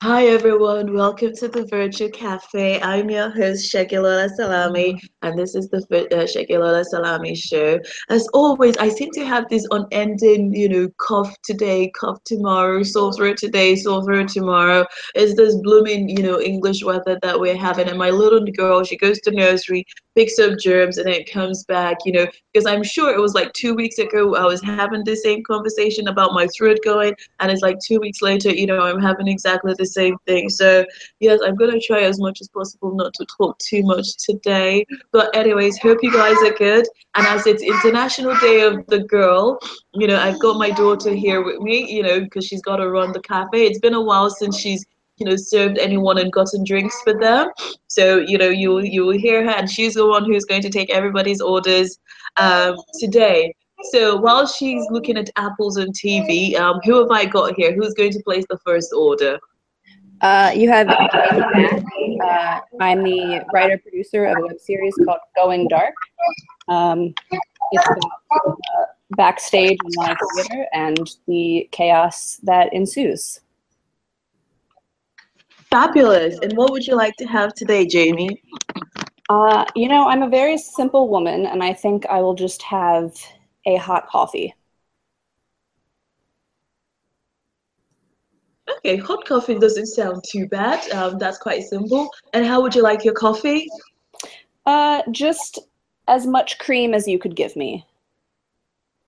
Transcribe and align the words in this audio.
Hi 0.00 0.26
everyone, 0.28 0.94
welcome 0.94 1.34
to 1.38 1.48
the 1.48 1.66
Virtual 1.66 2.08
Cafe. 2.10 2.80
I'm 2.80 3.10
your 3.10 3.30
host 3.30 3.74
Segilola 3.74 4.30
Salami, 4.30 5.00
and 5.22 5.36
this 5.36 5.56
is 5.56 5.68
the 5.70 5.78
uh, 5.78 6.22
Segilola 6.22 6.84
Salami 6.84 7.34
show. 7.34 7.80
As 8.08 8.28
always, 8.32 8.76
I 8.76 8.90
seem 8.90 9.10
to 9.14 9.26
have 9.26 9.48
this 9.48 9.66
unending, 9.72 10.54
you 10.54 10.68
know, 10.68 10.88
cough 10.98 11.34
today, 11.42 11.90
cough 11.98 12.22
tomorrow, 12.24 12.84
sore 12.84 13.12
throat 13.12 13.38
today, 13.38 13.74
sore 13.74 14.04
throat 14.04 14.28
tomorrow. 14.28 14.86
It's 15.16 15.34
this 15.34 15.56
blooming, 15.56 16.08
you 16.08 16.22
know, 16.22 16.40
English 16.40 16.84
weather 16.84 17.18
that 17.20 17.40
we're 17.40 17.56
having. 17.56 17.88
And 17.88 17.98
my 17.98 18.10
little 18.10 18.44
girl, 18.56 18.84
she 18.84 18.96
goes 18.96 19.18
to 19.22 19.32
nursery, 19.32 19.84
picks 20.18 20.38
up 20.40 20.58
germs, 20.58 20.98
and 20.98 21.08
it 21.08 21.30
comes 21.30 21.62
back, 21.64 21.98
you 22.04 22.10
know, 22.10 22.26
because 22.52 22.66
I'm 22.66 22.82
sure 22.82 23.14
it 23.14 23.20
was 23.20 23.34
like 23.34 23.52
two 23.52 23.76
weeks 23.76 23.98
ago 23.98 24.34
I 24.34 24.44
was 24.46 24.60
having 24.60 25.04
the 25.04 25.14
same 25.14 25.44
conversation 25.44 26.08
about 26.08 26.34
my 26.34 26.48
throat 26.48 26.78
going, 26.84 27.14
and 27.38 27.52
it's 27.52 27.62
like 27.62 27.78
two 27.86 28.00
weeks 28.00 28.20
later, 28.20 28.50
you 28.50 28.66
know, 28.66 28.80
I'm 28.80 29.00
having 29.00 29.28
exactly 29.28 29.74
the 29.78 29.86
same 29.86 30.16
thing. 30.26 30.48
So, 30.48 30.84
yes, 31.20 31.38
I'm 31.44 31.54
going 31.54 31.70
to 31.70 31.86
try 31.86 32.00
as 32.00 32.18
much 32.18 32.40
as 32.40 32.48
possible 32.48 32.96
not 32.96 33.14
to 33.14 33.26
talk 33.36 33.56
too 33.60 33.84
much 33.84 34.16
today. 34.16 34.84
But, 35.12 35.34
anyways, 35.36 35.78
hope 35.78 35.98
you 36.02 36.12
guys 36.12 36.36
are 36.42 36.54
good. 36.54 36.88
And 37.14 37.24
as 37.24 37.46
it's 37.46 37.62
International 37.62 38.36
Day 38.40 38.62
of 38.62 38.84
the 38.88 39.04
Girl, 39.04 39.60
you 39.94 40.08
know, 40.08 40.18
I've 40.18 40.40
got 40.40 40.58
my 40.58 40.70
daughter 40.70 41.14
here 41.14 41.44
with 41.44 41.60
me, 41.60 41.88
you 41.88 42.02
know, 42.02 42.18
because 42.18 42.44
she's 42.44 42.62
got 42.62 42.78
to 42.78 42.90
run 42.90 43.12
the 43.12 43.20
cafe. 43.20 43.66
It's 43.66 43.78
been 43.78 43.94
a 43.94 44.02
while 44.02 44.30
since 44.30 44.58
she's 44.58 44.84
you 45.18 45.26
know 45.26 45.36
served 45.36 45.78
anyone 45.78 46.18
and 46.18 46.32
gotten 46.32 46.64
drinks 46.64 47.00
for 47.02 47.14
them 47.18 47.50
so 47.88 48.18
you 48.18 48.38
know 48.38 48.48
you 48.48 48.80
you 48.80 49.04
will 49.04 49.18
hear 49.18 49.44
her 49.44 49.50
and 49.50 49.70
she's 49.70 49.94
the 49.94 50.06
one 50.06 50.24
who's 50.24 50.44
going 50.44 50.62
to 50.62 50.70
take 50.70 50.90
everybody's 50.90 51.40
orders 51.40 51.98
um, 52.36 52.76
today 52.98 53.54
so 53.92 54.16
while 54.16 54.46
she's 54.46 54.84
looking 54.90 55.16
at 55.16 55.30
apples 55.36 55.78
on 55.78 55.88
tv 55.92 56.56
um, 56.56 56.80
who 56.84 56.98
have 56.98 57.10
i 57.10 57.24
got 57.24 57.54
here 57.54 57.74
who's 57.74 57.94
going 57.94 58.12
to 58.12 58.22
place 58.22 58.44
the 58.48 58.58
first 58.64 58.92
order 58.92 59.38
uh, 60.20 60.52
you 60.54 60.68
have 60.68 60.88
uh, 60.88 62.60
I'm 62.80 63.04
the 63.04 63.44
writer 63.52 63.78
producer 63.78 64.24
of 64.26 64.36
a 64.38 64.46
web 64.46 64.58
series 64.58 64.94
called 65.04 65.20
Going 65.36 65.68
Dark. 65.68 65.94
Um, 66.68 67.14
it's 67.70 67.86
about, 67.86 68.58
uh, 68.76 68.84
backstage 69.10 69.78
in 69.84 69.90
live 69.96 70.16
theater 70.34 70.66
and 70.72 71.10
the 71.26 71.68
chaos 71.70 72.40
that 72.42 72.72
ensues. 72.72 73.40
Fabulous. 75.70 76.38
And 76.40 76.56
what 76.56 76.70
would 76.72 76.86
you 76.86 76.96
like 76.96 77.16
to 77.16 77.26
have 77.26 77.54
today, 77.54 77.86
Jaime? 77.90 78.42
Uh, 79.28 79.64
you 79.74 79.88
know, 79.88 80.08
I'm 80.08 80.22
a 80.22 80.28
very 80.28 80.56
simple 80.56 81.08
woman, 81.08 81.46
and 81.46 81.62
I 81.62 81.74
think 81.74 82.06
I 82.06 82.22
will 82.22 82.34
just 82.34 82.62
have 82.62 83.14
a 83.66 83.76
hot 83.76 84.08
coffee. 84.08 84.54
Okay, 88.78 88.96
hot 88.96 89.24
coffee 89.26 89.58
doesn't 89.58 89.86
sound 89.86 90.24
too 90.26 90.46
bad. 90.48 90.90
Um, 90.90 91.18
that's 91.18 91.38
quite 91.38 91.62
simple. 91.64 92.08
And 92.32 92.46
how 92.46 92.62
would 92.62 92.74
you 92.74 92.82
like 92.82 93.04
your 93.04 93.14
coffee? 93.14 93.66
Uh, 94.64 95.02
just 95.10 95.58
as 96.06 96.26
much 96.26 96.58
cream 96.58 96.94
as 96.94 97.06
you 97.06 97.18
could 97.18 97.36
give 97.36 97.56
me. 97.56 97.86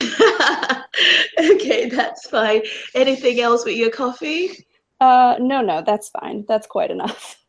okay, 0.03 1.89
that's 1.89 2.29
fine. 2.29 2.63
Anything 2.95 3.41
else 3.41 3.65
with 3.65 3.77
your 3.77 3.91
coffee? 3.91 4.51
Uh, 5.01 5.37
no, 5.41 5.63
no, 5.63 5.83
that's 5.85 6.11
fine. 6.11 6.45
That's 6.47 6.67
quite 6.67 6.91
enough. 6.91 7.37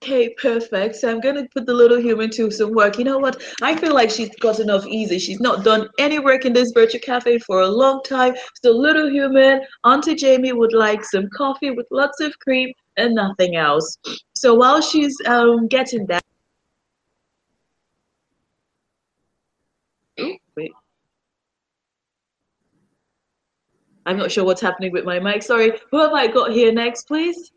Okay, 0.00 0.32
perfect. 0.40 0.94
So 0.94 1.10
I'm 1.10 1.20
going 1.20 1.34
to 1.34 1.48
put 1.52 1.66
the 1.66 1.74
little 1.74 2.00
human 2.00 2.30
to 2.30 2.52
some 2.52 2.72
work. 2.72 2.98
You 2.98 3.04
know 3.04 3.18
what? 3.18 3.42
I 3.60 3.74
feel 3.74 3.92
like 3.92 4.10
she's 4.10 4.34
gotten 4.36 4.70
off 4.70 4.86
easy. 4.86 5.18
She's 5.18 5.40
not 5.40 5.64
done 5.64 5.88
any 5.98 6.20
work 6.20 6.44
in 6.44 6.52
this 6.52 6.70
virtual 6.72 7.00
cafe 7.00 7.40
for 7.40 7.62
a 7.62 7.68
long 7.68 8.00
time. 8.04 8.34
So 8.62 8.70
little 8.70 9.10
human, 9.10 9.60
Auntie 9.84 10.16
Jaime 10.16 10.52
would 10.52 10.72
like 10.72 11.04
some 11.04 11.28
coffee 11.36 11.72
with 11.72 11.86
lots 11.90 12.20
of 12.20 12.38
cream 12.38 12.72
and 12.96 13.16
nothing 13.16 13.56
else. 13.56 13.98
So 14.36 14.54
while 14.54 14.80
she's 14.80 15.16
um, 15.26 15.66
getting 15.66 16.06
that, 16.06 16.22
wait. 20.56 20.72
I'm 24.08 24.16
not 24.16 24.32
sure 24.32 24.42
what's 24.42 24.62
happening 24.62 24.90
with 24.90 25.04
my 25.04 25.20
mic. 25.20 25.42
Sorry. 25.42 25.70
Who 25.90 25.98
have 26.00 26.12
I 26.14 26.28
got 26.28 26.50
here 26.50 26.72
next, 26.72 27.02
please? 27.06 27.52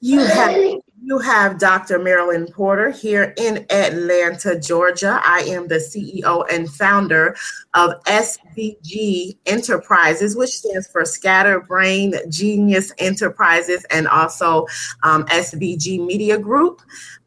You 0.00 0.20
have 0.20 0.80
you 1.02 1.18
have 1.18 1.58
Dr. 1.58 1.98
Marilyn 1.98 2.46
Porter 2.46 2.90
here 2.90 3.32
in 3.38 3.64
Atlanta, 3.70 4.58
Georgia. 4.58 5.20
I 5.24 5.40
am 5.40 5.66
the 5.66 5.76
CEO 5.76 6.44
and 6.52 6.70
founder 6.70 7.36
of 7.74 7.92
SBG 8.04 9.38
Enterprises, 9.46 10.36
which 10.36 10.50
stands 10.50 10.88
for 10.88 11.04
Scatterbrain 11.04 12.14
Genius 12.28 12.92
Enterprises, 12.98 13.84
and 13.90 14.08
also 14.08 14.66
um, 15.02 15.24
SBG 15.26 16.04
Media 16.04 16.38
Group. 16.38 16.82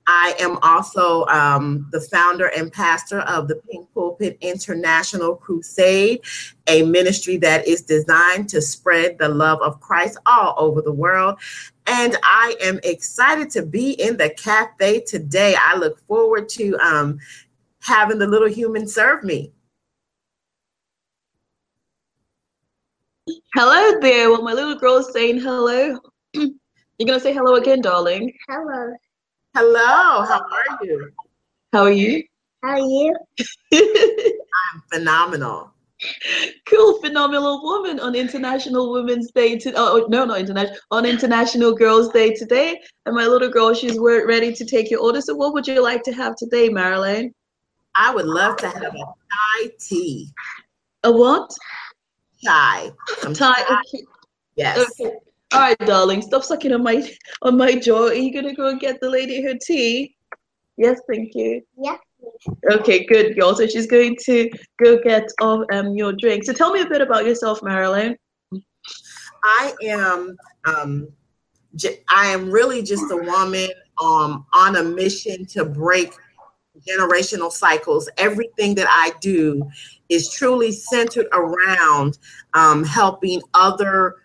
I 0.05 0.35
am 0.39 0.57
also 0.61 1.25
um, 1.27 1.87
the 1.91 2.01
founder 2.01 2.47
and 2.47 2.71
pastor 2.71 3.21
of 3.21 3.47
the 3.47 3.55
Pink 3.55 3.87
Pulpit 3.93 4.37
International 4.41 5.35
Crusade, 5.35 6.21
a 6.67 6.83
ministry 6.83 7.37
that 7.37 7.67
is 7.67 7.83
designed 7.83 8.49
to 8.49 8.61
spread 8.61 9.17
the 9.17 9.29
love 9.29 9.59
of 9.61 9.79
Christ 9.79 10.17
all 10.25 10.55
over 10.57 10.81
the 10.81 10.91
world. 10.91 11.39
And 11.87 12.17
I 12.23 12.55
am 12.61 12.79
excited 12.83 13.49
to 13.51 13.65
be 13.65 13.91
in 13.91 14.17
the 14.17 14.29
cafe 14.29 15.01
today. 15.01 15.55
I 15.59 15.75
look 15.75 15.99
forward 16.07 16.47
to 16.49 16.77
um, 16.77 17.19
having 17.81 18.19
the 18.19 18.27
little 18.27 18.47
human 18.47 18.87
serve 18.87 19.23
me. 19.23 19.51
Hello 23.55 23.99
there. 23.99 24.31
Well, 24.31 24.41
my 24.41 24.53
little 24.53 24.75
girl 24.75 24.97
is 24.97 25.11
saying 25.11 25.39
hello. 25.39 25.99
You're 26.33 27.07
going 27.07 27.19
to 27.19 27.19
say 27.19 27.33
hello 27.33 27.55
again, 27.55 27.81
darling. 27.81 28.33
Hello. 28.49 28.93
Hello, 29.55 30.23
how 30.25 30.41
are 30.41 30.85
you? 30.85 31.11
How 31.71 31.83
are 31.83 31.91
you? 31.91 32.23
How 32.63 32.69
are 32.69 32.79
you? 32.79 33.15
I'm 33.73 34.81
phenomenal. 34.91 35.71
Cool, 36.65 36.99
phenomenal 37.01 37.61
woman 37.63 37.99
on 37.99 38.15
International 38.15 38.91
Women's 38.91 39.31
Day. 39.31 39.57
To, 39.59 39.73
oh, 39.75 40.03
oh 40.03 40.07
no, 40.09 40.25
not 40.25 40.39
international. 40.39 40.77
On 40.91 41.05
International 41.05 41.73
Girls' 41.73 42.09
Day 42.09 42.33
today. 42.33 42.79
And 43.05 43.15
my 43.15 43.27
little 43.27 43.49
girl, 43.49 43.73
she's 43.73 43.97
ready 43.99 44.53
to 44.53 44.65
take 44.65 44.89
your 44.89 45.01
order. 45.01 45.21
So, 45.21 45.35
what 45.35 45.53
would 45.53 45.67
you 45.67 45.81
like 45.81 46.03
to 46.03 46.13
have 46.13 46.35
today, 46.35 46.69
Marilyn? 46.69 47.33
I 47.95 48.13
would 48.13 48.25
love 48.25 48.57
to 48.57 48.67
have 48.67 48.81
a 48.81 48.91
Thai 48.91 49.71
tea. 49.79 50.29
A 51.03 51.11
what? 51.11 51.51
Thai. 52.43 52.91
Thai. 53.33 53.61
Okay. 53.61 54.03
Yes. 54.55 54.91
Okay. 54.99 55.11
All 55.53 55.59
right, 55.59 55.77
darling, 55.79 56.23
stop 56.23 56.43
sucking 56.43 56.73
on 56.73 56.81
my 56.81 57.07
on 57.43 57.57
my 57.57 57.75
jaw. 57.75 58.07
Are 58.07 58.13
you 58.13 58.33
gonna 58.33 58.55
go 58.55 58.69
and 58.69 58.79
get 58.79 58.99
the 58.99 59.09
lady 59.09 59.43
her 59.43 59.53
tea? 59.53 60.15
Yes, 60.77 60.99
thank 61.07 61.35
you. 61.35 61.61
Yes. 61.79 61.99
Okay, 62.71 63.05
good, 63.05 63.37
girl. 63.37 63.55
So 63.55 63.67
she's 63.67 63.87
going 63.87 64.17
to 64.25 64.49
go 64.81 65.01
get 65.01 65.29
off 65.41 65.65
um 65.71 65.95
your 65.95 66.13
drink. 66.13 66.43
So 66.43 66.53
tell 66.53 66.71
me 66.71 66.81
a 66.81 66.87
bit 66.87 67.01
about 67.01 67.25
yourself, 67.25 67.61
Marilyn. 67.63 68.17
I 69.43 69.73
am 69.83 70.35
um 70.65 71.07
I 72.09 72.27
am 72.27 72.51
really 72.51 72.81
just 72.83 73.11
a 73.11 73.17
woman 73.17 73.69
um 74.01 74.45
on 74.53 74.75
a 74.75 74.83
mission 74.83 75.45
to 75.47 75.65
break 75.65 76.13
generational 76.87 77.51
cycles. 77.51 78.09
Everything 78.17 78.75
that 78.75 78.87
I 78.89 79.13
do 79.21 79.69
is 80.09 80.31
truly 80.31 80.71
centered 80.71 81.27
around 81.31 82.17
um, 82.53 82.83
helping 82.83 83.41
other 83.53 84.15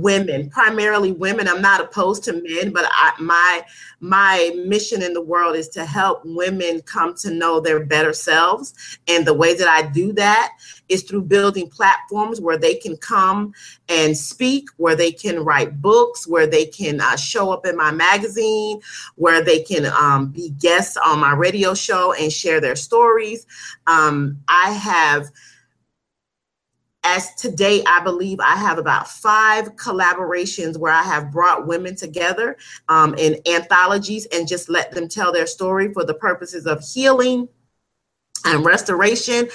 women 0.00 0.50
primarily 0.50 1.12
women. 1.12 1.48
I'm 1.48 1.62
not 1.62 1.80
opposed 1.80 2.24
to 2.24 2.32
men 2.32 2.72
but 2.72 2.86
I, 2.90 3.12
my 3.20 3.64
my 4.00 4.52
mission 4.66 5.02
in 5.02 5.14
the 5.14 5.22
world 5.22 5.56
is 5.56 5.68
to 5.70 5.84
help 5.84 6.22
women 6.24 6.82
come 6.82 7.14
to 7.16 7.30
know 7.30 7.60
their 7.60 7.84
better 7.84 8.12
selves. 8.12 8.98
And 9.08 9.26
the 9.26 9.34
way 9.34 9.54
that 9.54 9.68
i 9.68 9.82
do 9.82 10.12
that 10.14 10.52
is 10.88 11.02
through 11.02 11.22
building 11.22 11.68
platforms 11.68 12.40
where 12.40 12.58
they 12.58 12.74
can 12.74 12.96
come 12.96 13.54
and 13.88 14.16
speak 14.16 14.68
where 14.76 14.96
they 14.96 15.12
can 15.12 15.40
write 15.44 15.80
books 15.80 16.26
where 16.26 16.46
they 16.46 16.66
can 16.66 17.00
uh, 17.00 17.16
show 17.16 17.50
up 17.50 17.66
in 17.66 17.76
my 17.76 17.90
magazine 17.90 18.80
where 19.16 19.42
they 19.42 19.62
can 19.62 19.86
um, 19.86 20.28
be 20.28 20.50
guests 20.50 20.96
on 20.96 21.18
my 21.18 21.32
radio 21.32 21.74
show 21.74 22.12
and 22.14 22.32
share 22.32 22.60
their 22.60 22.76
stories. 22.76 23.46
Um, 23.86 24.38
i 24.48 24.70
have 24.70 25.30
as 27.04 27.34
today, 27.34 27.82
I 27.86 28.00
believe 28.00 28.40
I 28.40 28.56
have 28.56 28.78
about 28.78 29.08
five 29.08 29.76
collaborations 29.76 30.78
where 30.78 30.92
I 30.92 31.02
have 31.02 31.30
brought 31.30 31.66
women 31.66 31.94
together 31.94 32.56
um, 32.88 33.14
in 33.16 33.36
anthologies 33.46 34.26
and 34.32 34.48
just 34.48 34.70
let 34.70 34.90
them 34.92 35.08
tell 35.08 35.30
their 35.30 35.46
story 35.46 35.92
for 35.92 36.04
the 36.04 36.14
purposes 36.14 36.66
of 36.66 36.82
healing 36.82 37.48
and 38.46 38.64
restoration. 38.64 39.48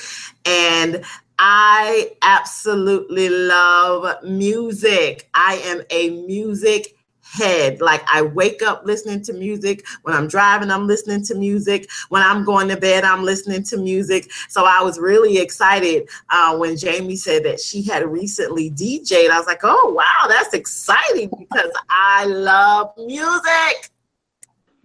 And 0.46 1.04
I 1.40 2.12
absolutely 2.22 3.30
love 3.30 4.24
music. 4.24 5.30
I 5.34 5.56
am 5.66 5.82
a 5.90 6.10
music 6.26 6.96
head. 7.32 7.82
Like 7.82 8.04
I 8.12 8.22
wake 8.22 8.62
up 8.62 8.84
listening 8.86 9.22
to 9.24 9.34
music. 9.34 9.86
When 10.04 10.16
I'm 10.16 10.28
driving, 10.28 10.72
I'm 10.72 10.88
listening 10.88 11.24
to 11.26 11.36
music. 11.36 11.90
When 12.10 12.22
I'm 12.22 12.44
going 12.44 12.68
to 12.70 12.78
bed, 12.78 13.04
I'm 13.04 13.24
listening 13.24 13.64
to 13.64 13.78
music. 13.78 14.32
So 14.50 14.66
I 14.66 14.82
was 14.82 15.00
really 15.00 15.38
excited 15.38 16.10
uh, 16.30 16.58
when 16.58 16.78
Jaime 16.80 17.16
said 17.16 17.44
that 17.46 17.60
she 17.60 17.82
had 17.84 18.06
recently 18.06 18.72
DJed. 18.72 19.30
I 19.30 19.38
was 19.38 19.48
like, 19.48 19.62
oh, 19.64 19.94
wow, 19.94 20.28
that's 20.28 20.54
exciting 20.54 21.30
because 21.38 21.72
I 21.90 22.26
love 22.26 22.92
music. 22.98 23.92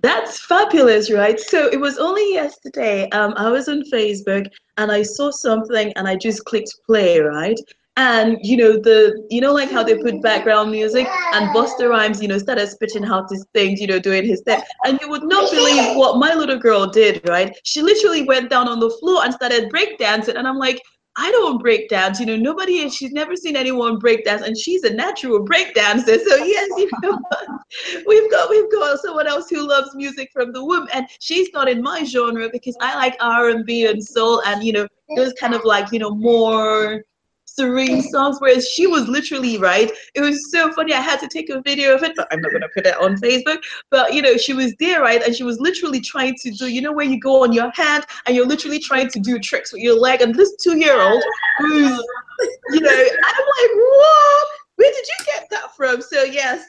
That's 0.00 0.44
fabulous, 0.44 1.10
right? 1.10 1.40
So 1.40 1.68
it 1.68 1.80
was 1.80 1.96
only 1.96 2.34
yesterday. 2.34 3.08
Um, 3.10 3.32
I 3.38 3.50
was 3.50 3.68
on 3.70 3.82
Facebook 3.90 4.46
and 4.76 4.92
I 4.92 5.02
saw 5.02 5.30
something 5.30 5.94
and 5.96 6.06
I 6.06 6.16
just 6.16 6.44
clicked 6.44 6.74
play, 6.86 7.20
right? 7.20 7.58
And 7.96 8.38
you 8.42 8.56
know 8.56 8.72
the 8.72 9.24
you 9.30 9.40
know 9.40 9.52
like 9.52 9.70
how 9.70 9.84
they 9.84 9.96
put 9.96 10.20
background 10.20 10.72
music 10.72 11.06
and 11.32 11.54
Busta 11.54 11.88
Rhymes, 11.88 12.20
you 12.20 12.26
know, 12.26 12.38
started 12.38 12.68
spitting 12.68 13.04
out 13.04 13.30
his 13.30 13.46
things, 13.54 13.80
you 13.80 13.86
know, 13.86 14.00
doing 14.00 14.24
his 14.24 14.40
thing. 14.42 14.60
And 14.84 14.98
you 15.00 15.08
would 15.08 15.22
not 15.22 15.50
believe 15.52 15.96
what 15.96 16.18
my 16.18 16.34
little 16.34 16.58
girl 16.58 16.88
did, 16.88 17.26
right? 17.28 17.56
She 17.62 17.82
literally 17.82 18.24
went 18.24 18.50
down 18.50 18.68
on 18.68 18.80
the 18.80 18.90
floor 18.90 19.24
and 19.24 19.32
started 19.32 19.70
breakdancing. 19.70 20.36
And 20.36 20.48
I'm 20.48 20.58
like, 20.58 20.80
I 21.16 21.30
don't 21.30 21.58
break 21.58 21.88
dance. 21.88 22.18
You 22.18 22.26
know, 22.26 22.36
nobody, 22.36 22.88
she's 22.90 23.12
never 23.12 23.36
seen 23.36 23.54
anyone 23.54 23.98
break 23.98 24.24
dance, 24.24 24.42
and 24.42 24.58
she's 24.58 24.82
a 24.82 24.92
natural 24.92 25.44
break 25.44 25.74
dancer. 25.74 26.18
So 26.18 26.36
yes, 26.36 26.68
you 26.76 26.90
know, 27.02 27.18
we've 28.06 28.30
got 28.30 28.50
we've 28.50 28.70
got 28.72 28.98
someone 28.98 29.28
else 29.28 29.48
who 29.48 29.66
loves 29.66 29.94
music 29.94 30.30
from 30.32 30.52
the 30.52 30.64
womb, 30.64 30.88
and 30.92 31.06
she's 31.20 31.50
not 31.52 31.68
in 31.68 31.82
my 31.82 32.04
genre 32.04 32.48
because 32.50 32.76
I 32.80 32.96
like 32.96 33.16
R 33.20 33.50
and 33.50 33.64
B 33.64 33.86
and 33.86 34.04
soul, 34.04 34.42
and 34.44 34.64
you 34.64 34.72
know, 34.72 34.88
those 35.14 35.32
kind 35.34 35.54
of 35.54 35.64
like 35.64 35.92
you 35.92 36.00
know 36.00 36.10
more 36.10 37.04
serene 37.54 38.02
songs, 38.02 38.38
whereas 38.40 38.68
she 38.68 38.86
was 38.86 39.08
literally 39.08 39.58
right. 39.58 39.90
It 40.14 40.20
was 40.20 40.50
so 40.50 40.72
funny. 40.72 40.92
I 40.92 41.00
had 41.00 41.20
to 41.20 41.28
take 41.28 41.50
a 41.50 41.62
video 41.62 41.94
of 41.94 42.02
it, 42.02 42.12
but 42.16 42.26
I'm 42.30 42.40
not 42.40 42.52
gonna 42.52 42.68
put 42.74 42.86
it 42.86 42.96
on 42.96 43.16
Facebook. 43.16 43.58
But 43.90 44.12
you 44.14 44.22
know, 44.22 44.36
she 44.36 44.54
was 44.54 44.74
there, 44.80 45.02
right, 45.02 45.22
and 45.22 45.34
she 45.34 45.44
was 45.44 45.60
literally 45.60 46.00
trying 46.00 46.34
to 46.42 46.50
do, 46.50 46.66
you 46.66 46.80
know, 46.80 46.92
where 46.92 47.06
you 47.06 47.20
go 47.20 47.42
on 47.44 47.52
your 47.52 47.70
hand 47.74 48.04
and 48.26 48.34
you're 48.34 48.46
literally 48.46 48.78
trying 48.78 49.08
to 49.10 49.20
do 49.20 49.38
tricks 49.38 49.72
with 49.72 49.82
your 49.82 49.98
leg, 49.98 50.20
and 50.20 50.34
this 50.34 50.54
two-year-old 50.56 51.22
who's, 51.58 51.90
you 52.70 52.80
know, 52.80 52.90
I'm 52.90 53.46
like, 53.56 53.72
whoa, 53.74 54.44
where 54.76 54.92
did 54.92 55.06
you 55.06 55.24
get 55.26 55.46
that 55.50 55.76
from? 55.76 56.02
So 56.02 56.22
yes. 56.22 56.66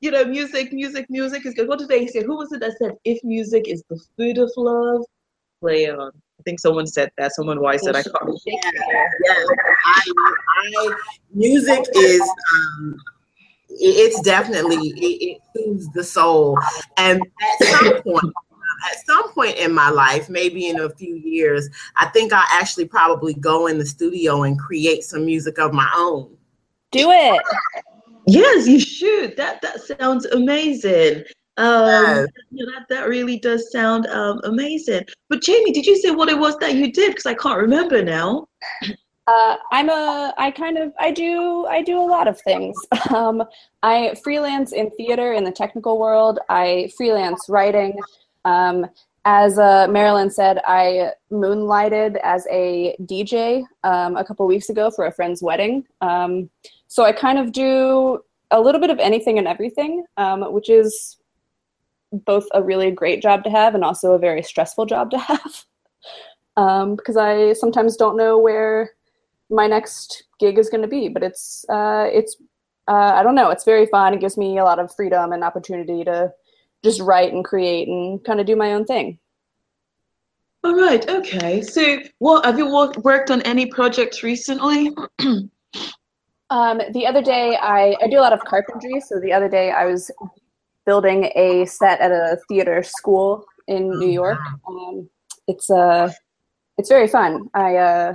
You 0.00 0.10
know, 0.10 0.24
music, 0.24 0.70
music, 0.70 1.06
music 1.08 1.46
is 1.46 1.54
good. 1.54 1.66
What 1.66 1.78
did 1.78 1.88
they 1.88 2.06
say? 2.06 2.22
Who 2.22 2.36
was 2.36 2.52
it 2.52 2.60
that 2.60 2.76
said, 2.76 2.92
if 3.04 3.24
music 3.24 3.68
is 3.68 3.82
the 3.88 3.98
food 4.18 4.36
of 4.36 4.52
love, 4.54 5.02
play 5.60 5.88
on? 5.88 6.12
I 6.38 6.42
think 6.42 6.60
someone 6.60 6.86
said 6.86 7.10
that. 7.16 7.32
Someone 7.32 7.60
wise 7.60 7.82
said 7.84 7.96
I 7.96 8.02
can't. 8.02 8.14
Yeah, 8.44 8.60
yeah. 8.64 9.06
I, 9.86 10.02
I, 10.66 10.94
music 11.32 11.84
is 11.94 12.20
um, 12.20 12.96
it's 13.68 14.20
definitely 14.22 14.76
it, 14.76 15.36
it 15.36 15.42
soothes 15.54 15.88
the 15.94 16.04
soul, 16.04 16.58
and 16.96 17.20
at 17.20 17.68
some 17.68 18.02
point. 18.02 18.32
At 18.90 19.06
some 19.06 19.32
point 19.32 19.56
in 19.56 19.72
my 19.72 19.88
life, 19.88 20.28
maybe 20.28 20.68
in 20.68 20.80
a 20.80 20.90
few 20.90 21.14
years, 21.14 21.70
I 21.96 22.06
think 22.06 22.34
I'll 22.34 22.44
actually 22.50 22.86
probably 22.86 23.32
go 23.32 23.66
in 23.66 23.78
the 23.78 23.86
studio 23.86 24.42
and 24.42 24.58
create 24.58 25.04
some 25.04 25.24
music 25.24 25.58
of 25.58 25.72
my 25.72 25.90
own. 25.94 26.36
Do 26.90 27.10
it. 27.10 27.40
Yes, 28.26 28.66
you 28.66 28.80
should. 28.80 29.36
That 29.36 29.62
that 29.62 29.80
sounds 29.80 30.26
amazing. 30.26 31.24
Um, 31.56 31.86
yes. 31.86 32.26
that, 32.52 32.86
that 32.88 33.08
really 33.08 33.38
does 33.38 33.70
sound 33.70 34.06
um, 34.06 34.40
amazing. 34.44 35.04
But 35.28 35.44
Jaime, 35.46 35.72
did 35.72 35.86
you 35.86 35.96
say 35.96 36.10
what 36.10 36.28
it 36.28 36.38
was 36.38 36.56
that 36.58 36.74
you 36.74 36.90
did? 36.92 37.10
Because 37.10 37.26
I 37.26 37.34
can't 37.34 37.60
remember 37.60 38.02
now. 38.02 38.48
Uh, 39.26 39.56
I'm 39.72 39.88
a, 39.88 40.34
I 40.36 40.50
kind 40.50 40.76
of, 40.76 40.92
I 40.98 41.10
do, 41.10 41.66
I 41.66 41.82
do 41.82 41.98
a 41.98 42.04
lot 42.04 42.28
of 42.28 42.40
things. 42.40 42.76
Um, 43.14 43.44
I 43.82 44.14
freelance 44.24 44.72
in 44.72 44.90
theater 44.90 45.34
in 45.34 45.44
the 45.44 45.52
technical 45.52 45.98
world. 46.00 46.40
I 46.48 46.90
freelance 46.96 47.46
writing. 47.48 47.98
Um, 48.44 48.86
as 49.24 49.58
uh, 49.58 49.86
Marilyn 49.88 50.30
said, 50.30 50.60
I 50.66 51.12
moonlighted 51.30 52.16
as 52.22 52.46
a 52.50 52.96
DJ 53.02 53.64
um, 53.84 54.16
a 54.16 54.24
couple 54.24 54.46
weeks 54.46 54.68
ago 54.68 54.90
for 54.90 55.06
a 55.06 55.12
friend's 55.12 55.42
wedding. 55.42 55.86
Um, 56.00 56.50
so 56.88 57.04
I 57.04 57.12
kind 57.12 57.38
of 57.38 57.52
do 57.52 58.20
a 58.50 58.60
little 58.60 58.80
bit 58.80 58.90
of 58.90 58.98
anything 58.98 59.38
and 59.38 59.46
everything, 59.48 60.04
um, 60.16 60.52
which 60.52 60.68
is 60.68 61.18
both 62.24 62.46
a 62.54 62.62
really 62.62 62.90
great 62.90 63.22
job 63.22 63.44
to 63.44 63.50
have 63.50 63.74
and 63.74 63.84
also 63.84 64.12
a 64.12 64.18
very 64.18 64.42
stressful 64.42 64.86
job 64.86 65.10
to 65.10 65.18
have 65.30 65.64
um, 66.56 66.96
because 66.96 67.16
I 67.16 67.52
sometimes 67.54 67.96
don't 67.96 68.16
know 68.16 68.38
where 68.38 68.90
my 69.50 69.66
next 69.66 70.24
gig 70.38 70.58
is 70.58 70.68
going 70.68 70.82
to 70.82 70.88
be. 70.88 71.08
But 71.08 71.22
it's 71.22 71.64
uh, 71.68 72.08
it's 72.12 72.36
uh, 72.88 73.12
I 73.14 73.22
don't 73.22 73.34
know. 73.34 73.50
It's 73.50 73.64
very 73.64 73.86
fun. 73.86 74.14
It 74.14 74.20
gives 74.20 74.36
me 74.36 74.58
a 74.58 74.64
lot 74.64 74.78
of 74.78 74.94
freedom 74.94 75.32
and 75.32 75.42
opportunity 75.42 76.04
to 76.04 76.32
just 76.82 77.00
write 77.00 77.32
and 77.32 77.44
create 77.44 77.88
and 77.88 78.22
kind 78.24 78.40
of 78.40 78.46
do 78.46 78.56
my 78.56 78.74
own 78.74 78.84
thing. 78.84 79.18
All 80.62 80.74
right. 80.74 81.06
Okay. 81.08 81.60
So, 81.62 81.98
what 82.18 82.44
have 82.44 82.58
you 82.58 82.70
worked 83.02 83.30
on 83.30 83.42
any 83.42 83.66
projects 83.66 84.22
recently? 84.22 84.90
um, 86.50 86.80
the 86.92 87.06
other 87.06 87.22
day, 87.22 87.56
I, 87.56 87.96
I 88.02 88.08
do 88.08 88.18
a 88.18 88.22
lot 88.22 88.32
of 88.32 88.40
carpentry. 88.40 89.00
So 89.00 89.20
the 89.20 89.32
other 89.32 89.48
day, 89.48 89.72
I 89.72 89.84
was 89.84 90.10
building 90.86 91.30
a 91.34 91.64
set 91.66 92.00
at 92.00 92.12
a 92.12 92.38
theater 92.48 92.82
school 92.82 93.44
in 93.66 93.90
New 93.98 94.10
York. 94.10 94.38
Um, 94.68 95.08
it's 95.46 95.70
uh, 95.70 96.12
it's 96.78 96.88
very 96.88 97.08
fun. 97.08 97.48
I 97.54 97.76
uh, 97.76 98.14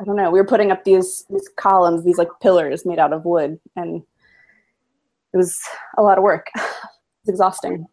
I 0.00 0.04
don't 0.04 0.16
know. 0.16 0.30
We 0.30 0.40
were 0.40 0.46
putting 0.46 0.70
up 0.70 0.84
these 0.84 1.24
these 1.30 1.48
columns, 1.56 2.04
these 2.04 2.18
like 2.18 2.28
pillars 2.40 2.84
made 2.84 2.98
out 2.98 3.12
of 3.12 3.24
wood, 3.24 3.58
and 3.76 4.02
it 5.32 5.36
was 5.36 5.58
a 5.96 6.02
lot 6.02 6.18
of 6.18 6.24
work. 6.24 6.48
it's 6.54 7.28
exhausting. 7.28 7.86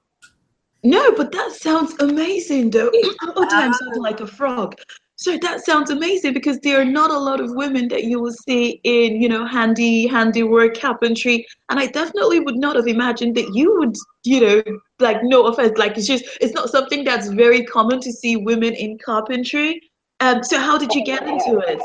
No, 0.84 1.12
but 1.12 1.32
that 1.34 1.52
sounds 1.52 1.94
amazing, 2.00 2.70
though. 2.70 2.90
Oh, 3.22 3.46
damn, 3.50 3.74
sounded 3.74 4.00
like 4.00 4.22
a 4.22 4.28
frog. 4.28 4.76
So 5.22 5.38
that 5.40 5.66
sounds 5.66 5.90
amazing 5.90 6.32
because 6.32 6.60
there 6.60 6.80
are 6.80 6.86
not 6.86 7.12
a 7.12 7.18
lot 7.20 7.42
of 7.42 7.54
women 7.54 7.90
that 7.90 8.06
you 8.06 8.22
will 8.22 8.32
see 8.32 8.80
in, 8.86 9.22
you 9.22 9.28
know, 9.28 9.46
handy 9.46 10.08
handiwork, 10.08 10.80
carpentry, 10.80 11.46
and 11.70 11.78
I 11.78 11.88
definitely 11.88 12.40
would 12.40 12.56
not 12.56 12.78
have 12.78 12.88
imagined 12.88 13.36
that 13.36 13.54
you 13.54 13.78
would, 13.80 13.98
you 14.24 14.40
know, 14.40 14.64
like 15.00 15.22
no 15.22 15.48
offense, 15.48 15.78
like 15.78 15.98
it's 15.98 16.08
just 16.08 16.24
it's 16.40 16.54
not 16.54 16.70
something 16.70 17.04
that's 17.04 17.28
very 17.28 17.66
common 17.66 18.00
to 18.00 18.14
see 18.14 18.38
women 18.38 18.74
in 18.74 18.98
carpentry. 18.98 19.92
Um, 20.22 20.42
so 20.42 20.58
how 20.58 20.78
did 20.78 20.96
you 20.96 21.04
get 21.04 21.28
into 21.28 21.60
it? 21.68 21.82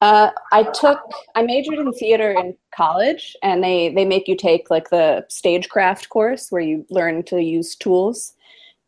Uh, 0.00 0.30
I 0.52 0.62
took 0.62 1.00
I 1.34 1.42
majored 1.42 1.80
in 1.80 1.92
theater 1.92 2.30
in 2.30 2.56
college, 2.74 3.36
and 3.42 3.62
they 3.62 3.90
they 3.90 4.06
make 4.06 4.26
you 4.26 4.36
take 4.36 4.70
like 4.70 4.88
the 4.88 5.26
stagecraft 5.28 6.08
course 6.08 6.46
where 6.48 6.62
you 6.62 6.86
learn 6.88 7.24
to 7.24 7.42
use 7.42 7.76
tools, 7.76 8.32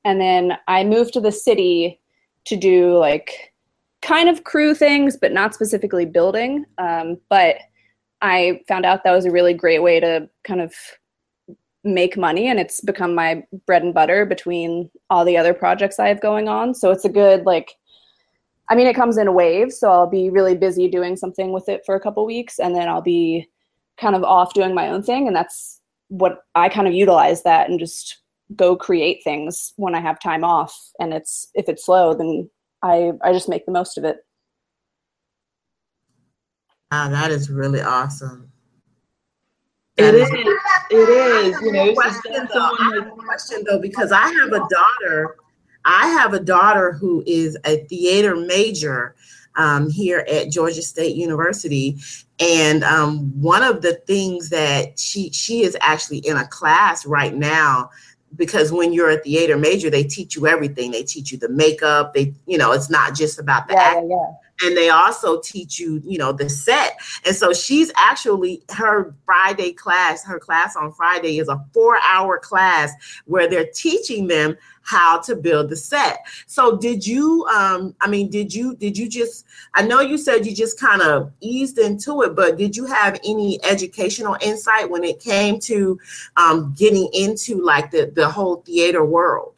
and 0.02 0.18
then 0.18 0.56
I 0.66 0.82
moved 0.82 1.12
to 1.12 1.20
the 1.20 1.30
city 1.30 2.00
to 2.46 2.56
do 2.56 2.96
like 2.98 3.52
kind 4.02 4.28
of 4.28 4.44
crew 4.44 4.74
things, 4.74 5.16
but 5.16 5.32
not 5.32 5.54
specifically 5.54 6.04
building. 6.04 6.64
Um, 6.78 7.18
but 7.28 7.56
I 8.20 8.60
found 8.68 8.84
out 8.86 9.04
that 9.04 9.12
was 9.12 9.24
a 9.24 9.30
really 9.30 9.54
great 9.54 9.82
way 9.82 10.00
to 10.00 10.28
kind 10.44 10.60
of 10.60 10.74
make 11.84 12.16
money, 12.16 12.48
and 12.48 12.58
it's 12.58 12.80
become 12.80 13.14
my 13.14 13.44
bread 13.66 13.82
and 13.82 13.92
butter 13.92 14.24
between 14.24 14.90
all 15.10 15.24
the 15.24 15.36
other 15.36 15.52
projects 15.52 15.98
I 15.98 16.08
have 16.08 16.20
going 16.20 16.48
on. 16.48 16.74
So 16.74 16.90
it's 16.90 17.04
a 17.04 17.10
good 17.10 17.44
like. 17.44 17.74
I 18.70 18.74
mean, 18.74 18.86
it 18.86 18.96
comes 18.96 19.18
in 19.18 19.34
waves, 19.34 19.78
so 19.78 19.90
I'll 19.90 20.08
be 20.08 20.30
really 20.30 20.54
busy 20.56 20.88
doing 20.88 21.16
something 21.16 21.52
with 21.52 21.68
it 21.68 21.82
for 21.84 21.94
a 21.94 22.00
couple 22.00 22.24
weeks, 22.24 22.58
and 22.58 22.74
then 22.74 22.88
I'll 22.88 23.02
be 23.02 23.46
kind 24.00 24.16
of 24.16 24.24
off 24.24 24.54
doing 24.54 24.74
my 24.74 24.88
own 24.88 25.02
thing, 25.02 25.26
and 25.26 25.36
that's 25.36 25.82
what 26.08 26.44
I 26.54 26.70
kind 26.70 26.88
of 26.88 26.94
utilize 26.94 27.42
that 27.42 27.68
and 27.68 27.78
just 27.78 28.22
go 28.54 28.76
create 28.76 29.22
things 29.24 29.72
when 29.76 29.94
I 29.94 30.00
have 30.00 30.20
time 30.20 30.44
off. 30.44 30.76
And 31.00 31.12
it's 31.12 31.48
if 31.54 31.68
it's 31.68 31.86
slow, 31.86 32.14
then 32.14 32.48
I 32.82 33.12
I 33.22 33.32
just 33.32 33.48
make 33.48 33.66
the 33.66 33.72
most 33.72 33.98
of 33.98 34.04
it. 34.04 34.18
Wow, 36.92 37.08
that 37.08 37.30
is 37.30 37.50
really 37.50 37.80
awesome. 37.80 38.52
That 39.96 40.14
it 40.14 40.20
is, 40.20 40.30
is. 40.30 40.46
It 40.90 41.08
is. 41.08 41.60
You 41.60 41.72
know, 41.72 41.92
question, 41.94 42.48
though, 42.52 42.70
I 42.78 42.92
have 42.94 43.06
a 43.06 43.10
question 43.10 43.64
though 43.68 43.78
because 43.78 44.12
I 44.12 44.28
have 44.28 44.52
a 44.52 44.66
daughter. 44.68 45.36
I 45.84 46.08
have 46.08 46.34
a 46.34 46.40
daughter 46.40 46.92
who 46.92 47.22
is 47.26 47.58
a 47.64 47.84
theater 47.86 48.36
major 48.36 49.14
um, 49.56 49.90
here 49.90 50.26
at 50.30 50.50
Georgia 50.50 50.82
State 50.82 51.16
University, 51.16 51.98
and 52.40 52.82
um, 52.84 53.30
one 53.40 53.62
of 53.62 53.82
the 53.82 53.94
things 54.06 54.50
that 54.50 54.98
she 54.98 55.30
she 55.30 55.62
is 55.62 55.76
actually 55.80 56.18
in 56.18 56.36
a 56.36 56.46
class 56.48 57.06
right 57.06 57.34
now 57.34 57.90
because 58.36 58.72
when 58.72 58.92
you're 58.92 59.10
a 59.10 59.18
theater 59.18 59.56
major, 59.56 59.90
they 59.90 60.04
teach 60.04 60.36
you 60.36 60.46
everything. 60.46 60.90
They 60.90 61.02
teach 61.02 61.32
you 61.32 61.38
the 61.38 61.48
makeup. 61.48 62.14
They, 62.14 62.34
you 62.46 62.58
know, 62.58 62.72
it's 62.72 62.90
not 62.90 63.14
just 63.14 63.38
about 63.38 63.68
the 63.68 63.74
yeah, 63.74 63.94
yeah, 63.94 64.02
yeah. 64.08 64.32
And 64.62 64.76
they 64.76 64.88
also 64.90 65.40
teach 65.40 65.78
you, 65.78 66.00
you 66.04 66.18
know, 66.18 66.32
the 66.32 66.48
set. 66.48 66.98
And 67.26 67.34
so 67.34 67.52
she's 67.52 67.90
actually 67.96 68.62
her 68.70 69.14
Friday 69.24 69.72
class, 69.72 70.24
her 70.24 70.38
class 70.38 70.76
on 70.76 70.92
Friday 70.92 71.38
is 71.38 71.48
a 71.48 71.64
four 71.72 71.98
hour 72.02 72.38
class 72.38 72.92
where 73.26 73.48
they're 73.48 73.70
teaching 73.74 74.26
them 74.26 74.56
how 74.82 75.18
to 75.18 75.34
build 75.34 75.70
the 75.70 75.76
set. 75.76 76.26
So 76.46 76.76
did 76.76 77.06
you 77.06 77.46
um 77.46 77.94
I 78.00 78.08
mean 78.08 78.30
did 78.30 78.54
you 78.54 78.76
did 78.76 78.98
you 78.98 79.08
just 79.08 79.46
I 79.74 79.82
know 79.82 80.00
you 80.00 80.18
said 80.18 80.46
you 80.46 80.54
just 80.54 80.78
kind 80.78 81.00
of 81.02 81.32
eased 81.40 81.78
into 81.78 82.22
it 82.22 82.34
but 82.36 82.58
did 82.58 82.76
you 82.76 82.84
have 82.84 83.18
any 83.24 83.58
educational 83.64 84.36
insight 84.42 84.90
when 84.90 85.02
it 85.02 85.20
came 85.20 85.58
to 85.60 85.98
um 86.36 86.74
getting 86.76 87.08
into 87.14 87.62
like 87.62 87.90
the 87.90 88.12
the 88.14 88.28
whole 88.28 88.56
theater 88.56 89.04
world? 89.04 89.53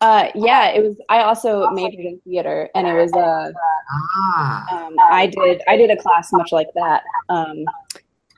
Uh, 0.00 0.28
yeah, 0.34 0.68
it 0.68 0.82
was. 0.82 0.96
I 1.08 1.22
also 1.22 1.68
majored 1.70 2.04
in 2.04 2.20
theater, 2.20 2.68
and 2.74 2.86
it 2.86 2.94
was. 2.94 3.12
Uh, 3.12 3.50
ah. 3.90 4.86
um, 4.86 4.94
I 5.10 5.26
did. 5.26 5.60
I 5.66 5.76
did 5.76 5.90
a 5.90 5.96
class 5.96 6.28
much 6.32 6.52
like 6.52 6.68
that, 6.74 7.02
um, 7.28 7.64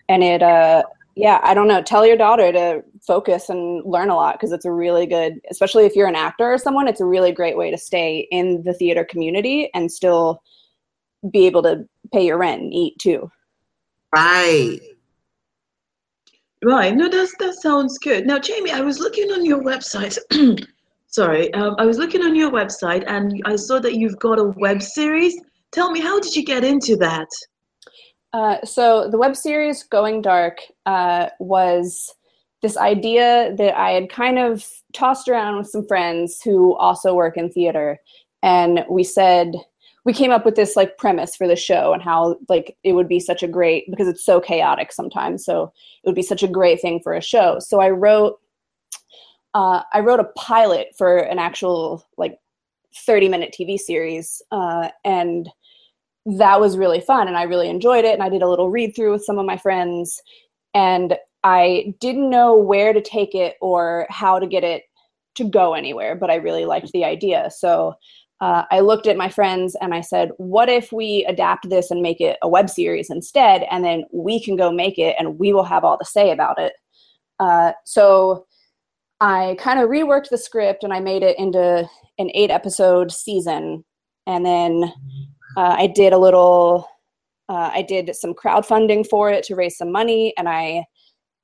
and 0.08 0.22
it. 0.22 0.42
Uh, 0.42 0.84
yeah, 1.16 1.40
I 1.42 1.52
don't 1.52 1.68
know. 1.68 1.82
Tell 1.82 2.06
your 2.06 2.16
daughter 2.16 2.50
to 2.52 2.82
focus 3.06 3.50
and 3.50 3.84
learn 3.84 4.08
a 4.08 4.14
lot 4.14 4.36
because 4.36 4.52
it's 4.52 4.64
a 4.64 4.72
really 4.72 5.06
good, 5.06 5.38
especially 5.50 5.84
if 5.84 5.94
you're 5.94 6.08
an 6.08 6.14
actor 6.14 6.50
or 6.50 6.56
someone. 6.56 6.88
It's 6.88 7.00
a 7.00 7.04
really 7.04 7.32
great 7.32 7.58
way 7.58 7.70
to 7.70 7.76
stay 7.76 8.26
in 8.30 8.62
the 8.62 8.72
theater 8.72 9.04
community 9.04 9.70
and 9.74 9.92
still 9.92 10.42
be 11.30 11.46
able 11.46 11.62
to 11.64 11.86
pay 12.12 12.24
your 12.24 12.38
rent 12.38 12.62
and 12.62 12.72
eat 12.72 12.98
too. 12.98 13.30
Right. 14.14 14.80
Right. 16.64 16.94
No, 16.94 17.08
that's 17.08 17.34
that 17.38 17.54
sounds 17.54 17.98
good. 17.98 18.26
Now, 18.26 18.40
Jaime, 18.42 18.70
I 18.70 18.80
was 18.80 18.98
looking 18.98 19.30
on 19.30 19.44
your 19.44 19.62
website. 19.62 20.16
Sorry, 21.10 21.52
um, 21.54 21.74
I 21.78 21.86
was 21.86 21.98
looking 21.98 22.22
on 22.22 22.36
your 22.36 22.52
website 22.52 23.02
and 23.08 23.42
I 23.44 23.56
saw 23.56 23.80
that 23.80 23.94
you've 23.94 24.18
got 24.20 24.38
a 24.38 24.44
web 24.44 24.80
series. 24.80 25.40
Tell 25.72 25.90
me, 25.90 26.00
how 26.00 26.20
did 26.20 26.36
you 26.36 26.44
get 26.44 26.62
into 26.62 26.96
that? 26.96 27.28
Uh, 28.32 28.64
so 28.64 29.10
the 29.10 29.18
web 29.18 29.34
series 29.36 29.82
Going 29.82 30.22
Dark 30.22 30.58
uh, 30.86 31.30
was 31.40 32.14
this 32.62 32.76
idea 32.76 33.54
that 33.56 33.76
I 33.76 33.90
had 33.90 34.08
kind 34.08 34.38
of 34.38 34.64
tossed 34.92 35.28
around 35.28 35.58
with 35.58 35.66
some 35.66 35.86
friends 35.88 36.40
who 36.42 36.76
also 36.76 37.12
work 37.14 37.36
in 37.36 37.50
theater, 37.50 37.98
and 38.42 38.84
we 38.88 39.02
said 39.02 39.54
we 40.04 40.12
came 40.12 40.30
up 40.30 40.44
with 40.44 40.54
this 40.54 40.76
like 40.76 40.96
premise 40.96 41.34
for 41.34 41.48
the 41.48 41.56
show 41.56 41.92
and 41.92 42.02
how 42.02 42.36
like 42.48 42.76
it 42.84 42.92
would 42.92 43.08
be 43.08 43.18
such 43.20 43.42
a 43.42 43.48
great 43.48 43.90
because 43.90 44.06
it's 44.06 44.24
so 44.24 44.40
chaotic 44.40 44.92
sometimes, 44.92 45.44
so 45.44 45.72
it 46.04 46.08
would 46.08 46.14
be 46.14 46.22
such 46.22 46.44
a 46.44 46.48
great 46.48 46.80
thing 46.80 47.00
for 47.02 47.14
a 47.14 47.20
show. 47.20 47.58
So 47.58 47.80
I 47.80 47.90
wrote 47.90 48.38
uh, 49.54 49.82
I 49.92 50.00
wrote 50.00 50.20
a 50.20 50.30
pilot 50.36 50.88
for 50.96 51.18
an 51.18 51.38
actual 51.38 52.04
like 52.16 52.38
30 53.06 53.28
minute 53.28 53.54
TV 53.58 53.78
series, 53.78 54.42
uh, 54.50 54.88
and 55.04 55.48
that 56.26 56.60
was 56.60 56.76
really 56.76 57.00
fun, 57.00 57.28
and 57.28 57.36
I 57.36 57.44
really 57.44 57.68
enjoyed 57.68 58.04
it. 58.04 58.14
And 58.14 58.22
I 58.22 58.28
did 58.28 58.42
a 58.42 58.48
little 58.48 58.70
read 58.70 58.94
through 58.94 59.12
with 59.12 59.24
some 59.24 59.38
of 59.38 59.46
my 59.46 59.56
friends, 59.56 60.20
and 60.74 61.16
I 61.42 61.94
didn't 62.00 62.30
know 62.30 62.54
where 62.56 62.92
to 62.92 63.00
take 63.00 63.34
it 63.34 63.56
or 63.60 64.06
how 64.10 64.38
to 64.38 64.46
get 64.46 64.64
it 64.64 64.84
to 65.36 65.44
go 65.44 65.74
anywhere, 65.74 66.14
but 66.14 66.30
I 66.30 66.36
really 66.36 66.64
liked 66.64 66.92
the 66.92 67.04
idea. 67.04 67.50
So 67.50 67.94
uh, 68.40 68.64
I 68.70 68.80
looked 68.80 69.06
at 69.06 69.16
my 69.16 69.28
friends 69.28 69.76
and 69.80 69.94
I 69.94 70.00
said, 70.00 70.30
what 70.38 70.68
if 70.68 70.92
we 70.92 71.26
adapt 71.28 71.68
this 71.68 71.90
and 71.90 72.02
make 72.02 72.20
it 72.20 72.38
a 72.42 72.48
web 72.48 72.70
series 72.70 73.10
instead? 73.10 73.64
And 73.70 73.84
then 73.84 74.04
we 74.12 74.42
can 74.42 74.56
go 74.56 74.72
make 74.72 74.98
it 74.98 75.14
and 75.18 75.38
we 75.38 75.52
will 75.52 75.64
have 75.64 75.84
all 75.84 75.98
to 75.98 76.04
say 76.04 76.30
about 76.30 76.58
it. 76.58 76.72
Uh, 77.38 77.72
so 77.84 78.46
I 79.20 79.56
kind 79.58 79.78
of 79.78 79.90
reworked 79.90 80.30
the 80.30 80.38
script 80.38 80.84
and 80.84 80.92
I 80.92 81.00
made 81.00 81.22
it 81.22 81.38
into 81.38 81.88
an 82.18 82.30
eight 82.34 82.50
episode 82.50 83.12
season. 83.12 83.84
And 84.26 84.44
then 84.46 84.92
uh, 85.56 85.76
I 85.78 85.88
did 85.88 86.12
a 86.12 86.18
little, 86.18 86.88
uh, 87.48 87.70
I 87.72 87.82
did 87.82 88.14
some 88.14 88.34
crowdfunding 88.34 89.06
for 89.08 89.30
it 89.30 89.44
to 89.44 89.56
raise 89.56 89.76
some 89.76 89.92
money. 89.92 90.32
And 90.38 90.48
I 90.48 90.84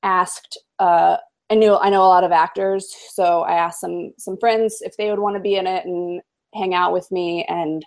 asked, 0.02 0.58
uh, 0.78 1.16
I 1.50 1.54
knew 1.54 1.76
I 1.76 1.90
know 1.90 2.02
a 2.02 2.08
lot 2.08 2.24
of 2.24 2.32
actors, 2.32 2.92
so 3.12 3.42
I 3.42 3.54
asked 3.54 3.80
some 3.80 4.12
some 4.18 4.36
friends 4.38 4.78
if 4.80 4.96
they 4.96 5.10
would 5.10 5.20
want 5.20 5.36
to 5.36 5.40
be 5.40 5.54
in 5.54 5.66
it 5.66 5.84
and 5.84 6.20
hang 6.54 6.74
out 6.74 6.92
with 6.92 7.10
me. 7.12 7.44
And 7.48 7.84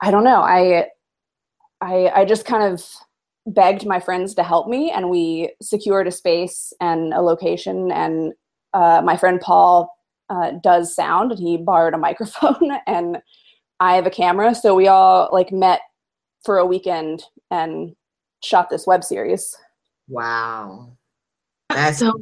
I 0.00 0.10
don't 0.10 0.24
know, 0.24 0.40
I 0.40 0.86
I 1.80 2.10
I 2.14 2.24
just 2.24 2.46
kind 2.46 2.72
of 2.72 2.82
begged 3.46 3.84
my 3.84 4.00
friends 4.00 4.34
to 4.36 4.42
help 4.42 4.68
me, 4.68 4.90
and 4.90 5.10
we 5.10 5.52
secured 5.60 6.06
a 6.06 6.10
space 6.10 6.72
and 6.80 7.12
a 7.12 7.20
location 7.20 7.92
and 7.92 8.32
uh, 8.74 9.02
my 9.04 9.16
friend 9.16 9.40
Paul 9.40 9.94
uh, 10.30 10.52
does 10.62 10.94
sound, 10.94 11.32
and 11.32 11.40
he 11.40 11.56
borrowed 11.56 11.94
a 11.94 11.98
microphone, 11.98 12.72
and 12.86 13.18
I 13.80 13.94
have 13.94 14.06
a 14.06 14.10
camera. 14.10 14.54
So 14.54 14.74
we 14.74 14.88
all 14.88 15.28
like 15.32 15.52
met 15.52 15.80
for 16.44 16.58
a 16.58 16.66
weekend 16.66 17.22
and 17.50 17.94
shot 18.42 18.70
this 18.70 18.86
web 18.86 19.04
series. 19.04 19.56
Wow, 20.08 20.96
that's 21.68 21.98
so, 21.98 22.12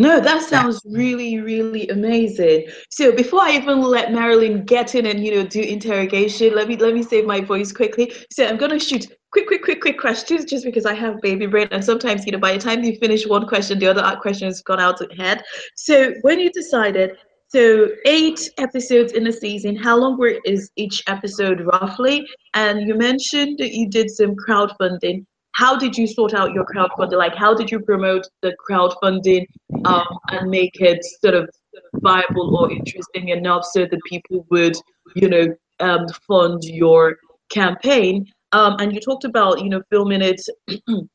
no, 0.00 0.18
that 0.18 0.42
sounds 0.42 0.80
really, 0.86 1.40
really 1.40 1.86
amazing. 1.88 2.68
So 2.88 3.12
before 3.12 3.42
I 3.42 3.52
even 3.52 3.82
let 3.82 4.12
Marilyn 4.12 4.64
get 4.64 4.94
in 4.94 5.04
and 5.04 5.22
you 5.22 5.34
know 5.34 5.46
do 5.46 5.60
interrogation, 5.60 6.54
let 6.54 6.68
me 6.68 6.76
let 6.76 6.94
me 6.94 7.02
save 7.02 7.26
my 7.26 7.42
voice 7.42 7.70
quickly. 7.70 8.12
So 8.32 8.46
I'm 8.46 8.56
gonna 8.56 8.78
shoot 8.78 9.06
quick, 9.32 9.46
quick, 9.46 9.62
quick, 9.62 9.80
quick 9.80 9.98
questions 9.98 10.44
just 10.44 10.64
because 10.64 10.86
I 10.86 10.94
have 10.94 11.20
baby 11.20 11.46
brain, 11.46 11.68
and 11.70 11.84
sometimes 11.84 12.26
you 12.26 12.32
know 12.32 12.38
by 12.38 12.52
the 12.52 12.58
time 12.58 12.82
you 12.82 12.96
finish 12.96 13.26
one 13.26 13.46
question, 13.46 13.78
the 13.78 13.88
other 13.88 14.16
question 14.20 14.48
has 14.48 14.62
gone 14.62 14.80
out 14.80 15.00
of 15.00 15.10
head. 15.16 15.42
So 15.76 16.14
when 16.22 16.40
you 16.40 16.50
decided, 16.50 17.16
so 17.48 17.88
eight 18.06 18.48
episodes 18.58 19.12
in 19.12 19.26
a 19.26 19.32
season, 19.32 19.74
how 19.76 19.96
long 19.96 20.18
were, 20.18 20.38
is 20.44 20.70
each 20.76 21.02
episode 21.08 21.60
roughly? 21.60 22.24
And 22.54 22.86
you 22.86 22.94
mentioned 22.94 23.58
that 23.58 23.72
you 23.72 23.88
did 23.88 24.10
some 24.10 24.36
crowdfunding 24.36 25.24
how 25.60 25.76
did 25.76 25.96
you 25.96 26.06
sort 26.06 26.32
out 26.34 26.52
your 26.52 26.64
crowdfunding? 26.64 27.18
Like, 27.18 27.34
how 27.34 27.54
did 27.54 27.70
you 27.70 27.80
promote 27.80 28.26
the 28.40 28.56
crowdfunding 28.66 29.46
um, 29.84 30.06
and 30.28 30.50
make 30.50 30.80
it 30.80 31.04
sort 31.22 31.34
of 31.34 31.50
viable 31.96 32.56
or 32.56 32.70
interesting 32.70 33.28
enough 33.28 33.64
so 33.64 33.80
that 33.80 34.00
people 34.08 34.46
would, 34.50 34.76
you 35.16 35.28
know, 35.28 35.46
um, 35.80 36.06
fund 36.26 36.62
your 36.64 37.16
campaign? 37.50 38.26
Um, 38.52 38.76
and 38.80 38.92
you 38.92 39.00
talked 39.00 39.24
about, 39.24 39.60
you 39.62 39.68
know, 39.68 39.82
filming 39.90 40.22
it 40.22 40.40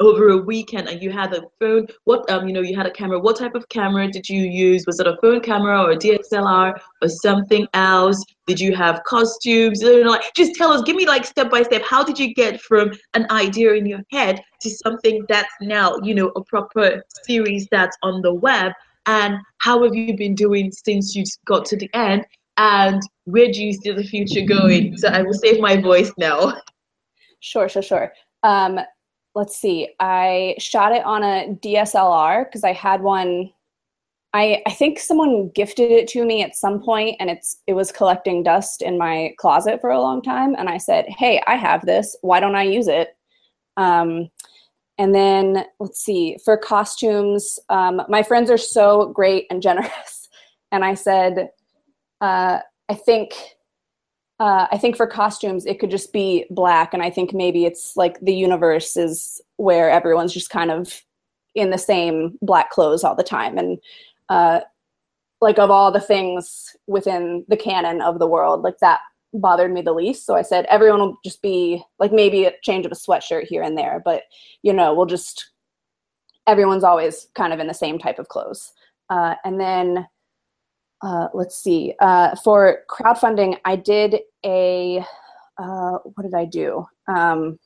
over 0.00 0.28
a 0.28 0.36
weekend 0.36 0.88
and 0.88 1.02
you 1.02 1.10
had 1.10 1.34
a 1.34 1.42
phone 1.58 1.84
what 2.04 2.28
um 2.30 2.46
you 2.46 2.52
know 2.52 2.60
you 2.60 2.76
had 2.76 2.86
a 2.86 2.90
camera. 2.90 3.18
What 3.18 3.36
type 3.36 3.54
of 3.54 3.68
camera 3.68 4.10
did 4.10 4.28
you 4.28 4.42
use? 4.42 4.84
Was 4.86 5.00
it 5.00 5.06
a 5.06 5.16
phone 5.20 5.40
camera 5.40 5.82
or 5.82 5.92
a 5.92 5.96
DSLR 5.96 6.78
or 7.02 7.08
something 7.08 7.66
else? 7.74 8.24
Did 8.46 8.60
you 8.60 8.74
have 8.76 9.02
costumes? 9.04 9.82
You 9.82 10.04
know 10.04 10.10
like 10.10 10.32
just 10.34 10.54
tell 10.54 10.72
us 10.72 10.82
give 10.82 10.96
me 10.96 11.06
like 11.06 11.24
step 11.24 11.50
by 11.50 11.62
step 11.62 11.82
how 11.82 12.04
did 12.04 12.18
you 12.18 12.32
get 12.34 12.60
from 12.60 12.92
an 13.14 13.26
idea 13.30 13.72
in 13.74 13.86
your 13.86 14.00
head 14.12 14.40
to 14.60 14.70
something 14.70 15.24
that's 15.28 15.52
now 15.60 15.96
you 16.02 16.14
know 16.14 16.28
a 16.36 16.44
proper 16.44 17.02
series 17.24 17.66
that's 17.70 17.96
on 18.02 18.22
the 18.22 18.32
web? 18.32 18.72
And 19.06 19.38
how 19.58 19.82
have 19.82 19.94
you 19.94 20.16
been 20.16 20.34
doing 20.34 20.70
since 20.70 21.16
you 21.16 21.24
got 21.46 21.64
to 21.66 21.76
the 21.76 21.90
end 21.94 22.26
and 22.58 23.00
where 23.24 23.50
do 23.50 23.64
you 23.64 23.72
see 23.72 23.90
the 23.92 24.04
future 24.04 24.42
going 24.42 24.96
so 24.96 25.08
i 25.08 25.22
will 25.22 25.32
save 25.32 25.60
my 25.60 25.76
voice 25.80 26.12
now 26.18 26.54
sure 27.40 27.68
sure 27.68 27.82
sure 27.82 28.12
um 28.42 28.78
let's 29.38 29.56
see, 29.56 29.88
I 30.00 30.56
shot 30.58 30.92
it 30.92 31.04
on 31.04 31.22
a 31.22 31.56
DSLR 31.62 32.44
because 32.44 32.64
I 32.64 32.72
had 32.72 33.00
one. 33.00 33.50
I, 34.34 34.62
I 34.66 34.72
think 34.72 34.98
someone 34.98 35.50
gifted 35.54 35.90
it 35.90 36.06
to 36.08 36.24
me 36.24 36.42
at 36.42 36.54
some 36.54 36.82
point 36.82 37.16
and 37.18 37.30
it's 37.30 37.62
it 37.66 37.72
was 37.72 37.90
collecting 37.90 38.42
dust 38.42 38.82
in 38.82 38.98
my 38.98 39.32
closet 39.38 39.80
for 39.80 39.88
a 39.90 40.00
long 40.00 40.20
time 40.20 40.54
and 40.58 40.68
I 40.68 40.76
said, 40.76 41.06
"Hey, 41.08 41.40
I 41.46 41.54
have 41.56 41.86
this. 41.86 42.16
Why 42.22 42.40
don't 42.40 42.56
I 42.56 42.64
use 42.64 42.88
it?" 42.88 43.16
Um, 43.76 44.28
and 44.98 45.14
then 45.14 45.64
let's 45.78 46.00
see, 46.00 46.36
for 46.44 46.56
costumes, 46.56 47.58
um, 47.68 48.02
my 48.08 48.24
friends 48.24 48.50
are 48.50 48.58
so 48.58 49.12
great 49.14 49.46
and 49.50 49.62
generous, 49.62 50.28
and 50.72 50.84
I 50.84 50.94
said, 50.94 51.48
uh, 52.20 52.60
"I 52.88 52.94
think 52.94 53.34
uh, 54.40 54.68
I 54.70 54.78
think 54.78 54.96
for 54.96 55.06
costumes, 55.06 55.66
it 55.66 55.80
could 55.80 55.90
just 55.90 56.12
be 56.12 56.46
black. 56.50 56.94
And 56.94 57.02
I 57.02 57.10
think 57.10 57.34
maybe 57.34 57.64
it's 57.64 57.96
like 57.96 58.20
the 58.20 58.34
universe 58.34 58.96
is 58.96 59.40
where 59.56 59.90
everyone's 59.90 60.32
just 60.32 60.50
kind 60.50 60.70
of 60.70 61.02
in 61.54 61.70
the 61.70 61.78
same 61.78 62.38
black 62.40 62.70
clothes 62.70 63.02
all 63.02 63.16
the 63.16 63.24
time. 63.24 63.58
And 63.58 63.78
uh, 64.28 64.60
like 65.40 65.58
of 65.58 65.70
all 65.70 65.90
the 65.90 66.00
things 66.00 66.76
within 66.86 67.44
the 67.48 67.56
canon 67.56 68.00
of 68.00 68.20
the 68.20 68.28
world, 68.28 68.62
like 68.62 68.78
that 68.80 69.00
bothered 69.34 69.72
me 69.72 69.82
the 69.82 69.92
least. 69.92 70.24
So 70.24 70.36
I 70.36 70.42
said, 70.42 70.66
everyone 70.66 71.00
will 71.00 71.18
just 71.24 71.42
be 71.42 71.82
like 71.98 72.12
maybe 72.12 72.44
a 72.44 72.52
change 72.62 72.86
of 72.86 72.92
a 72.92 72.96
sweatshirt 72.96 73.44
here 73.44 73.62
and 73.62 73.76
there, 73.76 74.00
but 74.04 74.22
you 74.62 74.72
know, 74.72 74.94
we'll 74.94 75.06
just, 75.06 75.50
everyone's 76.46 76.84
always 76.84 77.26
kind 77.34 77.52
of 77.52 77.58
in 77.58 77.66
the 77.66 77.74
same 77.74 77.98
type 77.98 78.20
of 78.20 78.28
clothes. 78.28 78.72
Uh, 79.10 79.34
and 79.44 79.60
then 79.60 80.06
uh, 81.02 81.28
let's 81.34 81.62
see. 81.62 81.94
Uh, 82.00 82.34
for 82.42 82.80
crowdfunding, 82.88 83.58
I 83.64 83.76
did 83.76 84.20
a 84.44 85.04
uh, 85.58 85.98
what 86.14 86.22
did 86.22 86.34
I 86.34 86.44
do? 86.44 86.86
Um, 87.08 87.58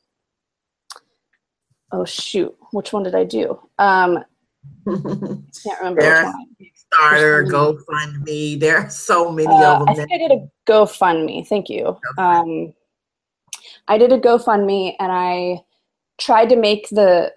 oh 1.91 2.05
shoot, 2.05 2.55
which 2.71 2.93
one 2.93 3.03
did 3.03 3.15
I 3.15 3.23
do? 3.23 3.59
Um, 3.79 4.23
can't 4.85 5.79
remember 5.79 6.23
one. 6.23 6.45
Kickstarter, 6.61 7.47
GoFundMe. 7.49 8.59
There 8.59 8.77
are 8.77 8.89
so 8.89 9.31
many 9.31 9.47
Uh, 9.47 9.73
of 9.73 9.79
them. 9.79 9.89
I 9.89 9.93
think 9.93 10.11
I 10.11 10.17
did 10.17 10.31
a 10.31 10.47
GoFundMe. 10.69 11.47
Thank 11.47 11.69
you. 11.69 11.97
Um, 12.17 12.73
I 13.87 13.97
did 13.97 14.13
a 14.13 14.19
GoFundMe 14.19 14.95
and 14.99 15.11
I 15.11 15.61
tried 16.19 16.49
to 16.49 16.55
make 16.55 16.87
the 16.89 17.33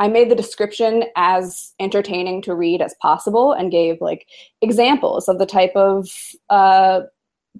I 0.00 0.08
made 0.08 0.30
the 0.30 0.34
description 0.34 1.04
as 1.14 1.74
entertaining 1.78 2.40
to 2.42 2.54
read 2.54 2.80
as 2.80 2.94
possible 3.02 3.52
and 3.52 3.70
gave 3.70 4.00
like 4.00 4.26
examples 4.62 5.28
of 5.28 5.38
the 5.38 5.46
type 5.46 5.76
of 5.76 6.08
uh, 6.48 7.02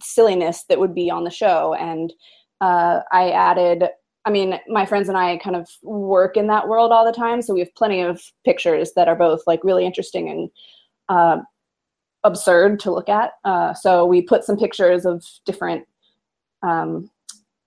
silliness 0.03 0.65
that 0.71 0.81
would 0.81 0.95
be 0.95 1.11
on 1.11 1.25
the 1.25 1.31
show. 1.31 1.75
And 1.75 2.13
uh, 2.63 3.01
I 3.13 3.31
added, 3.31 3.85
I 4.25 4.31
mean, 4.31 4.59
my 4.69 4.87
friends 4.87 5.11
and 5.11 5.19
I 5.19 5.37
kind 5.37 5.55
of 5.55 5.69
work 5.83 6.39
in 6.39 6.47
that 6.47 6.67
world 6.67 6.93
all 6.93 7.05
the 7.05 7.13
time, 7.13 7.43
so 7.43 7.53
we 7.53 7.61
have 7.61 7.75
plenty 7.75 8.01
of 8.01 8.23
pictures 8.47 8.93
that 8.97 9.07
are 9.07 9.17
both 9.17 9.43
like 9.47 9.63
really 9.63 9.85
interesting 9.85 10.31
and 10.31 10.51
uh, 11.11 11.43
absurd 12.25 12.81
to 12.81 12.91
look 12.91 13.11
at. 13.11 13.33
Uh, 13.45 13.75
so 13.75 14.07
we 14.07 14.23
put 14.23 14.45
some 14.45 14.57
pictures 14.57 15.05
of 15.05 15.23
different 15.45 15.87
um, 16.63 17.11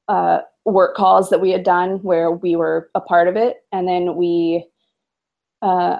uh, 0.07 0.39
work 0.65 0.95
calls 0.95 1.29
that 1.29 1.41
we 1.41 1.51
had 1.51 1.63
done 1.63 2.01
where 2.03 2.31
we 2.31 2.55
were 2.55 2.89
a 2.95 3.01
part 3.01 3.27
of 3.27 3.35
it, 3.35 3.57
and 3.71 3.87
then 3.87 4.15
we, 4.15 4.65
uh, 5.61 5.97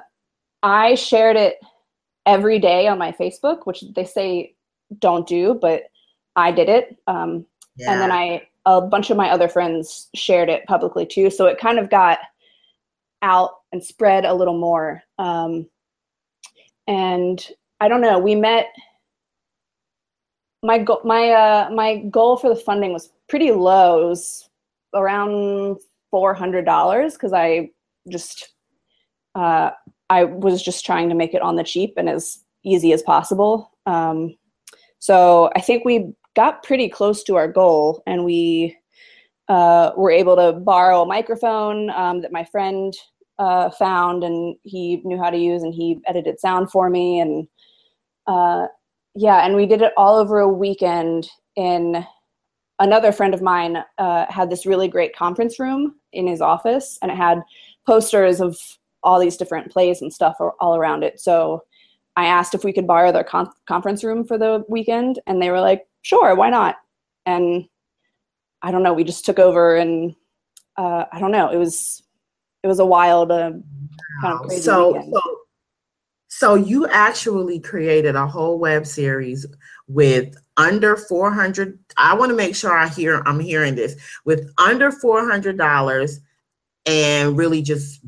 I 0.62 0.96
shared 0.96 1.36
it 1.36 1.58
every 2.26 2.60
day 2.60 2.88
on 2.88 2.98
my 2.98 3.12
Facebook, 3.12 3.66
which 3.66 3.84
they 3.96 4.06
say 4.06 4.56
don't 5.00 5.28
do, 5.28 5.58
but 5.62 5.84
I 6.36 6.52
did 6.52 6.70
it. 6.70 6.98
Um, 7.08 7.46
and 7.92 8.02
then 8.02 8.12
I 8.12 8.48
a 8.66 8.80
bunch 8.80 9.10
of 9.10 9.18
my 9.18 9.30
other 9.30 9.50
friends 9.50 10.10
shared 10.16 10.50
it 10.50 10.66
publicly 10.66 11.06
too, 11.06 11.30
so 11.30 11.46
it 11.48 11.58
kind 11.60 11.80
of 11.80 11.90
got 11.90 12.20
out 13.22 13.52
and 13.72 13.84
spread 13.84 14.26
a 14.26 14.34
little 14.34 14.58
more. 14.58 15.02
Um, 15.18 15.68
and 16.88 17.46
I 17.80 17.88
don't 17.88 18.02
know, 18.02 18.20
we 18.20 18.36
met 18.36 18.68
my 20.64 20.78
goal 20.78 21.02
my 21.04 21.30
uh 21.30 21.70
my 21.72 21.98
goal 22.10 22.38
for 22.38 22.50
the 22.50 22.56
funding 22.56 22.94
was 22.94 23.12
pretty 23.28 23.52
low. 23.52 24.06
It 24.06 24.10
was 24.10 24.50
around 24.94 25.78
four 26.12 26.34
hundred 26.34 26.66
dollars 26.66 27.14
because 27.14 27.34
I 27.34 27.70
just 28.10 28.54
uh 29.36 29.72
I 30.10 30.26
was 30.26 30.62
just 30.62 30.86
trying 30.86 31.10
to 31.10 31.16
make 31.16 31.34
it 31.34 31.42
on 31.42 31.56
the 31.56 31.64
cheap 31.64 31.94
and 31.98 32.10
as 32.10 32.40
easy 32.64 32.94
as 32.94 33.02
possible. 33.02 33.72
Um, 33.86 34.36
so 35.00 35.50
I 35.56 35.62
think 35.62 35.86
we 35.86 36.14
got 36.36 36.64
pretty 36.64 36.90
close 36.90 37.24
to 37.24 37.36
our 37.36 37.48
goal 37.48 38.04
and 38.08 38.24
we 38.24 38.78
uh, 39.50 39.92
were 39.98 40.12
able 40.12 40.36
to 40.36 40.54
borrow 40.54 41.02
a 41.02 41.06
microphone 41.06 41.90
um, 41.92 42.22
that 42.22 42.32
my 42.32 42.44
friend 42.46 42.94
uh, 43.40 43.70
found 43.72 44.24
and 44.24 44.56
he 44.64 45.02
knew 45.04 45.18
how 45.18 45.30
to 45.30 45.38
use 45.38 45.64
and 45.64 45.74
he 45.74 46.00
edited 46.06 46.40
sound 46.40 46.72
for 46.72 46.90
me 46.90 47.20
and 47.20 47.48
uh, 48.28 48.68
yeah 49.16 49.46
and 49.46 49.56
we 49.56 49.66
did 49.66 49.82
it 49.82 49.92
all 49.98 50.16
over 50.16 50.40
a 50.40 50.48
weekend 50.48 51.28
in 51.56 52.06
another 52.80 53.12
friend 53.12 53.34
of 53.34 53.42
mine 53.42 53.78
uh, 53.98 54.26
had 54.30 54.50
this 54.50 54.66
really 54.66 54.88
great 54.88 55.16
conference 55.16 55.60
room 55.60 55.96
in 56.12 56.28
his 56.28 56.42
office 56.42 56.98
and 57.02 57.12
it 57.12 57.18
had 57.18 57.42
posters 57.86 58.42
of 58.42 58.58
all 59.04 59.20
these 59.20 59.38
different 59.38 59.72
plays 59.72 60.02
and 60.02 60.14
stuff 60.14 60.36
all 60.60 60.76
around 60.76 61.04
it. 61.04 61.20
So 61.20 61.64
i 62.16 62.26
asked 62.26 62.54
if 62.54 62.64
we 62.64 62.74
could 62.74 62.88
borrow 62.88 63.12
their 63.12 63.24
con- 63.24 63.52
conference 63.68 64.04
room 64.04 64.26
for 64.26 64.38
the 64.38 64.64
weekend 64.70 65.20
and 65.28 65.42
they 65.42 65.50
were 65.50 65.62
like 65.62 65.88
sure 66.02 66.36
why 66.36 66.50
not? 66.50 66.76
And 67.26 67.66
i 68.62 68.72
don't 68.72 68.84
know 68.84 68.94
we 68.94 69.04
just 69.04 69.26
took 69.26 69.40
over 69.40 69.76
and 69.76 70.16
uh, 70.78 71.06
i 71.12 71.20
don't 71.20 71.32
know 71.32 71.50
it 71.50 71.58
was 71.58 72.04
it 72.64 72.68
was 72.68 72.80
a 72.80 72.86
wild 72.86 73.32
uh, 73.32 73.52
kind 74.22 74.34
of 74.34 74.42
crazy 74.42 74.62
so, 74.62 74.94
weekend. 74.94 75.14
so 75.14 75.40
so 76.38 76.56
you 76.56 76.88
actually 76.88 77.60
created 77.60 78.16
a 78.16 78.28
whole 78.28 78.60
web 78.60 78.86
series 78.86 79.46
with 79.88 80.36
under 80.58 80.96
400 80.96 81.80
i 81.98 82.14
want 82.14 82.30
to 82.30 82.36
make 82.36 82.56
sure 82.56 82.72
i 82.72 82.88
hear 82.88 83.22
i'm 83.26 83.40
hearing 83.40 83.76
this 83.76 83.96
with 84.26 84.50
under 84.58 84.92
$400 84.92 86.20
and 86.86 87.38
really 87.38 87.62
just 87.62 88.02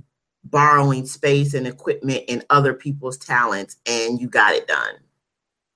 borrowing 0.46 1.05
space 1.05 1.53
and 1.53 1.67
equipment 1.67 2.24
and 2.29 2.46
other 2.50 2.74
people's 2.74 3.17
talents 3.17 3.77
and 3.86 4.22
you 4.22 4.29
got 4.29 4.53
it 4.53 4.67
done. 4.67 4.96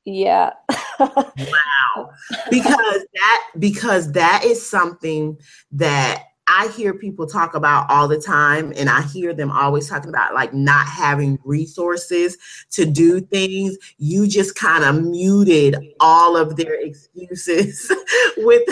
Yeah. 0.05 0.53
Wow. 0.99 2.11
Because 2.49 3.05
that 3.13 3.47
because 3.57 4.11
that 4.13 4.43
is 4.45 4.67
something 4.67 5.37
that 5.71 6.23
I 6.51 6.69
hear 6.75 6.95
people 6.95 7.27
talk 7.27 7.53
about 7.53 7.85
all 7.89 8.07
the 8.07 8.19
time, 8.19 8.73
and 8.75 8.89
I 8.89 9.03
hear 9.03 9.33
them 9.33 9.51
always 9.51 9.87
talking 9.87 10.09
about 10.09 10.33
like 10.33 10.51
not 10.51 10.87
having 10.87 11.37
resources 11.43 12.37
to 12.71 12.85
do 12.85 13.21
things. 13.21 13.77
You 13.99 14.27
just 14.27 14.55
kind 14.55 14.83
of 14.83 15.03
muted 15.05 15.77
all 15.99 16.35
of 16.35 16.55
their 16.55 16.73
excuses 16.73 17.91
with 18.37 18.63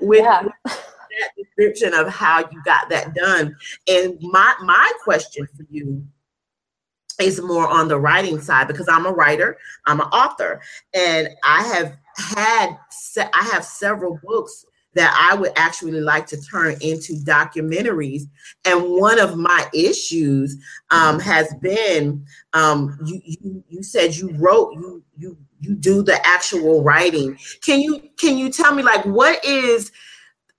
with, 0.00 0.20
Yeah. 0.24 0.42
with 0.42 0.52
that 0.64 1.30
description 1.38 1.94
of 1.94 2.08
how 2.08 2.40
you 2.40 2.60
got 2.64 2.88
that 2.88 3.14
done. 3.14 3.54
And 3.88 4.18
my 4.20 4.54
my 4.64 4.92
question 5.04 5.46
for 5.56 5.64
you 5.70 6.04
is 7.20 7.40
more 7.40 7.68
on 7.68 7.86
the 7.86 8.00
writing 8.00 8.40
side 8.40 8.66
because 8.66 8.88
I'm 8.88 9.06
a 9.06 9.12
writer, 9.12 9.58
I'm 9.86 10.00
an 10.00 10.08
author, 10.08 10.60
and 10.92 11.28
I 11.44 11.62
have 11.62 11.96
had 12.16 12.76
se- 12.90 13.30
I 13.32 13.44
have 13.52 13.64
several 13.64 14.18
books 14.24 14.64
that 14.94 15.14
I 15.30 15.34
would 15.34 15.52
actually 15.56 16.00
like 16.00 16.26
to 16.28 16.40
turn 16.40 16.76
into 16.80 17.14
documentaries. 17.14 18.22
And 18.64 18.90
one 18.90 19.18
of 19.18 19.36
my 19.36 19.66
issues 19.72 20.56
um, 20.90 21.18
has 21.20 21.52
been 21.60 22.24
um, 22.52 22.98
you, 23.04 23.20
you 23.24 23.64
you 23.68 23.82
said 23.82 24.14
you 24.14 24.30
wrote 24.36 24.74
you 24.74 25.02
you 25.16 25.36
you 25.60 25.74
do 25.74 26.02
the 26.02 26.24
actual 26.26 26.82
writing. 26.82 27.38
Can 27.64 27.80
you 27.80 28.02
can 28.18 28.36
you 28.36 28.50
tell 28.50 28.74
me 28.74 28.82
like 28.82 29.04
what 29.04 29.42
is 29.44 29.92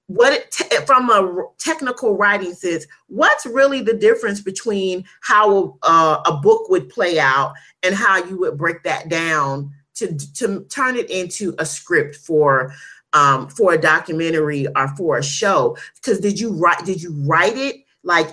what 0.07 0.33
it 0.33 0.51
te- 0.51 0.85
from 0.85 1.09
a 1.09 1.45
technical 1.57 2.17
writing 2.17 2.53
sense 2.53 2.85
what's 3.07 3.45
really 3.45 3.81
the 3.81 3.93
difference 3.93 4.41
between 4.41 5.03
how 5.21 5.77
uh, 5.83 6.21
a 6.25 6.33
book 6.33 6.69
would 6.69 6.89
play 6.89 7.19
out 7.19 7.53
and 7.83 7.95
how 7.95 8.17
you 8.17 8.37
would 8.37 8.57
break 8.57 8.83
that 8.83 9.07
down 9.07 9.71
to 9.95 10.15
to 10.35 10.65
turn 10.65 10.95
it 10.95 11.09
into 11.09 11.55
a 11.59 11.65
script 11.65 12.15
for 12.15 12.73
um, 13.13 13.47
for 13.47 13.73
a 13.73 13.77
documentary 13.77 14.67
or 14.75 14.87
for 14.95 15.17
a 15.17 15.23
show 15.23 15.77
because 15.95 16.19
did 16.19 16.39
you 16.39 16.53
write 16.53 16.83
did 16.85 17.01
you 17.01 17.13
write 17.25 17.57
it 17.57 17.77
like 18.03 18.29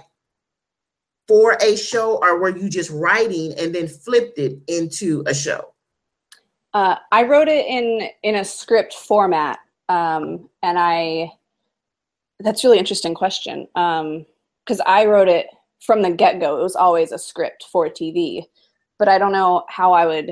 for 1.29 1.57
a 1.62 1.77
show 1.77 2.19
or 2.23 2.40
were 2.40 2.57
you 2.57 2.69
just 2.69 2.90
writing 2.90 3.55
and 3.59 3.75
then 3.75 3.87
flipped 3.87 4.38
it 4.38 4.59
into 4.66 5.23
a 5.27 5.35
show 5.35 5.71
Uh, 6.73 6.97
I 7.11 7.25
wrote 7.25 7.49
it 7.49 7.66
in 7.66 8.09
in 8.23 8.37
a 8.37 8.45
script 8.45 8.95
format, 8.95 9.59
um, 9.88 10.49
and 10.62 10.79
I. 10.79 11.33
That's 12.43 12.64
really 12.64 12.79
interesting 12.79 13.14
question 13.14 13.66
because 13.75 14.81
I 14.87 15.05
wrote 15.05 15.29
it 15.29 15.47
from 15.81 16.01
the 16.01 16.11
get 16.11 16.40
go. 16.40 16.59
It 16.59 16.62
was 16.62 16.77
always 16.77 17.12
a 17.12 17.19
script 17.19 17.66
for 17.71 17.88
TV, 17.88 18.45
but 18.99 19.09
I 19.09 19.19
don't 19.19 19.33
know 19.33 19.64
how 19.69 19.93
I 19.93 20.07
would. 20.07 20.31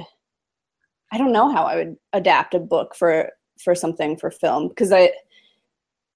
I 1.12 1.18
don't 1.18 1.32
know 1.32 1.50
how 1.50 1.64
I 1.64 1.76
would 1.76 1.96
adapt 2.12 2.54
a 2.54 2.60
book 2.60 2.94
for 2.94 3.30
for 3.62 3.74
something 3.74 4.16
for 4.16 4.30
film 4.30 4.68
because 4.68 4.92
I. 4.92 5.12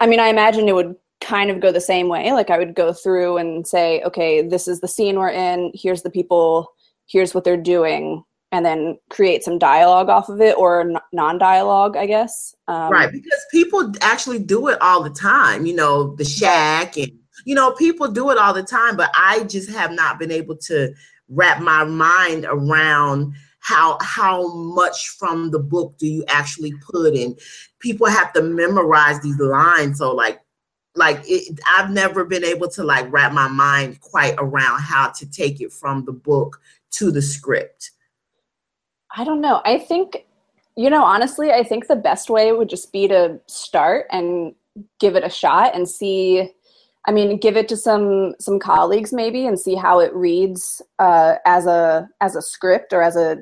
I 0.00 0.07
mean, 0.09 0.18
I 0.18 0.26
imagine 0.26 0.68
it 0.68 0.74
would 0.74 0.96
kind 1.20 1.48
of 1.48 1.61
go 1.61 1.70
the 1.70 1.81
same 1.81 2.09
way. 2.09 2.33
Like 2.33 2.50
I 2.50 2.59
would 2.59 2.74
go 2.74 2.92
through 2.92 3.37
and 3.37 3.64
say, 3.64 4.02
okay, 4.02 4.42
this 4.42 4.66
is 4.66 4.81
the 4.81 4.88
scene 4.88 5.16
we're 5.16 5.31
in. 5.31 5.70
Here's 5.76 6.02
the 6.02 6.11
people. 6.11 6.74
Here's 7.07 7.35
what 7.35 7.44
they're 7.44 7.57
doing 7.57 8.24
and 8.52 8.66
then 8.66 8.98
create 9.09 9.42
some 9.42 9.59
dialogue 9.59 10.11
off 10.11 10.28
of 10.28 10.40
it 10.40 10.57
or 10.57 10.83
n- 10.83 10.98
non-dialogue 11.12 11.96
i 11.96 12.07
guess 12.07 12.55
um, 12.68 12.92
right 12.92 13.11
because 13.11 13.40
people 13.50 13.92
actually 14.02 14.38
do 14.38 14.68
it 14.68 14.81
all 14.81 15.02
the 15.02 15.11
time 15.11 15.66
you 15.66 15.74
know 15.74 16.14
the 16.16 16.24
shack 16.24 16.96
and 16.96 17.11
you 17.44 17.55
know 17.55 17.72
people 17.72 18.07
do 18.07 18.31
it 18.31 18.38
all 18.38 18.55
the 18.55 18.62
time 18.62 18.96
but 18.96 19.11
i 19.16 19.42
just 19.44 19.68
have 19.70 19.90
not 19.90 20.18
been 20.18 20.31
able 20.31 20.57
to 20.57 20.92
wrap 21.28 21.61
my 21.61 21.83
mind 21.83 22.44
around 22.48 23.35
how 23.62 23.98
how 24.03 24.53
much 24.55 25.09
from 25.09 25.51
the 25.51 25.59
book 25.59 25.96
do 25.98 26.07
you 26.07 26.25
actually 26.29 26.72
put 26.90 27.14
in? 27.14 27.37
People 27.79 28.09
have 28.09 28.33
to 28.35 28.42
memorize 28.42 29.20
these 29.20 29.38
lines 29.38 29.98
so 29.98 30.14
like 30.14 30.40
like 30.94 31.22
it, 31.25 31.59
i've 31.75 31.90
never 31.90 32.22
been 32.22 32.44
able 32.44 32.68
to 32.68 32.85
like 32.85 33.11
wrap 33.11 33.33
my 33.33 33.48
mind 33.48 33.98
quite 34.01 34.35
around 34.37 34.79
how 34.79 35.09
to 35.09 35.25
take 35.31 35.59
it 35.62 35.72
from 35.72 36.05
the 36.05 36.12
book 36.12 36.61
to 36.90 37.11
the 37.11 37.22
script. 37.22 37.92
I 39.16 39.25
don't 39.25 39.40
know. 39.40 39.62
I 39.64 39.79
think 39.79 40.27
you 40.77 40.88
know 40.88 41.05
honestly 41.05 41.53
i 41.53 41.62
think 41.62 41.87
the 41.87 41.96
best 41.96 42.31
way 42.31 42.53
would 42.53 42.68
just 42.68 42.92
be 42.92 43.07
to 43.09 43.38
start 43.46 44.07
and 44.11 44.55
give 45.01 45.16
it 45.16 45.25
a 45.25 45.31
shot 45.31 45.75
and 45.75 45.88
see 45.88 46.51
i 47.07 47.12
mean 47.12 47.37
give 47.38 47.57
it 47.57 47.68
to 47.68 47.77
some 47.77 48.35
some 48.38 48.59
colleagues 48.59 49.12
maybe 49.12 49.46
and 49.46 49.59
see 49.59 49.75
how 49.75 49.98
it 49.98 50.14
reads 50.14 50.81
uh, 50.98 51.35
as 51.44 51.66
a 51.66 52.09
as 52.20 52.37
a 52.37 52.42
script 52.42 52.92
or 52.92 53.03
as 53.03 53.16
a 53.16 53.38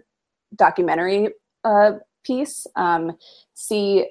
documentary 0.57 1.29
uh, 1.65 1.93
piece 2.25 2.67
um, 2.77 3.17
see 3.55 4.07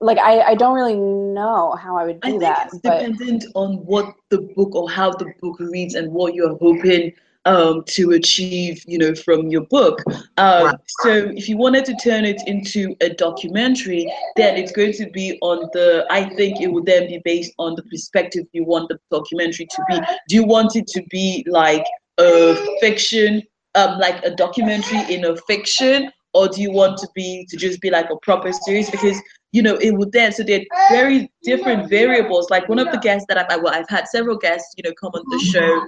like 0.00 0.18
I, 0.18 0.40
I 0.40 0.54
don't 0.54 0.74
really 0.74 0.96
know 0.96 1.76
how 1.80 1.96
i 1.96 2.04
would 2.04 2.18
I 2.22 2.30
do 2.30 2.32
think 2.32 2.42
that 2.42 2.66
it's 2.66 2.78
but 2.80 2.98
dependent 2.98 3.44
on 3.54 3.74
what 3.86 4.14
the 4.30 4.42
book 4.56 4.74
or 4.74 4.90
how 4.90 5.10
the 5.10 5.32
book 5.40 5.58
reads 5.60 5.94
and 5.94 6.12
what 6.12 6.34
you're 6.34 6.56
hoping 6.58 7.12
um, 7.44 7.82
to 7.88 8.12
achieve, 8.12 8.84
you 8.86 8.98
know, 8.98 9.14
from 9.14 9.48
your 9.48 9.62
book. 9.66 10.02
Um. 10.36 10.76
So 11.00 11.10
if 11.10 11.48
you 11.48 11.56
wanted 11.56 11.84
to 11.86 11.96
turn 11.96 12.24
it 12.24 12.40
into 12.46 12.94
a 13.00 13.10
documentary, 13.10 14.12
then 14.36 14.56
it's 14.56 14.72
going 14.72 14.92
to 14.94 15.10
be 15.10 15.38
on 15.42 15.68
the, 15.72 16.06
I 16.10 16.24
think 16.36 16.60
it 16.60 16.68
would 16.68 16.86
then 16.86 17.08
be 17.08 17.20
based 17.24 17.52
on 17.58 17.74
the 17.74 17.82
perspective 17.84 18.46
you 18.52 18.64
want 18.64 18.88
the 18.88 18.98
documentary 19.10 19.66
to 19.66 19.84
be. 19.88 20.00
Do 20.28 20.36
you 20.36 20.44
want 20.44 20.76
it 20.76 20.86
to 20.88 21.02
be 21.10 21.44
like 21.48 21.84
a 22.18 22.54
fiction, 22.80 23.42
um, 23.74 23.98
like 23.98 24.24
a 24.24 24.30
documentary 24.30 25.14
in 25.14 25.24
a 25.24 25.36
fiction, 25.36 26.10
or 26.34 26.48
do 26.48 26.60
you 26.60 26.72
want 26.72 26.98
to 26.98 27.08
be 27.14 27.46
to 27.50 27.56
just 27.56 27.80
be 27.80 27.90
like 27.90 28.10
a 28.10 28.16
proper 28.16 28.52
series? 28.52 28.90
Because 28.90 29.20
you 29.52 29.60
know, 29.60 29.74
it 29.76 29.90
would 29.90 30.12
then, 30.12 30.32
so 30.32 30.42
they're 30.42 30.64
very 30.90 31.30
different 31.42 31.90
variables. 31.90 32.48
Like 32.48 32.70
one 32.70 32.78
of 32.78 32.90
the 32.90 32.98
guests 32.98 33.26
that 33.28 33.36
I've, 33.38 33.62
well, 33.62 33.74
I've 33.74 33.88
had 33.88 34.08
several 34.08 34.38
guests, 34.38 34.74
you 34.78 34.82
know, 34.82 34.94
come 34.98 35.12
on 35.14 35.22
the 35.28 35.38
show. 35.44 35.86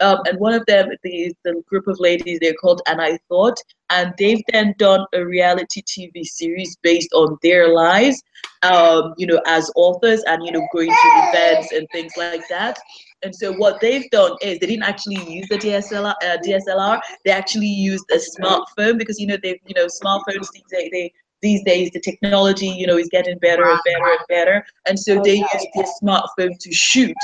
Um, 0.00 0.18
and 0.26 0.38
one 0.40 0.52
of 0.52 0.66
them, 0.66 0.88
the, 1.04 1.32
the 1.44 1.62
group 1.68 1.86
of 1.86 2.00
ladies, 2.00 2.40
they're 2.40 2.54
called 2.54 2.82
And 2.88 3.00
I 3.00 3.18
Thought, 3.28 3.56
and 3.90 4.12
they've 4.18 4.42
then 4.52 4.74
done 4.78 5.06
a 5.14 5.24
reality 5.24 5.82
TV 5.82 6.24
series 6.24 6.76
based 6.82 7.12
on 7.12 7.38
their 7.42 7.72
lives, 7.72 8.20
um, 8.62 9.14
you 9.16 9.28
know, 9.28 9.40
as 9.46 9.70
authors 9.76 10.24
and, 10.26 10.44
you 10.44 10.50
know, 10.50 10.66
going 10.72 10.90
to 10.90 11.28
events 11.28 11.70
and 11.70 11.86
things 11.92 12.12
like 12.16 12.46
that. 12.48 12.80
And 13.24 13.34
so 13.34 13.52
what 13.52 13.80
they've 13.80 14.08
done 14.10 14.32
is 14.42 14.58
they 14.58 14.66
didn't 14.66 14.84
actually 14.84 15.16
use 15.32 15.48
the 15.48 15.56
DSLR, 15.56 16.14
uh, 16.22 16.36
DSLR. 16.46 17.00
They 17.24 17.30
actually 17.30 17.66
used 17.66 18.04
a 18.10 18.16
smartphone 18.16 18.98
because 18.98 19.18
you 19.18 19.26
know 19.26 19.38
they, 19.42 19.60
you 19.66 19.74
know, 19.74 19.86
smartphones 19.86 20.48
they, 20.70 20.88
they 20.90 21.12
these 21.44 21.62
days 21.64 21.90
the 21.92 22.00
technology 22.00 22.66
you 22.66 22.86
know 22.86 22.96
is 22.96 23.08
getting 23.10 23.38
better 23.38 23.64
and 23.64 23.78
better 23.84 24.04
and 24.04 24.20
better. 24.28 24.66
And 24.86 24.98
so 24.98 25.20
they 25.22 25.36
use 25.36 25.66
their 25.74 25.84
smartphone 26.02 26.58
to 26.58 26.72
shoot 26.72 27.16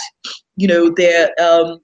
you 0.56 0.68
know 0.68 0.90
their 0.90 1.30
um 1.40 1.80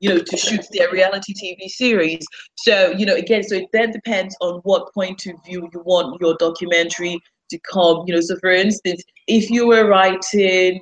you 0.00 0.10
know 0.10 0.18
to 0.18 0.36
shoot 0.36 0.64
their 0.72 0.90
reality 0.90 1.32
tv 1.34 1.68
series. 1.68 2.24
So 2.56 2.90
you 2.90 3.06
know 3.06 3.14
again 3.14 3.42
so 3.42 3.56
it 3.56 3.68
then 3.72 3.92
depends 3.92 4.36
on 4.40 4.60
what 4.64 4.92
point 4.94 5.26
of 5.26 5.34
view 5.44 5.68
you 5.72 5.82
want 5.84 6.20
your 6.20 6.36
documentary 6.38 7.18
to 7.50 7.58
come 7.60 8.04
you 8.06 8.14
know. 8.14 8.20
So 8.20 8.36
for 8.38 8.50
instance 8.50 9.02
if 9.26 9.50
you 9.50 9.66
were 9.66 9.86
writing 9.86 10.80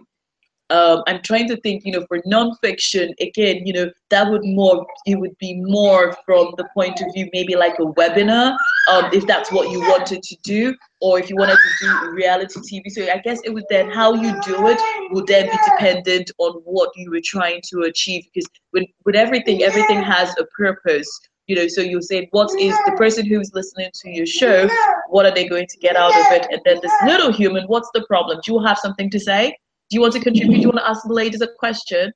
um, 0.70 1.02
I'm 1.06 1.20
trying 1.22 1.48
to 1.48 1.56
think, 1.58 1.84
you 1.84 1.92
know, 1.92 2.04
for 2.06 2.20
nonfiction, 2.22 3.10
again, 3.20 3.66
you 3.66 3.72
know, 3.72 3.90
that 4.10 4.30
would 4.30 4.44
more, 4.44 4.86
it 5.06 5.16
would 5.16 5.36
be 5.38 5.60
more 5.60 6.16
from 6.24 6.54
the 6.56 6.66
point 6.74 7.00
of 7.00 7.12
view, 7.12 7.28
maybe 7.32 7.56
like 7.56 7.78
a 7.78 7.82
webinar, 7.82 8.56
um, 8.88 9.10
if 9.12 9.26
that's 9.26 9.50
what 9.50 9.70
you 9.70 9.80
wanted 9.80 10.22
to 10.22 10.36
do, 10.42 10.74
or 11.00 11.18
if 11.18 11.28
you 11.28 11.36
wanted 11.36 11.56
to 11.56 11.68
do 11.80 12.10
reality 12.12 12.60
TV. 12.60 12.90
So 12.90 13.02
I 13.10 13.18
guess 13.18 13.40
it 13.44 13.50
would 13.50 13.64
then, 13.68 13.90
how 13.90 14.14
you 14.14 14.32
do 14.42 14.68
it 14.68 14.78
would 15.12 15.26
then 15.26 15.46
be 15.46 15.58
dependent 15.64 16.30
on 16.38 16.60
what 16.64 16.90
you 16.96 17.10
were 17.10 17.22
trying 17.24 17.60
to 17.70 17.82
achieve, 17.82 18.24
because 18.32 18.48
with, 18.72 18.84
with 19.04 19.16
everything, 19.16 19.62
everything 19.62 20.02
has 20.02 20.34
a 20.38 20.44
purpose. 20.56 21.08
You 21.46 21.56
know, 21.56 21.66
so 21.66 21.80
you 21.80 22.00
say, 22.00 22.28
what 22.30 22.48
is 22.60 22.76
the 22.86 22.92
person 22.92 23.26
who's 23.26 23.50
listening 23.54 23.90
to 23.92 24.10
your 24.10 24.26
show? 24.26 24.68
What 25.08 25.26
are 25.26 25.34
they 25.34 25.48
going 25.48 25.66
to 25.66 25.78
get 25.78 25.96
out 25.96 26.14
of 26.14 26.26
it? 26.30 26.46
And 26.52 26.60
then 26.64 26.78
this 26.80 26.92
little 27.04 27.32
human, 27.32 27.64
what's 27.64 27.90
the 27.92 28.04
problem? 28.06 28.38
Do 28.44 28.52
you 28.52 28.60
have 28.60 28.78
something 28.78 29.10
to 29.10 29.18
say? 29.18 29.56
Do 29.90 29.96
you 29.96 30.02
want 30.02 30.14
to 30.14 30.20
contribute? 30.20 30.54
Do 30.54 30.60
you 30.60 30.68
want 30.68 30.78
to 30.78 30.88
ask 30.88 31.02
the 31.04 31.12
ladies 31.12 31.40
a 31.40 31.48
question? 31.58 32.12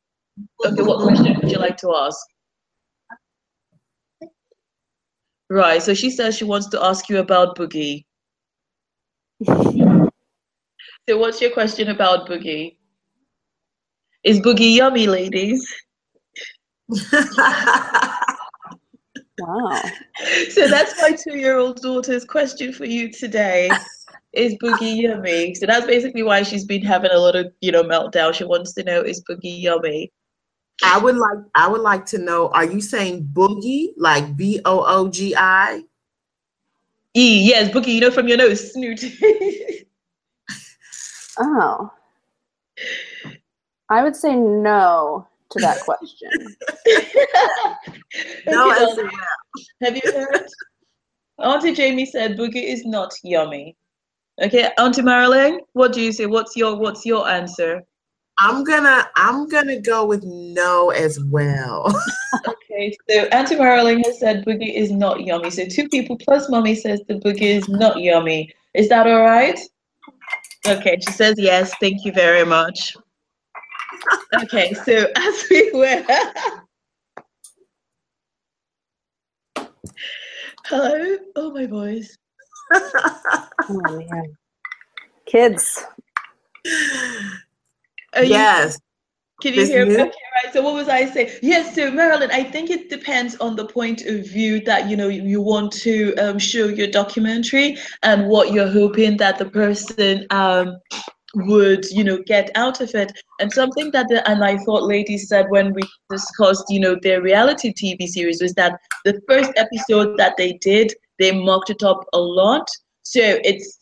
Okay, 0.65 0.83
what 0.83 1.03
question 1.03 1.37
would 1.41 1.51
you 1.51 1.59
like 1.59 1.77
to 1.79 1.93
ask? 1.97 2.25
Right, 5.51 5.83
so 5.83 5.93
she 5.93 6.11
says 6.11 6.37
she 6.37 6.45
wants 6.45 6.69
to 6.69 6.81
ask 6.83 7.09
you 7.09 7.19
about 7.19 7.57
Boogie. 7.57 8.05
so 9.45 11.19
what's 11.19 11.41
your 11.41 11.51
question 11.51 11.89
about 11.89 12.29
Boogie? 12.29 12.77
Is 14.23 14.39
Boogie 14.39 14.77
yummy, 14.77 15.09
ladies? 15.09 15.67
wow. 16.89 17.01
So 20.51 20.69
that's 20.69 21.03
my 21.03 21.11
two-year-old 21.11 21.83
daughter's 21.83 22.25
question 22.25 22.73
for 22.73 22.85
you 22.85 23.11
today 23.11 23.69
is 24.37 24.55
Boogie 24.57 25.03
yummy? 25.03 25.55
So 25.55 25.67
that's 25.67 25.87
basically 25.87 26.23
why 26.23 26.43
she's 26.43 26.65
been 26.65 26.83
having 26.83 27.11
a 27.11 27.19
lot 27.19 27.37
of, 27.37 27.53
you 27.61 27.73
know, 27.73 27.83
meltdown. 27.83 28.35
She 28.35 28.45
wants 28.45 28.73
to 28.75 28.85
know 28.85 29.01
is 29.01 29.23
Boogie 29.29 29.61
yummy? 29.61 30.13
I 30.83 30.99
would 30.99 31.17
like 31.17 31.39
I 31.55 31.69
would 31.69 31.83
like 31.83 32.05
to 32.07 32.19
know, 32.19 32.49
are 32.49 32.65
you 32.65 32.81
saying 32.81 33.29
boogie 33.33 33.91
like 33.97 34.37
B 34.37 34.61
O 34.65 34.85
O 34.87 35.09
G 35.09 35.35
I? 35.37 35.83
E, 37.17 37.49
yes, 37.49 37.71
boogie, 37.71 37.95
you 37.95 38.01
know 38.01 38.11
from 38.11 38.27
your 38.27 38.39
nose, 38.39 38.73
snoot. 38.73 39.05
oh. 41.39 41.93
I 43.89 44.03
would 44.03 44.17
say 44.17 44.35
no 44.35 45.29
to 45.51 45.61
that 45.61 45.81
question. 45.83 46.31
no, 48.47 48.67
well. 48.67 49.11
Have 49.83 49.97
you 49.97 50.13
heard? 50.13 50.49
Auntie 51.39 51.75
Jaime 51.75 52.05
said 52.07 52.37
boogie 52.37 52.65
is 52.65 52.85
not 52.85 53.13
yummy. 53.23 53.77
Okay, 54.43 54.69
Auntie 54.79 55.03
Marilyn, 55.03 55.61
what 55.75 55.93
do 55.93 56.01
you 56.01 56.11
say? 56.11 56.27
What's 56.27 56.57
your 56.57 56.75
what's 56.77 57.07
your 57.07 57.29
answer? 57.29 57.85
I'm 58.41 58.65
gonna 58.65 59.09
I'm 59.15 59.49
gonna 59.49 59.81
go 59.81 60.05
with 60.05 60.25
no 60.25 60.91
as 60.91 61.21
well. 61.27 61.95
okay, 62.49 62.97
so 63.09 63.27
Auntie 63.27 63.55
Marilyn 63.55 64.03
has 64.03 64.19
said 64.19 64.45
boogie 64.45 64.75
is 64.75 64.91
not 64.91 65.25
yummy. 65.25 65.51
So 65.51 65.67
two 65.67 65.89
people 65.89 66.17
plus 66.19 66.51
mommy 66.51 66.75
says 66.75 67.01
the 67.07 67.15
boogie 67.15 67.43
is 67.43 67.69
not 67.69 68.01
yummy. 68.01 68.53
Is 68.75 68.89
that 68.89 69.07
all 69.07 69.23
right? 69.23 69.59
Okay, 70.67 70.99
she 71.07 71.13
says 71.13 71.37
yes. 71.39 71.73
Thank 71.81 72.05
you 72.05 72.11
very 72.11 72.45
much. 72.45 72.97
Okay, 74.43 74.75
so 74.85 75.07
as 75.17 75.45
we 75.49 75.71
were. 75.73 76.05
Hello. 80.65 81.17
Oh 81.37 81.53
my 81.53 81.67
voice 81.67 82.19
oh 82.75 84.05
man, 84.11 84.37
kids. 85.27 85.85
yes. 88.17 88.81
Can 89.43 89.53
you 89.55 89.67
hear 89.67 89.85
me? 89.85 89.95
Okay, 89.95 90.03
right. 90.03 90.53
So 90.53 90.63
what 90.63 90.75
was 90.75 90.89
I 90.89 91.05
saying? 91.07 91.31
Yes, 91.43 91.75
so 91.75 91.91
Marilyn, 91.91 92.31
I 92.31 92.45
think 92.45 92.71
it 92.71 92.89
depends 92.89 93.37
on 93.37 93.57
the 93.57 93.67
point 93.67 94.03
of 94.07 94.27
view 94.27 94.61
that 94.61 94.89
you 94.89 94.97
know 94.97 95.09
you 95.09 95.43
want 95.43 95.73
to 95.73 96.15
um, 96.17 96.39
show 96.39 96.67
your 96.67 96.87
documentary 96.87 97.77
and 98.03 98.29
what 98.29 98.53
you're 98.53 98.71
hoping 98.71 99.17
that 99.19 99.39
the 99.39 99.45
person 99.45 100.27
um, 100.31 100.79
would 101.35 101.85
you 101.91 102.05
know 102.05 102.23
get 102.27 102.51
out 102.55 102.81
of 102.81 102.95
it. 102.95 103.13
And 103.41 103.53
something 103.53 103.91
that 103.91 104.07
the, 104.09 104.27
and 104.29 104.43
I 104.45 104.57
thought 104.59 104.85
ladies 104.85 105.29
said 105.29 105.51
when 105.51 105.75
we 105.75 105.83
discussed 106.09 106.65
you 106.69 106.81
know 106.81 106.97
their 107.03 107.21
reality 107.21 107.75
TV 107.75 108.07
series 108.07 108.41
was 108.41 108.55
that 108.55 108.79
the 109.05 109.21
first 109.29 109.53
episode 109.57 110.17
that 110.17 110.37
they 110.39 110.55
did 110.55 110.95
they 111.19 111.33
mocked 111.33 111.71
it 111.71 111.83
up 111.83 112.05
a 112.13 112.19
lot. 112.19 112.69
So 113.03 113.21
it's 113.45 113.79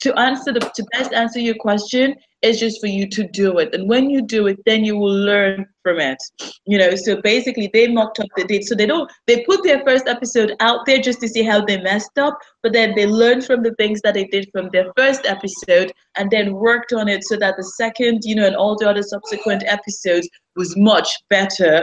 to 0.00 0.18
answer 0.18 0.52
the 0.52 0.60
to 0.60 0.84
best 0.92 1.12
answer 1.12 1.38
your 1.38 1.54
question 1.54 2.14
is 2.42 2.60
just 2.60 2.78
for 2.78 2.88
you 2.88 3.08
to 3.08 3.26
do 3.28 3.58
it. 3.58 3.74
And 3.74 3.88
when 3.88 4.10
you 4.10 4.20
do 4.20 4.46
it, 4.48 4.58
then 4.66 4.84
you 4.84 4.98
will 4.98 5.16
learn 5.16 5.66
from 5.82 5.98
it. 5.98 6.18
You 6.66 6.76
know, 6.78 6.94
so 6.94 7.22
basically 7.22 7.70
they 7.72 7.88
mocked 7.88 8.20
up 8.20 8.26
the 8.36 8.44
date. 8.44 8.64
So 8.64 8.74
they 8.74 8.84
don't 8.84 9.10
they 9.26 9.44
put 9.44 9.64
their 9.64 9.82
first 9.84 10.06
episode 10.06 10.54
out 10.60 10.84
there 10.84 11.00
just 11.00 11.20
to 11.20 11.28
see 11.28 11.42
how 11.42 11.64
they 11.64 11.80
messed 11.80 12.18
up, 12.18 12.38
but 12.62 12.74
then 12.74 12.94
they 12.94 13.06
learned 13.06 13.46
from 13.46 13.62
the 13.62 13.74
things 13.76 14.02
that 14.02 14.12
they 14.12 14.26
did 14.26 14.48
from 14.52 14.68
their 14.72 14.92
first 14.94 15.24
episode 15.24 15.90
and 16.16 16.30
then 16.30 16.52
worked 16.52 16.92
on 16.92 17.08
it 17.08 17.24
so 17.24 17.36
that 17.36 17.54
the 17.56 17.64
second, 17.64 18.20
you 18.24 18.34
know, 18.34 18.46
and 18.46 18.56
all 18.56 18.76
the 18.76 18.88
other 18.88 19.02
subsequent 19.02 19.64
episodes 19.66 20.28
was 20.54 20.76
much 20.76 21.08
better 21.30 21.82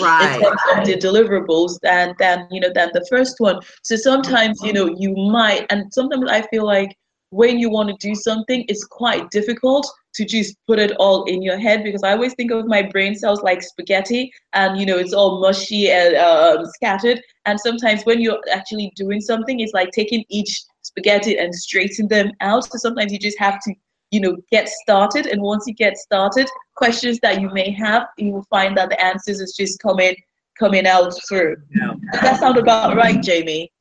right. 0.00 0.36
in 0.36 0.42
terms 0.42 0.60
of 0.76 0.84
the 0.86 0.96
deliverables 0.96 1.78
than 1.82 2.14
than 2.18 2.46
you 2.50 2.60
know 2.60 2.70
than 2.74 2.90
the 2.92 3.06
first 3.10 3.36
one. 3.38 3.60
So 3.82 3.96
sometimes 3.96 4.60
you 4.62 4.72
know 4.72 4.94
you 4.98 5.14
might, 5.14 5.66
and 5.70 5.92
sometimes 5.92 6.30
I 6.30 6.42
feel 6.48 6.66
like 6.66 6.96
when 7.30 7.58
you 7.58 7.70
want 7.70 7.88
to 7.88 7.96
do 8.06 8.14
something, 8.14 8.64
it's 8.68 8.84
quite 8.84 9.30
difficult 9.30 9.90
to 10.14 10.24
just 10.26 10.54
put 10.66 10.78
it 10.78 10.92
all 10.98 11.24
in 11.24 11.40
your 11.40 11.58
head 11.58 11.82
because 11.82 12.02
I 12.02 12.12
always 12.12 12.34
think 12.34 12.50
of 12.50 12.66
my 12.66 12.82
brain 12.82 13.14
cells 13.14 13.42
like 13.42 13.62
spaghetti 13.62 14.30
and 14.52 14.78
you 14.78 14.84
know 14.84 14.98
it's 14.98 15.14
all 15.14 15.40
mushy 15.40 15.90
and 15.90 16.14
um, 16.16 16.66
scattered. 16.66 17.20
And 17.46 17.58
sometimes 17.58 18.04
when 18.04 18.20
you're 18.20 18.40
actually 18.52 18.92
doing 18.96 19.20
something, 19.20 19.60
it's 19.60 19.72
like 19.72 19.90
taking 19.92 20.24
each 20.28 20.62
spaghetti 20.82 21.38
and 21.38 21.54
straightening 21.54 22.08
them 22.08 22.32
out. 22.40 22.64
So 22.64 22.76
sometimes 22.76 23.12
you 23.12 23.18
just 23.18 23.38
have 23.38 23.60
to 23.62 23.74
you 24.12 24.20
know 24.20 24.36
get 24.52 24.68
started. 24.68 25.26
And 25.26 25.42
once 25.42 25.64
you 25.66 25.74
get 25.74 25.96
started 25.96 26.48
questions 26.76 27.18
that 27.22 27.40
you 27.40 27.50
may 27.50 27.70
have 27.72 28.06
you 28.16 28.32
will 28.32 28.46
find 28.50 28.76
that 28.76 28.90
the 28.90 29.04
answers 29.04 29.40
is 29.40 29.54
just 29.56 29.80
coming 29.80 30.14
coming 30.58 30.86
out 30.86 31.12
through. 31.28 31.56
Yeah. 31.74 31.94
does 32.12 32.20
that 32.20 32.40
sound 32.40 32.58
about 32.58 32.96
right 32.96 33.24
jaime? 33.24 33.72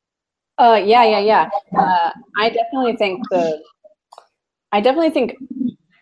Uh 0.57 0.81
yeah 0.83 1.05
yeah 1.05 1.19
yeah. 1.19 1.49
Uh, 1.77 2.11
i 2.37 2.49
definitely 2.49 2.95
think 2.95 3.21
the 3.29 3.61
i 4.71 4.81
definitely 4.81 5.11
think 5.11 5.35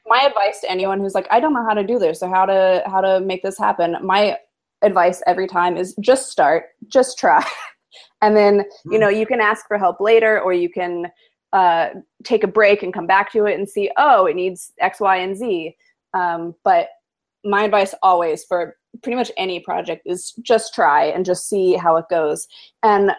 my 0.05 0.21
advice 0.21 0.61
to 0.61 0.71
anyone 0.71 0.99
who's 0.99 1.13
like 1.13 1.27
i 1.31 1.39
don't 1.39 1.53
know 1.53 1.65
how 1.67 1.73
to 1.73 1.83
do 1.83 1.99
this 1.99 2.23
or 2.23 2.29
how 2.29 2.45
to 2.45 2.81
how 2.87 3.01
to 3.01 3.19
make 3.19 3.43
this 3.43 3.57
happen 3.57 3.95
my 4.01 4.37
advice 4.81 5.21
every 5.27 5.47
time 5.47 5.77
is 5.77 5.95
just 5.99 6.31
start 6.31 6.65
just 6.87 7.17
try. 7.17 7.43
And 8.21 8.35
then 8.35 8.65
you 8.85 8.97
hmm. 8.97 8.99
know 8.99 9.09
you 9.09 9.25
can 9.25 9.39
ask 9.39 9.65
for 9.67 9.77
help 9.77 10.01
later 10.01 10.41
or 10.41 10.51
you 10.51 10.69
can 10.69 11.05
uh, 11.53 11.89
take 12.23 12.43
a 12.43 12.47
break 12.47 12.83
and 12.83 12.93
come 12.93 13.07
back 13.07 13.31
to 13.31 13.45
it 13.45 13.57
and 13.57 13.67
see, 13.67 13.89
oh, 13.97 14.25
it 14.25 14.35
needs 14.35 14.71
X, 14.79 14.99
Y, 14.99 15.17
and 15.17 15.35
Z. 15.35 15.75
Um, 16.13 16.55
but 16.63 16.89
my 17.43 17.63
advice 17.63 17.93
always 18.03 18.43
for 18.43 18.75
pretty 19.01 19.15
much 19.15 19.31
any 19.37 19.59
project 19.59 20.01
is 20.05 20.33
just 20.41 20.73
try 20.73 21.05
and 21.05 21.25
just 21.25 21.47
see 21.47 21.73
how 21.73 21.95
it 21.97 22.05
goes. 22.09 22.47
And 22.83 23.11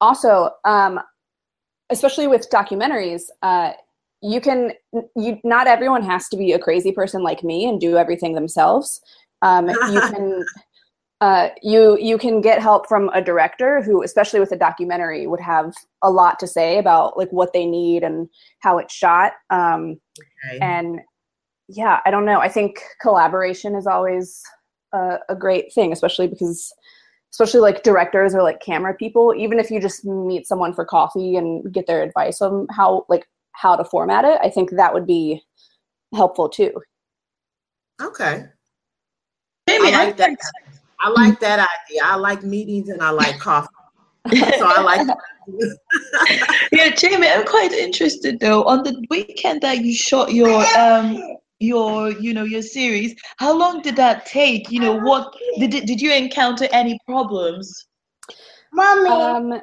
also, 0.00 0.50
um, 0.64 1.00
especially 1.90 2.26
with 2.26 2.50
documentaries, 2.50 3.22
uh, 3.42 3.72
you 4.20 4.40
can 4.40 4.72
you 5.14 5.38
not 5.44 5.68
everyone 5.68 6.02
has 6.02 6.28
to 6.28 6.36
be 6.36 6.52
a 6.52 6.58
crazy 6.58 6.90
person 6.90 7.22
like 7.22 7.44
me 7.44 7.68
and 7.68 7.80
do 7.80 7.96
everything 7.96 8.34
themselves. 8.34 9.00
Um, 9.42 9.68
you 9.68 10.00
can 10.12 10.44
uh, 11.20 11.48
you 11.62 11.98
you 11.98 12.16
can 12.16 12.40
get 12.40 12.62
help 12.62 12.88
from 12.88 13.08
a 13.10 13.20
director 13.20 13.82
who, 13.82 14.02
especially 14.02 14.38
with 14.38 14.52
a 14.52 14.56
documentary, 14.56 15.26
would 15.26 15.40
have 15.40 15.74
a 16.02 16.10
lot 16.10 16.38
to 16.38 16.46
say 16.46 16.78
about 16.78 17.16
like 17.16 17.30
what 17.30 17.52
they 17.52 17.66
need 17.66 18.04
and 18.04 18.28
how 18.60 18.78
it's 18.78 18.94
shot. 18.94 19.32
Um, 19.50 20.00
okay. 20.50 20.58
And 20.60 21.00
yeah, 21.68 22.00
I 22.06 22.10
don't 22.10 22.24
know. 22.24 22.38
I 22.40 22.48
think 22.48 22.80
collaboration 23.00 23.74
is 23.74 23.86
always 23.86 24.42
a, 24.92 25.18
a 25.28 25.34
great 25.34 25.72
thing, 25.72 25.92
especially 25.92 26.28
because 26.28 26.72
especially 27.32 27.60
like 27.60 27.82
directors 27.82 28.34
or 28.34 28.42
like 28.42 28.58
camera 28.60 28.94
people 28.94 29.34
even 29.36 29.58
if 29.58 29.70
you 29.70 29.78
just 29.78 30.02
meet 30.02 30.46
someone 30.46 30.72
for 30.72 30.82
coffee 30.82 31.36
and 31.36 31.70
get 31.74 31.86
their 31.86 32.02
advice 32.02 32.40
on 32.40 32.66
how 32.70 33.04
like 33.10 33.28
how 33.52 33.76
to 33.76 33.84
format 33.84 34.24
it 34.24 34.38
i 34.42 34.48
think 34.48 34.70
that 34.70 34.94
would 34.94 35.06
be 35.06 35.38
helpful 36.14 36.48
too 36.48 36.72
okay 38.00 38.46
Maybe 39.68 39.94
I 39.94 40.04
like 40.06 40.16
that. 40.16 40.38
I 41.00 41.10
like 41.10 41.40
that 41.40 41.58
idea. 41.58 42.02
I 42.04 42.16
like 42.16 42.42
meetings 42.42 42.88
and 42.88 43.02
I 43.02 43.10
like 43.10 43.38
coffee. 43.38 43.68
so 44.32 44.66
I 44.66 44.82
like 44.82 45.06
yeah, 46.72 46.90
Jaime, 47.00 47.26
I'm 47.26 47.46
quite 47.46 47.72
interested 47.72 48.38
though. 48.40 48.64
On 48.64 48.82
the 48.82 49.02
weekend 49.08 49.62
that 49.62 49.82
you 49.82 49.94
shot 49.94 50.34
your 50.34 50.64
um 50.76 51.38
your 51.60 52.10
you 52.10 52.32
know 52.32 52.44
your 52.44 52.62
series 52.62 53.16
how 53.38 53.56
long 53.56 53.82
did 53.82 53.96
that 53.96 54.24
take 54.26 54.70
you 54.70 54.78
know 54.78 54.96
what 54.96 55.34
did 55.58 55.70
did 55.70 56.00
you 56.00 56.12
encounter 56.12 56.68
any 56.70 56.98
problems 57.04 57.88
mommy 58.72 59.10
um, 59.10 59.60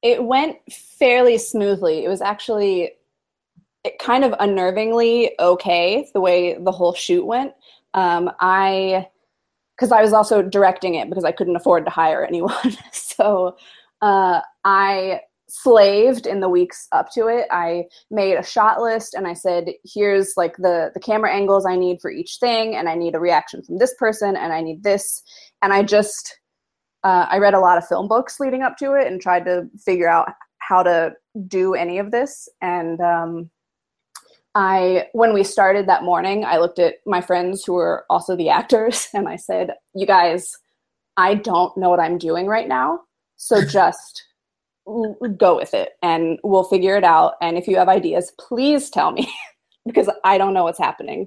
it 0.00 0.22
went 0.22 0.56
fairly 0.70 1.36
smoothly 1.36 2.06
it 2.06 2.08
was 2.08 2.22
actually 2.22 2.90
it 3.84 3.98
kind 3.98 4.24
of 4.24 4.32
unnervingly 4.32 5.28
okay 5.38 6.08
the 6.14 6.20
way 6.20 6.54
the 6.54 6.72
whole 6.72 6.94
shoot 6.94 7.24
went 7.24 7.52
um, 7.92 8.30
i 8.40 9.06
because 9.76 9.92
i 9.92 10.00
was 10.02 10.12
also 10.12 10.42
directing 10.42 10.94
it 10.94 11.08
because 11.08 11.24
i 11.24 11.32
couldn't 11.32 11.56
afford 11.56 11.84
to 11.84 11.90
hire 11.90 12.24
anyone. 12.24 12.54
So 12.92 13.56
uh, 14.02 14.40
i 14.64 15.20
slaved 15.48 16.26
in 16.26 16.40
the 16.40 16.48
weeks 16.48 16.88
up 16.90 17.10
to 17.12 17.28
it. 17.28 17.46
I 17.52 17.84
made 18.10 18.36
a 18.36 18.42
shot 18.42 18.80
list 18.80 19.14
and 19.14 19.26
i 19.26 19.32
said 19.32 19.66
here's 19.84 20.32
like 20.36 20.56
the 20.56 20.90
the 20.92 21.00
camera 21.00 21.32
angles 21.32 21.64
i 21.64 21.76
need 21.76 22.00
for 22.00 22.10
each 22.10 22.38
thing 22.40 22.74
and 22.74 22.88
i 22.88 22.96
need 22.96 23.14
a 23.14 23.20
reaction 23.20 23.62
from 23.62 23.78
this 23.78 23.94
person 23.94 24.36
and 24.36 24.52
i 24.52 24.60
need 24.60 24.82
this. 24.82 25.22
And 25.62 25.72
i 25.72 25.82
just 25.82 26.38
uh, 27.04 27.26
i 27.30 27.38
read 27.38 27.54
a 27.54 27.60
lot 27.60 27.78
of 27.78 27.86
film 27.86 28.08
books 28.08 28.40
leading 28.40 28.62
up 28.62 28.76
to 28.78 28.94
it 28.94 29.06
and 29.06 29.20
tried 29.20 29.44
to 29.44 29.68
figure 29.84 30.08
out 30.08 30.28
how 30.58 30.82
to 30.82 31.12
do 31.46 31.74
any 31.74 31.98
of 31.98 32.10
this. 32.10 32.48
And 32.60 33.00
um, 33.00 33.50
i 34.56 35.06
when 35.12 35.32
we 35.32 35.44
started 35.44 35.86
that 35.86 36.02
morning 36.02 36.44
i 36.44 36.56
looked 36.58 36.80
at 36.80 36.94
my 37.06 37.20
friends 37.20 37.64
who 37.64 37.74
were 37.74 38.04
also 38.10 38.34
the 38.34 38.48
actors 38.48 39.08
and 39.14 39.28
i 39.28 39.36
said 39.36 39.70
you 39.94 40.06
guys 40.06 40.56
i 41.16 41.34
don't 41.34 41.76
know 41.76 41.88
what 41.90 42.00
i'm 42.00 42.18
doing 42.18 42.46
right 42.46 42.66
now 42.66 43.00
so 43.36 43.64
just 43.68 44.24
go 45.36 45.56
with 45.56 45.74
it 45.74 45.90
and 46.02 46.38
we'll 46.42 46.64
figure 46.64 46.96
it 46.96 47.04
out. 47.04 47.34
And 47.40 47.58
if 47.58 47.66
you 47.66 47.76
have 47.76 47.88
ideas, 47.88 48.32
please 48.38 48.90
tell 48.90 49.10
me 49.12 49.32
because 49.86 50.08
I 50.24 50.38
don't 50.38 50.54
know 50.54 50.64
what's 50.64 50.78
happening. 50.78 51.26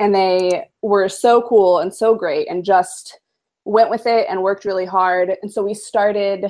And 0.00 0.14
they 0.14 0.68
were 0.82 1.08
so 1.08 1.42
cool 1.42 1.80
and 1.80 1.92
so 1.92 2.14
great 2.14 2.48
and 2.48 2.64
just 2.64 3.18
went 3.64 3.90
with 3.90 4.06
it 4.06 4.26
and 4.30 4.42
worked 4.42 4.64
really 4.64 4.86
hard. 4.86 5.32
And 5.42 5.52
so 5.52 5.62
we 5.62 5.74
started 5.74 6.46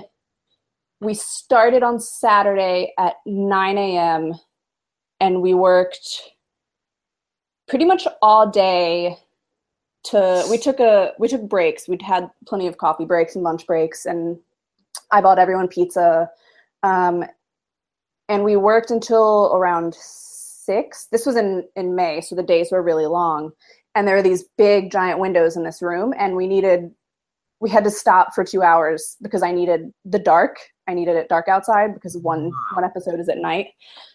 we 1.00 1.14
started 1.14 1.84
on 1.84 2.00
Saturday 2.00 2.92
at 2.98 3.14
9 3.24 3.78
a.m. 3.78 4.34
and 5.20 5.42
we 5.42 5.54
worked 5.54 6.20
pretty 7.68 7.84
much 7.84 8.06
all 8.22 8.50
day 8.50 9.16
to 10.04 10.46
we 10.50 10.58
took 10.58 10.80
a 10.80 11.12
we 11.18 11.28
took 11.28 11.48
breaks. 11.48 11.88
We'd 11.88 12.02
had 12.02 12.30
plenty 12.46 12.66
of 12.66 12.78
coffee 12.78 13.04
breaks 13.04 13.34
and 13.34 13.44
lunch 13.44 13.66
breaks 13.66 14.06
and 14.06 14.38
I 15.10 15.20
bought 15.20 15.38
everyone 15.38 15.68
pizza. 15.68 16.30
Um, 16.82 17.24
and 18.28 18.44
we 18.44 18.56
worked 18.56 18.90
until 18.90 19.50
around 19.54 19.94
six. 19.94 21.06
This 21.10 21.24
was 21.24 21.36
in, 21.36 21.66
in 21.76 21.94
May, 21.94 22.20
so 22.20 22.34
the 22.34 22.42
days 22.42 22.70
were 22.70 22.82
really 22.82 23.06
long. 23.06 23.52
And 23.94 24.06
there 24.06 24.16
were 24.16 24.22
these 24.22 24.44
big 24.56 24.92
giant 24.92 25.18
windows 25.18 25.56
in 25.56 25.64
this 25.64 25.82
room, 25.82 26.14
and 26.18 26.36
we 26.36 26.46
needed, 26.46 26.90
we 27.60 27.70
had 27.70 27.84
to 27.84 27.90
stop 27.90 28.34
for 28.34 28.44
two 28.44 28.62
hours 28.62 29.16
because 29.22 29.42
I 29.42 29.50
needed 29.50 29.92
the 30.04 30.18
dark. 30.18 30.58
I 30.88 30.94
needed 30.94 31.16
it 31.16 31.28
dark 31.28 31.48
outside 31.48 31.94
because 31.94 32.16
one 32.16 32.50
one 32.74 32.84
episode 32.84 33.20
is 33.20 33.28
at 33.28 33.38
night. 33.38 33.68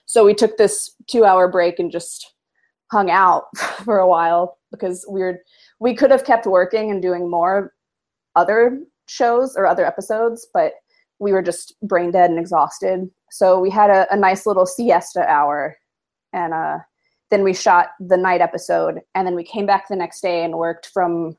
So 0.06 0.26
we 0.26 0.34
took 0.34 0.58
this 0.58 0.94
two 1.08 1.24
hour 1.24 1.48
break 1.48 1.80
and 1.80 1.92
just 1.92 2.34
hung 2.92 3.10
out 3.10 3.46
for 3.84 4.00
a 4.00 4.08
while 4.08 4.58
because 4.72 5.06
we 5.10 5.22
were 5.22 5.40
we 5.80 5.96
could 5.96 6.12
have 6.12 6.26
kept 6.26 6.46
working 6.46 6.92
and 6.92 7.02
doing 7.02 7.30
more 7.30 7.74
other 8.36 8.80
shows 9.08 9.56
or 9.56 9.68
other 9.68 9.86
episodes, 9.86 10.48
but 10.54 10.74
we 11.20 11.32
were 11.32 11.42
just 11.42 11.76
brain 11.82 12.12
dead 12.12 12.30
and 12.30 12.40
exhausted. 12.40 13.10
So 13.32 13.60
we 13.60 13.70
had 13.70 13.90
a, 13.90 14.12
a 14.12 14.18
nice 14.18 14.46
little 14.46 14.66
siesta 14.66 15.28
hour, 15.30 15.78
and 16.34 16.54
uh, 16.54 16.80
then 17.30 17.44
we 17.44 17.54
shot 17.54 17.90
the 18.00 18.18
night 18.18 18.42
episode, 18.42 19.00
and 19.16 19.28
then 19.28 19.36
we 19.36 19.44
came 19.44 19.66
back 19.66 19.88
the 19.88 19.96
next 19.96 20.22
day 20.22 20.44
and 20.44 20.58
worked 20.58 20.88
from 20.94 21.38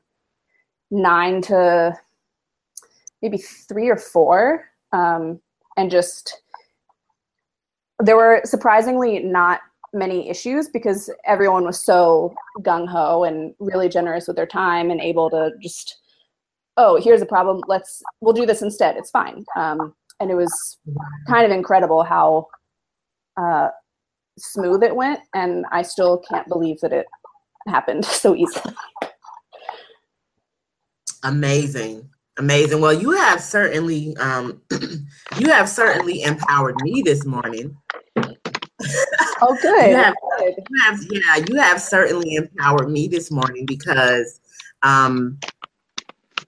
nine 0.91 1.41
to 1.43 1.97
maybe 3.21 3.37
three 3.37 3.89
or 3.89 3.97
four, 3.97 4.65
um, 4.95 5.39
and 5.77 5.91
just 5.91 6.41
there 7.99 8.15
were 8.15 8.41
surprisingly 8.45 9.19
not 9.19 9.59
many 9.93 10.29
issues 10.29 10.67
because 10.69 11.09
everyone 11.25 11.63
was 11.63 11.83
so 11.83 12.33
gung 12.61 12.87
ho 12.87 13.23
and 13.23 13.53
really 13.59 13.89
generous 13.89 14.27
with 14.27 14.35
their 14.35 14.45
time 14.45 14.89
and 14.89 14.99
able 15.01 15.29
to 15.29 15.51
just 15.61 15.97
oh, 16.77 16.99
here's 17.01 17.21
a 17.21 17.25
problem. 17.25 17.61
Let's 17.67 18.01
we'll 18.21 18.33
do 18.33 18.45
this 18.45 18.61
instead. 18.61 18.97
It's 18.97 19.11
fine. 19.11 19.45
Um, 19.55 19.93
and 20.19 20.31
it 20.31 20.35
was 20.35 20.77
kind 21.27 21.45
of 21.45 21.51
incredible 21.51 22.03
how 22.03 22.47
uh, 23.37 23.69
smooth 24.37 24.83
it 24.83 24.95
went, 24.95 25.19
and 25.33 25.65
I 25.71 25.81
still 25.81 26.21
can't 26.29 26.47
believe 26.47 26.79
that 26.81 26.93
it 26.93 27.05
happened 27.67 28.05
so 28.23 28.35
easily. 28.35 28.75
Amazing. 31.23 32.09
Amazing. 32.37 32.81
Well, 32.81 32.93
you 32.93 33.11
have 33.11 33.41
certainly 33.41 34.15
um, 34.17 34.61
you 35.37 35.49
have 35.49 35.69
certainly 35.69 36.23
empowered 36.23 36.75
me 36.81 37.01
this 37.03 37.25
morning. 37.25 37.77
Oh, 39.41 39.57
good. 39.61 39.89
you, 39.89 39.95
have, 39.95 40.15
you 40.69 40.81
have, 40.83 40.99
yeah, 41.09 41.45
you 41.47 41.55
have 41.55 41.81
certainly 41.81 42.35
empowered 42.35 42.89
me 42.89 43.07
this 43.07 43.31
morning 43.31 43.65
because 43.65 44.41
um, 44.83 45.39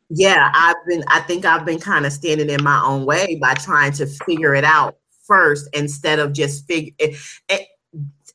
yeah, 0.10 0.52
I've 0.54 0.76
been, 0.88 1.04
I 1.08 1.22
think 1.22 1.46
I've 1.46 1.66
been 1.66 1.80
kind 1.80 2.06
of 2.06 2.12
standing 2.12 2.50
in 2.50 2.64
my 2.64 2.82
own 2.84 3.06
way 3.06 3.36
by 3.42 3.54
trying 3.54 3.94
to 3.94 4.06
figure 4.06 4.56
it 4.56 4.64
out 4.64 4.98
first 5.26 5.70
instead 5.74 6.20
of 6.20 6.34
just 6.34 6.68
figure 6.68 6.94
it, 7.00 7.18
it, 7.50 7.68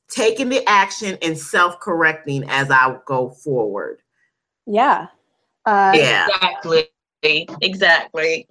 taking 0.09 0.49
the 0.49 0.67
action 0.69 1.17
and 1.23 1.37
self 1.37 1.81
correcting 1.81 2.45
as 2.49 2.71
I 2.71 2.97
go 3.07 3.31
forward. 3.31 4.01
Yeah. 4.67 5.09
Uh, 5.65 5.93
yeah. 5.95 6.27
Exactly. 6.27 6.89
Exactly. 7.61 8.47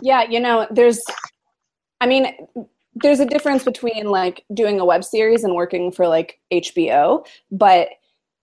Yeah. 0.00 0.22
You 0.22 0.40
know, 0.40 0.66
there's, 0.70 1.02
I 2.00 2.06
mean, 2.06 2.34
there's 2.94 3.20
a 3.20 3.26
difference 3.26 3.64
between 3.64 4.06
like 4.06 4.44
doing 4.52 4.80
a 4.80 4.84
web 4.84 5.04
series 5.04 5.44
and 5.44 5.54
working 5.54 5.92
for 5.92 6.08
like 6.08 6.40
HBO, 6.52 7.26
but 7.50 7.88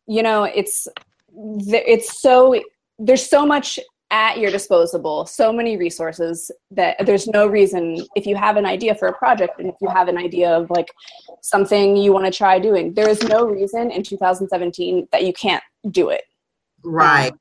you 0.07 0.23
know, 0.23 0.43
it's, 0.43 0.87
it's 1.35 2.19
so 2.19 2.59
there's 2.97 3.25
so 3.25 3.45
much 3.45 3.79
at 4.11 4.39
your 4.39 4.49
disposable 4.49 5.25
so 5.25 5.53
many 5.53 5.77
resources 5.77 6.49
that 6.71 6.95
there's 7.05 7.27
no 7.27 7.45
reason 7.45 7.97
if 8.15 8.25
you 8.25 8.35
have 8.35 8.57
an 8.57 8.65
idea 8.65 8.95
for 8.95 9.07
a 9.07 9.13
project 9.13 9.59
and 9.59 9.69
if 9.69 9.75
you 9.81 9.87
have 9.87 10.07
an 10.07 10.17
idea 10.17 10.49
of 10.49 10.69
like 10.71 10.91
something 11.41 11.95
you 11.95 12.11
want 12.11 12.25
to 12.25 12.31
try 12.31 12.57
doing 12.57 12.91
there 12.95 13.07
is 13.07 13.21
no 13.23 13.45
reason 13.45 13.91
in 13.91 14.01
2017 14.01 15.07
that 15.11 15.23
you 15.23 15.31
can't 15.33 15.63
do 15.91 16.09
it 16.09 16.23
right 16.83 17.31
um, 17.31 17.39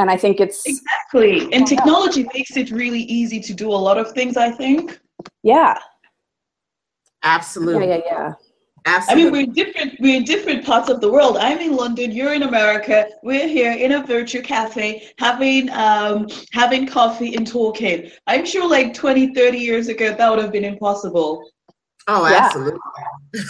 and 0.00 0.10
i 0.10 0.16
think 0.16 0.40
it's 0.40 0.66
exactly 0.66 1.52
and 1.52 1.66
technology 1.66 2.26
makes 2.34 2.56
it 2.56 2.70
really 2.70 3.02
easy 3.02 3.40
to 3.40 3.54
do 3.54 3.70
a 3.70 3.80
lot 3.88 3.98
of 3.98 4.12
things 4.12 4.36
i 4.36 4.50
think 4.50 5.00
yeah 5.42 5.76
absolutely 7.22 7.88
yeah 7.88 7.96
yeah 7.96 8.12
yeah 8.12 8.32
Absolutely. 8.86 9.22
I 9.22 9.24
mean, 9.24 9.32
we're 9.32 9.52
different. 9.52 10.00
We're 10.00 10.16
in 10.16 10.24
different 10.24 10.64
parts 10.64 10.88
of 10.88 11.00
the 11.00 11.10
world. 11.10 11.36
I'm 11.36 11.58
in 11.58 11.76
London. 11.76 12.12
You're 12.12 12.32
in 12.32 12.44
America. 12.44 13.08
We're 13.22 13.46
here 13.46 13.72
in 13.72 13.92
a 13.92 14.06
virtual 14.06 14.42
cafe, 14.42 15.10
having 15.18 15.68
um, 15.70 16.28
having 16.52 16.86
coffee 16.86 17.34
and 17.34 17.46
talking. 17.46 18.10
I'm 18.26 18.46
sure, 18.46 18.66
like 18.68 18.94
20, 18.94 19.34
30 19.34 19.58
years 19.58 19.88
ago, 19.88 20.14
that 20.14 20.30
would 20.30 20.38
have 20.38 20.52
been 20.52 20.64
impossible. 20.64 21.44
Oh, 22.08 22.24
absolutely. 22.24 22.80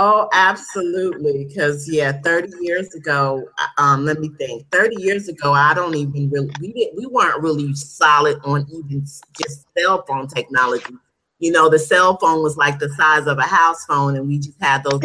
Oh, 0.00 0.28
absolutely. 0.32 1.44
Because 1.44 1.90
yeah, 1.90 2.12
30 2.22 2.52
years 2.60 2.94
ago, 2.94 3.44
uh, 3.58 3.82
um, 3.82 4.04
let 4.04 4.20
me 4.20 4.30
think. 4.38 4.64
30 4.70 5.02
years 5.02 5.26
ago, 5.26 5.52
I 5.52 5.74
don't 5.74 5.96
even 5.96 6.30
really 6.30 6.50
we 6.60 6.72
didn't 6.72 6.96
we 6.96 7.06
weren't 7.06 7.42
really 7.42 7.74
solid 7.74 8.38
on 8.44 8.64
even 8.70 9.00
just 9.00 9.66
cell 9.76 10.04
phone 10.06 10.28
technology. 10.28 10.94
You 11.40 11.50
know, 11.50 11.68
the 11.68 11.80
cell 11.80 12.16
phone 12.18 12.44
was 12.44 12.56
like 12.56 12.78
the 12.78 12.90
size 12.90 13.26
of 13.26 13.38
a 13.38 13.42
house 13.42 13.84
phone, 13.86 14.14
and 14.14 14.28
we 14.28 14.38
just 14.38 14.60
had 14.60 14.84
those 14.84 15.00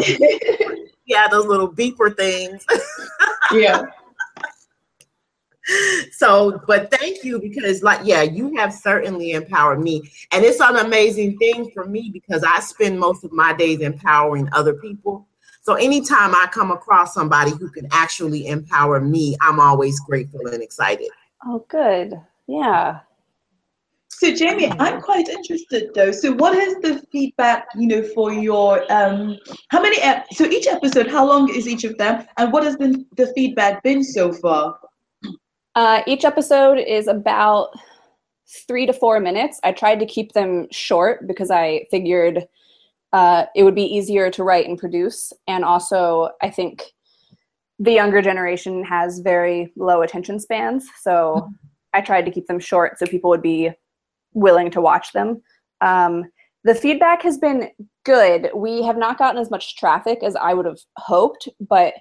yeah, 1.08 1.28
those 1.32 1.48
little 1.48 1.74
beeper 1.74 2.16
things. 2.16 2.64
yeah. 3.52 3.86
So 6.12 6.62
but 6.68 6.92
thank 6.92 7.24
you 7.24 7.40
because 7.40 7.84
like 7.84 8.02
yeah 8.04 8.22
you 8.22 8.56
have 8.58 8.74
certainly 8.74 9.32
empowered 9.32 9.82
me. 9.82 10.02
And 10.32 10.44
it's 10.44 10.60
an 10.60 10.78
amazing 10.78 11.38
thing 11.38 11.72
for 11.72 11.86
me 11.86 12.10
because 12.12 12.44
i 12.44 12.60
spend 12.60 13.00
most 13.00 13.24
of 13.24 13.32
my 13.32 13.54
days 13.54 13.80
empowering 13.80 14.50
other 14.52 14.74
people. 14.74 15.28
So 15.62 15.76
anytime 15.76 16.36
i 16.36 16.48
come 16.52 16.72
across 16.72 17.14
somebody 17.14 17.52
who 17.52 17.70
can 17.70 17.88
actually 17.92 18.48
empower 18.48 19.00
me 19.00 19.38
i'm 19.42 19.60
always 19.60 20.00
grateful 20.02 20.48
and 20.48 20.62
excited. 20.62 21.10
Oh 21.46 21.66
good. 21.70 22.14
Yeah. 22.48 23.00
So 24.10 24.36
jaime 24.36 24.70
i'm 24.80 25.02
quite 25.02 25.30
interested 25.30 25.92
though. 25.96 26.12
So 26.12 26.34
what 26.34 26.58
is 26.58 26.76
the 26.82 27.02
feedback 27.12 27.68
you 27.76 27.88
know 27.88 28.04
for 28.14 28.34
your 28.34 28.92
um 28.92 29.38
how 29.70 29.82
many 29.82 30.02
ep- 30.02 30.28
so 30.34 30.44
each 30.46 30.68
episode 30.68 31.08
how 31.08 31.26
long 31.26 31.50
is 31.56 31.70
each 31.70 31.86
of 31.86 31.98
them? 31.98 32.26
And 32.38 32.52
what 32.52 32.64
has 32.64 32.76
been 32.76 33.06
the 33.16 33.28
feedback 33.28 33.82
been 33.84 34.04
so 34.04 34.34
far 34.34 34.78
uh, 35.76 36.02
each 36.08 36.26
episode 36.26 36.78
is 36.78 37.08
about 37.08 37.70
three 38.68 38.86
to 38.86 38.94
four 38.94 39.20
minutes. 39.20 39.60
I 39.64 39.72
tried 39.72 40.00
to 40.00 40.06
keep 40.06 40.34
them 40.34 40.68
short 40.72 41.28
because 41.28 41.52
I 41.52 41.86
figured 41.92 42.48
uh, 43.12 43.46
it 43.56 43.64
would 43.64 43.76
be 43.76 43.84
easier 43.84 44.30
to 44.32 44.44
write 44.44 44.68
and 44.68 44.78
produce. 44.78 45.34
And 45.48 45.64
also, 45.64 46.30
I 46.42 46.50
think 46.50 46.84
the 47.80 47.92
younger 47.92 48.22
generation 48.22 48.84
has 48.84 49.20
very 49.20 49.72
low 49.76 50.02
attention 50.02 50.40
spans. 50.40 50.88
So. 51.02 51.50
I 51.94 52.02
tried 52.02 52.26
to 52.26 52.32
keep 52.32 52.48
them 52.48 52.60
short 52.60 52.98
so 52.98 53.06
people 53.06 53.30
would 53.30 53.42
be 53.42 53.72
willing 54.34 54.72
to 54.72 54.82
watch 54.82 55.14
them. 55.14 55.42
Um, 55.82 56.26
the 56.64 56.76
feedback 56.76 57.22
has 57.22 57.38
been 57.38 57.70
good. 58.04 58.50
We 58.56 58.84
have 58.84 58.98
not 58.98 59.18
gotten 59.18 59.40
as 59.40 59.52
much 59.52 59.76
traffic 59.76 60.24
as 60.24 60.36
I 60.36 60.54
would 60.54 60.66
have 60.66 60.80
hoped, 60.98 61.48
but 61.60 61.94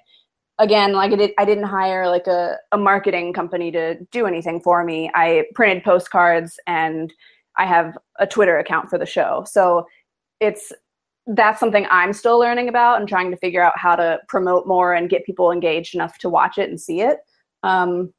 again 0.59 0.93
like 0.93 1.11
I, 1.11 1.15
did, 1.15 1.31
I 1.37 1.45
didn't 1.45 1.63
hire 1.65 2.07
like 2.07 2.27
a, 2.27 2.57
a 2.71 2.77
marketing 2.77 3.33
company 3.33 3.71
to 3.71 3.95
do 4.11 4.25
anything 4.25 4.61
for 4.61 4.83
me. 4.83 5.09
I 5.13 5.45
printed 5.55 5.83
postcards 5.83 6.59
and 6.67 7.13
i 7.57 7.65
have 7.65 7.97
a 8.19 8.25
twitter 8.25 8.57
account 8.57 8.89
for 8.89 8.97
the 8.97 9.05
show. 9.05 9.45
So 9.47 9.85
it's 10.39 10.71
that's 11.27 11.59
something 11.59 11.87
i'm 11.89 12.11
still 12.11 12.37
learning 12.37 12.67
about 12.67 12.99
and 12.99 13.07
trying 13.07 13.31
to 13.31 13.37
figure 13.37 13.61
out 13.61 13.77
how 13.77 13.95
to 13.95 14.19
promote 14.27 14.67
more 14.67 14.93
and 14.93 15.09
get 15.09 15.25
people 15.25 15.51
engaged 15.51 15.95
enough 15.95 16.17
to 16.17 16.29
watch 16.29 16.57
it 16.57 16.69
and 16.69 16.79
see 16.79 17.01
it. 17.01 17.19
Um, 17.63 18.13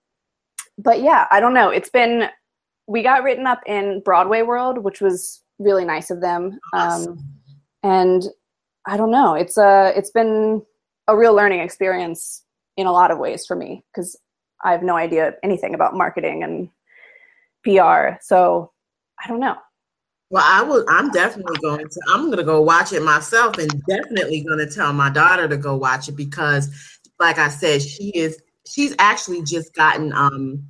but 0.78 1.02
yeah 1.02 1.26
i 1.30 1.40
don't 1.40 1.54
know. 1.54 1.70
It's 1.70 1.90
been 1.90 2.28
we 2.86 3.02
got 3.02 3.22
written 3.22 3.46
up 3.46 3.60
in 3.66 4.02
BroadwayWorld 4.06 4.82
which 4.82 5.00
was 5.00 5.42
really 5.58 5.84
nice 5.84 6.10
of 6.10 6.20
them. 6.20 6.58
Um, 6.72 7.18
and 7.82 8.24
i 8.86 8.96
don't 8.96 9.10
know. 9.10 9.34
It's 9.34 9.56
uh 9.58 9.92
it's 9.94 10.10
been 10.10 10.62
a 11.08 11.16
real 11.16 11.34
learning 11.34 11.60
experience 11.60 12.44
in 12.76 12.86
a 12.86 12.92
lot 12.92 13.10
of 13.10 13.18
ways 13.18 13.46
for 13.46 13.56
me 13.56 13.84
because 13.92 14.16
I 14.62 14.72
have 14.72 14.82
no 14.82 14.96
idea 14.96 15.34
anything 15.42 15.74
about 15.74 15.94
marketing 15.94 16.42
and 16.42 16.68
PR. 17.64 18.18
So 18.20 18.72
I 19.22 19.28
don't 19.28 19.40
know. 19.40 19.56
Well, 20.30 20.44
I 20.44 20.62
will. 20.62 20.84
I'm 20.88 21.10
definitely 21.10 21.56
going 21.60 21.86
to. 21.86 22.00
I'm 22.08 22.26
going 22.26 22.38
to 22.38 22.44
go 22.44 22.60
watch 22.60 22.92
it 22.92 23.02
myself, 23.02 23.58
and 23.58 23.70
definitely 23.88 24.42
going 24.42 24.58
to 24.58 24.66
tell 24.66 24.92
my 24.92 25.10
daughter 25.10 25.46
to 25.46 25.56
go 25.56 25.76
watch 25.76 26.08
it 26.08 26.16
because, 26.16 26.70
like 27.20 27.38
I 27.38 27.48
said, 27.48 27.82
she 27.82 28.08
is. 28.10 28.40
She's 28.66 28.94
actually 28.98 29.44
just 29.44 29.74
gotten 29.74 30.12
um 30.14 30.64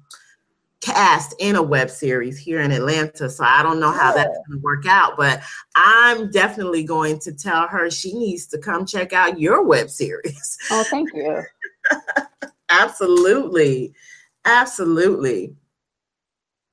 cast 0.84 1.34
in 1.38 1.56
a 1.56 1.62
web 1.62 1.88
series 1.88 2.38
here 2.38 2.60
in 2.60 2.70
Atlanta. 2.70 3.30
So 3.30 3.42
I 3.44 3.62
don't 3.62 3.80
know 3.80 3.90
how 3.90 4.12
that's 4.12 4.36
going 4.46 4.58
to 4.58 4.62
work 4.62 4.86
out, 4.86 5.16
but 5.16 5.42
I'm 5.74 6.30
definitely 6.30 6.84
going 6.84 7.18
to 7.20 7.32
tell 7.32 7.66
her 7.68 7.90
she 7.90 8.12
needs 8.12 8.46
to 8.48 8.58
come 8.58 8.84
check 8.84 9.12
out 9.12 9.40
your 9.40 9.64
web 9.64 9.88
series. 9.88 10.58
Oh, 10.70 10.84
thank 10.84 11.08
you. 11.14 11.42
Absolutely. 12.68 13.94
Absolutely. 14.44 15.54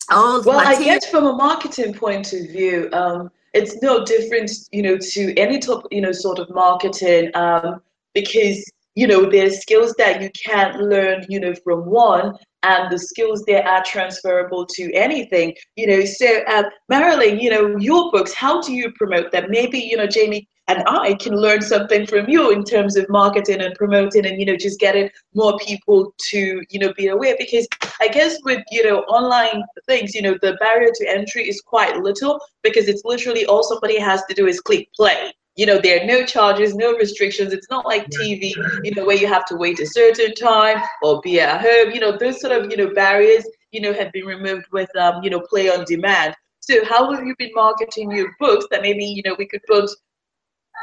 Oh, 0.09 0.43
well, 0.45 0.59
I 0.59 0.83
guess 0.83 1.09
from 1.09 1.25
a 1.25 1.33
marketing 1.33 1.93
point 1.93 2.33
of 2.33 2.49
view, 2.49 2.89
um, 2.91 3.31
it's 3.53 3.81
no 3.81 4.03
different, 4.03 4.51
you 4.71 4.81
know, 4.81 4.97
to 4.97 5.33
any 5.37 5.57
top, 5.57 5.87
you 5.89 6.01
know, 6.01 6.11
sort 6.11 6.39
of 6.39 6.49
marketing, 6.49 7.31
um, 7.33 7.81
because 8.13 8.69
you 8.95 9.07
know 9.07 9.29
there's 9.29 9.61
skills 9.61 9.93
that 9.97 10.21
you 10.21 10.29
can't 10.31 10.81
learn, 10.81 11.25
you 11.29 11.39
know, 11.39 11.53
from 11.63 11.85
one, 11.85 12.35
and 12.63 12.91
the 12.91 12.99
skills 12.99 13.43
there 13.45 13.67
are 13.67 13.83
transferable 13.83 14.65
to 14.65 14.91
anything 14.93 15.53
you 15.75 15.87
know. 15.87 16.05
So 16.05 16.43
uh, 16.47 16.63
marilyn 16.89 17.39
you 17.39 17.49
know 17.49 17.77
your 17.77 18.11
books 18.11 18.33
how 18.33 18.61
do 18.61 18.73
you 18.73 18.91
promote 18.93 19.31
them? 19.31 19.45
Maybe 19.49 19.79
you 19.79 19.97
know 19.97 20.07
jaime 20.13 20.47
and 20.67 20.83
i 20.87 21.13
can 21.15 21.35
learn 21.35 21.61
something 21.61 22.05
from 22.05 22.29
you 22.29 22.51
in 22.51 22.63
terms 22.63 22.95
of 22.95 23.09
marketing 23.09 23.61
and 23.61 23.73
promoting 23.75 24.25
and 24.25 24.39
you 24.39 24.45
know 24.45 24.55
just 24.55 24.79
getting 24.79 25.09
more 25.33 25.57
people 25.57 26.13
to 26.29 26.61
you 26.69 26.79
know 26.79 26.93
be 26.97 27.07
aware. 27.07 27.35
Because 27.37 27.67
i 27.99 28.07
guess 28.07 28.37
with 28.43 28.63
you 28.71 28.83
know 28.83 28.99
online 29.01 29.63
things 29.87 30.13
you 30.13 30.21
know 30.21 30.37
the 30.41 30.55
barrier 30.59 30.91
to 30.93 31.09
entry 31.09 31.47
is 31.47 31.61
quite 31.61 31.97
little 31.97 32.39
because 32.63 32.87
it's 32.87 33.03
literally 33.05 33.45
all 33.45 33.63
somebody 33.63 33.99
has 33.99 34.23
to 34.25 34.33
do 34.35 34.47
is 34.47 34.59
click 34.59 34.87
play 34.95 35.33
you 35.61 35.67
know 35.67 35.79
there 35.79 36.01
are 36.01 36.05
no 36.07 36.25
charges 36.25 36.73
no 36.73 36.93
restrictions. 36.97 37.53
It's 37.53 37.69
not 37.69 37.85
like 37.85 38.09
tv 38.09 38.51
you 38.83 38.95
know 38.95 39.05
where 39.05 39.15
you 39.15 39.27
have 39.27 39.45
to 39.45 39.55
wait 39.55 39.79
a 39.79 39.85
certain 39.85 40.33
time 40.33 40.81
or 41.03 41.21
be 41.21 41.39
at 41.39 41.61
home. 41.61 41.91
You 41.93 41.99
know 41.99 42.17
those 42.17 42.41
sort 42.41 42.53
of 42.57 42.71
you 42.71 42.77
know 42.77 42.91
barriers 42.95 43.45
you 43.71 43.79
know 43.79 43.93
have 43.93 44.11
been 44.11 44.25
removed 44.25 44.65
with 44.71 44.89
um 44.95 45.23
you 45.23 45.29
know 45.29 45.41
play 45.41 45.69
on 45.69 45.85
demand. 45.85 46.33
So 46.61 46.83
how 46.85 47.11
have 47.13 47.23
you 47.27 47.35
been 47.37 47.51
marketing 47.53 48.09
your 48.09 48.35
books 48.39 48.65
that 48.71 48.81
maybe 48.81 49.05
you 49.05 49.21
know 49.23 49.35
we 49.37 49.45
could 49.45 49.61
both 49.67 49.91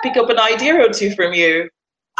pick 0.04 0.16
up 0.16 0.30
an 0.30 0.38
idea 0.38 0.76
or 0.80 0.90
two 0.90 1.12
from 1.16 1.32
you 1.32 1.68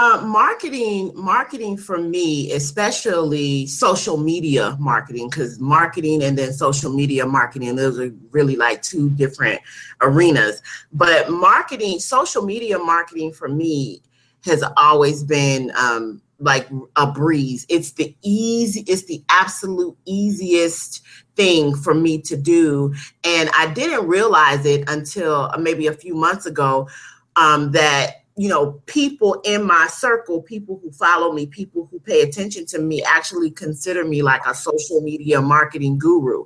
uh, 0.00 0.22
marketing, 0.24 1.10
marketing 1.14 1.76
for 1.76 1.98
me, 1.98 2.52
especially 2.52 3.66
social 3.66 4.16
media 4.16 4.76
marketing, 4.78 5.28
because 5.28 5.58
marketing 5.58 6.22
and 6.22 6.38
then 6.38 6.52
social 6.52 6.92
media 6.92 7.26
marketing, 7.26 7.74
those 7.74 7.98
are 7.98 8.10
really 8.30 8.54
like 8.54 8.80
two 8.80 9.10
different 9.10 9.60
arenas. 10.00 10.62
But 10.92 11.30
marketing, 11.30 11.98
social 11.98 12.42
media 12.42 12.78
marketing 12.78 13.32
for 13.32 13.48
me 13.48 14.02
has 14.44 14.62
always 14.76 15.24
been 15.24 15.72
um, 15.76 16.22
like 16.38 16.68
a 16.94 17.10
breeze. 17.10 17.66
It's 17.68 17.92
the 17.92 18.14
easy, 18.22 18.84
it's 18.86 19.04
the 19.06 19.24
absolute 19.30 19.96
easiest 20.04 21.02
thing 21.34 21.74
for 21.74 21.92
me 21.92 22.20
to 22.22 22.36
do. 22.36 22.94
And 23.24 23.50
I 23.52 23.72
didn't 23.72 24.06
realize 24.06 24.64
it 24.64 24.88
until 24.88 25.52
maybe 25.58 25.88
a 25.88 25.92
few 25.92 26.14
months 26.14 26.46
ago 26.46 26.88
um, 27.34 27.72
that 27.72 28.17
you 28.38 28.48
know, 28.48 28.80
people 28.86 29.40
in 29.44 29.64
my 29.64 29.88
circle, 29.88 30.40
people 30.40 30.78
who 30.80 30.92
follow 30.92 31.32
me, 31.32 31.46
people 31.46 31.88
who 31.90 31.98
pay 31.98 32.22
attention 32.22 32.64
to 32.66 32.78
me 32.78 33.02
actually 33.02 33.50
consider 33.50 34.04
me 34.04 34.22
like 34.22 34.46
a 34.46 34.54
social 34.54 35.00
media 35.00 35.42
marketing 35.42 35.98
guru. 35.98 36.44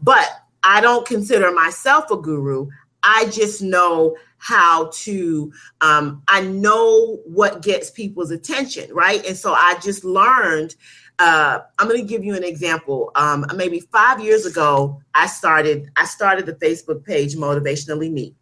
But 0.00 0.26
I 0.62 0.80
don't 0.80 1.06
consider 1.06 1.52
myself 1.52 2.10
a 2.10 2.16
guru. 2.16 2.68
I 3.02 3.26
just 3.26 3.60
know 3.60 4.16
how 4.38 4.88
to, 4.94 5.52
um, 5.82 6.22
I 6.28 6.40
know 6.40 7.16
what 7.26 7.60
gets 7.60 7.90
people's 7.90 8.30
attention, 8.30 8.90
right? 8.94 9.22
And 9.26 9.36
so 9.36 9.52
I 9.52 9.78
just 9.82 10.02
learned. 10.02 10.76
Uh, 11.18 11.60
I'm 11.78 11.88
going 11.88 12.00
to 12.00 12.06
give 12.08 12.24
you 12.24 12.34
an 12.34 12.42
example. 12.42 13.12
Um, 13.16 13.44
maybe 13.54 13.80
five 13.80 14.18
years 14.18 14.46
ago, 14.46 15.02
I 15.14 15.26
started. 15.26 15.90
I 15.96 16.06
started 16.06 16.46
the 16.46 16.54
Facebook 16.54 17.04
page 17.04 17.36
Motivationally 17.36 18.10
Me 18.10 18.34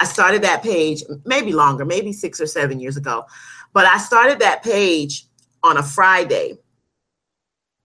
I 0.00 0.04
started 0.04 0.42
that 0.42 0.62
page 0.62 1.02
maybe 1.24 1.52
longer, 1.52 1.84
maybe 1.84 2.12
six 2.12 2.40
or 2.40 2.46
seven 2.46 2.80
years 2.80 2.96
ago. 2.96 3.24
But 3.72 3.86
I 3.86 3.98
started 3.98 4.38
that 4.40 4.62
page 4.62 5.26
on 5.62 5.76
a 5.76 5.82
Friday. 5.82 6.58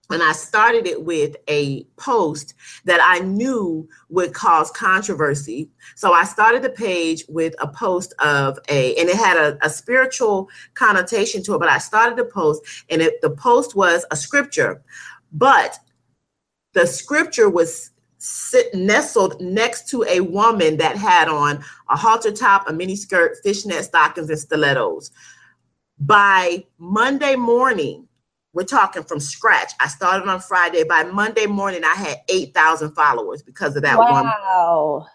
And 0.09 0.21
I 0.21 0.33
started 0.33 0.85
it 0.85 1.03
with 1.03 1.35
a 1.47 1.85
post 1.95 2.53
that 2.85 2.99
I 3.01 3.19
knew 3.19 3.87
would 4.09 4.33
cause 4.33 4.69
controversy. 4.69 5.69
So 5.95 6.13
I 6.13 6.23
started 6.25 6.61
the 6.61 6.69
page 6.69 7.23
with 7.29 7.55
a 7.59 7.67
post 7.67 8.13
of 8.19 8.59
a, 8.69 8.95
and 8.95 9.09
it 9.09 9.15
had 9.15 9.37
a, 9.37 9.57
a 9.65 9.69
spiritual 9.69 10.49
connotation 10.75 11.41
to 11.43 11.55
it, 11.55 11.59
but 11.59 11.69
I 11.69 11.79
started 11.79 12.17
the 12.17 12.25
post 12.25 12.61
and 12.89 13.01
it, 13.01 13.21
the 13.21 13.31
post 13.31 13.75
was 13.75 14.05
a 14.11 14.15
scripture. 14.15 14.83
But 15.31 15.79
the 16.73 16.85
scripture 16.85 17.49
was 17.49 17.91
sit 18.23 18.73
nestled 18.73 19.39
next 19.41 19.89
to 19.89 20.03
a 20.03 20.21
woman 20.21 20.77
that 20.77 20.95
had 20.95 21.27
on 21.27 21.61
a 21.89 21.97
halter 21.97 22.31
top, 22.31 22.69
a 22.69 22.73
mini 22.73 22.95
skirt, 22.95 23.37
fishnet 23.43 23.83
stockings, 23.83 24.29
and 24.29 24.39
stilettos. 24.39 25.11
By 25.99 26.65
Monday 26.77 27.35
morning, 27.35 28.07
we're 28.53 28.63
talking 28.63 29.03
from 29.03 29.19
scratch. 29.19 29.73
I 29.81 29.87
started 29.87 30.29
on 30.29 30.39
Friday. 30.39 30.85
By 30.85 31.03
Monday 31.03 31.47
morning, 31.47 31.83
I 31.83 31.95
had 31.95 32.21
8,000 32.29 32.93
followers 32.93 33.41
because 33.41 33.75
of 33.75 33.83
that 33.83 33.97
woman. 33.97 34.23
wow. 34.23 35.05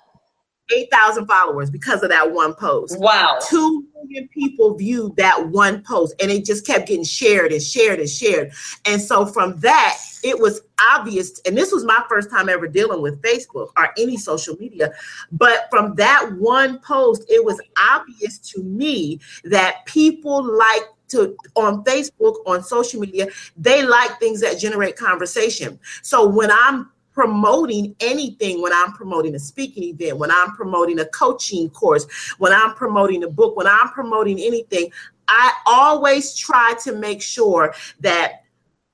8,000 0.70 1.26
followers 1.26 1.70
because 1.70 2.02
of 2.02 2.10
that 2.10 2.32
one 2.32 2.54
post. 2.54 2.98
Wow. 2.98 3.38
2 3.48 3.86
million 3.94 4.28
people 4.28 4.74
viewed 4.74 5.16
that 5.16 5.48
one 5.48 5.82
post 5.82 6.14
and 6.20 6.30
it 6.30 6.44
just 6.44 6.66
kept 6.66 6.88
getting 6.88 7.04
shared 7.04 7.52
and 7.52 7.62
shared 7.62 8.00
and 8.00 8.08
shared. 8.08 8.52
And 8.84 9.00
so 9.00 9.26
from 9.26 9.58
that, 9.60 9.98
it 10.22 10.38
was 10.38 10.60
obvious. 10.80 11.40
And 11.46 11.56
this 11.56 11.72
was 11.72 11.84
my 11.84 12.02
first 12.08 12.30
time 12.30 12.48
ever 12.48 12.66
dealing 12.66 13.02
with 13.02 13.20
Facebook 13.22 13.70
or 13.76 13.90
any 13.96 14.16
social 14.16 14.56
media. 14.56 14.92
But 15.32 15.68
from 15.70 15.94
that 15.96 16.32
one 16.38 16.78
post, 16.80 17.24
it 17.28 17.44
was 17.44 17.60
obvious 17.78 18.38
to 18.38 18.62
me 18.62 19.20
that 19.44 19.84
people 19.86 20.42
like 20.42 20.82
to 21.08 21.36
on 21.54 21.82
Facebook, 21.84 22.36
on 22.46 22.62
social 22.62 23.00
media, 23.00 23.28
they 23.56 23.82
like 23.82 24.18
things 24.20 24.40
that 24.40 24.58
generate 24.58 24.96
conversation. 24.96 25.78
So 26.02 26.28
when 26.28 26.50
I'm 26.50 26.90
promoting 27.18 27.96
anything 27.98 28.62
when 28.62 28.72
I'm 28.72 28.92
promoting 28.92 29.34
a 29.34 29.40
speaking 29.40 29.82
event, 29.82 30.18
when 30.18 30.30
I'm 30.30 30.52
promoting 30.52 31.00
a 31.00 31.04
coaching 31.06 31.68
course, 31.68 32.06
when 32.38 32.52
I'm 32.52 32.74
promoting 32.74 33.24
a 33.24 33.28
book, 33.28 33.56
when 33.56 33.66
I'm 33.66 33.88
promoting 33.88 34.38
anything, 34.38 34.92
I 35.26 35.52
always 35.66 36.36
try 36.36 36.74
to 36.84 36.92
make 36.92 37.20
sure 37.20 37.74
that 37.98 38.44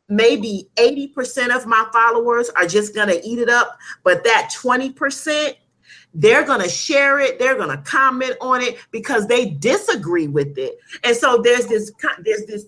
maybe 0.09 0.71
80% 0.77 1.55
of 1.55 1.67
my 1.67 1.87
followers 1.93 2.49
are 2.49 2.67
just 2.67 2.95
going 2.95 3.09
to 3.09 3.23
eat 3.29 3.41
it 3.41 3.51
up, 3.51 3.77
but 4.05 4.25
that 4.25 4.51
20%, 4.59 5.57
they're 6.15 6.47
going 6.47 6.63
to 6.63 6.69
share 6.69 7.19
it 7.19 7.41
they're 7.41 7.57
going 7.57 7.77
to 7.77 7.83
comment 7.83 8.37
on 8.41 8.63
it 8.63 8.79
because 8.93 9.27
they 9.27 9.51
disagree 9.51 10.29
with 10.29 10.57
it. 10.57 10.79
And 11.03 11.17
so 11.17 11.41
there's 11.43 11.67
this 11.67 11.91
there's 12.21 12.47
this 12.47 12.67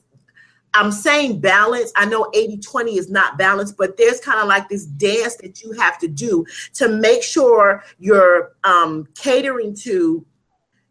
I'm 0.74 0.92
saying 0.92 1.40
balance. 1.40 1.92
I 1.96 2.04
know 2.04 2.30
80 2.34 2.58
20 2.58 2.98
is 2.98 3.10
not 3.10 3.38
balance, 3.38 3.72
but 3.72 3.96
there's 3.96 4.20
kind 4.20 4.40
of 4.40 4.46
like 4.46 4.68
this 4.68 4.84
dance 4.86 5.36
that 5.36 5.62
you 5.62 5.72
have 5.72 5.98
to 5.98 6.08
do 6.08 6.44
to 6.74 6.88
make 6.88 7.22
sure 7.22 7.82
you're 7.98 8.54
um, 8.64 9.08
catering 9.14 9.74
to, 9.76 10.24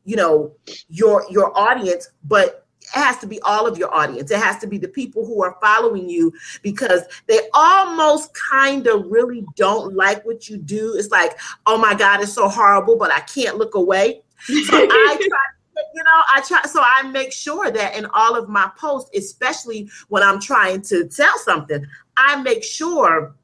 you 0.04 0.16
know, 0.16 0.54
your 0.90 1.26
your 1.30 1.56
audience, 1.58 2.10
but 2.24 2.66
it 2.82 3.00
has 3.00 3.18
to 3.20 3.28
be 3.28 3.40
all 3.42 3.68
of 3.68 3.78
your 3.78 3.94
audience. 3.94 4.32
It 4.32 4.40
has 4.40 4.58
to 4.60 4.68
be 4.68 4.78
the 4.78 4.88
people 4.88 5.26
who 5.26 5.44
are 5.44 5.58
following 5.62 6.10
you 6.10 6.34
because 6.62 7.02
they 7.28 7.42
almost 7.54 8.32
kind 8.34 8.88
of 8.88 9.06
really 9.08 9.46
don't 9.56 9.96
like 9.96 10.26
what 10.26 10.50
you 10.50 10.58
do. 10.58 10.96
It's 10.96 11.10
like, 11.10 11.38
oh 11.66 11.78
my 11.78 11.94
God, 11.94 12.22
it's 12.22 12.34
so 12.34 12.48
horrible, 12.48 12.98
but 12.98 13.12
I 13.12 13.22
can't 13.22 13.58
look 13.58 13.76
away. 13.76 14.22
So 14.40 14.88
I 14.90 15.18
try 15.18 15.40
you 15.94 16.04
know, 16.04 16.22
I 16.34 16.42
try 16.42 16.62
so 16.64 16.82
I 16.84 17.04
make 17.10 17.32
sure 17.32 17.72
that 17.72 17.96
in 17.96 18.06
all 18.14 18.36
of 18.38 18.50
my 18.50 18.70
posts, 18.78 19.10
especially 19.16 19.90
when 20.10 20.24
I'm 20.24 20.40
trying 20.40 20.82
to 20.84 21.08
tell 21.08 21.38
something, 21.40 21.86
I 22.18 22.42
make 22.42 22.64
sure 22.64 23.36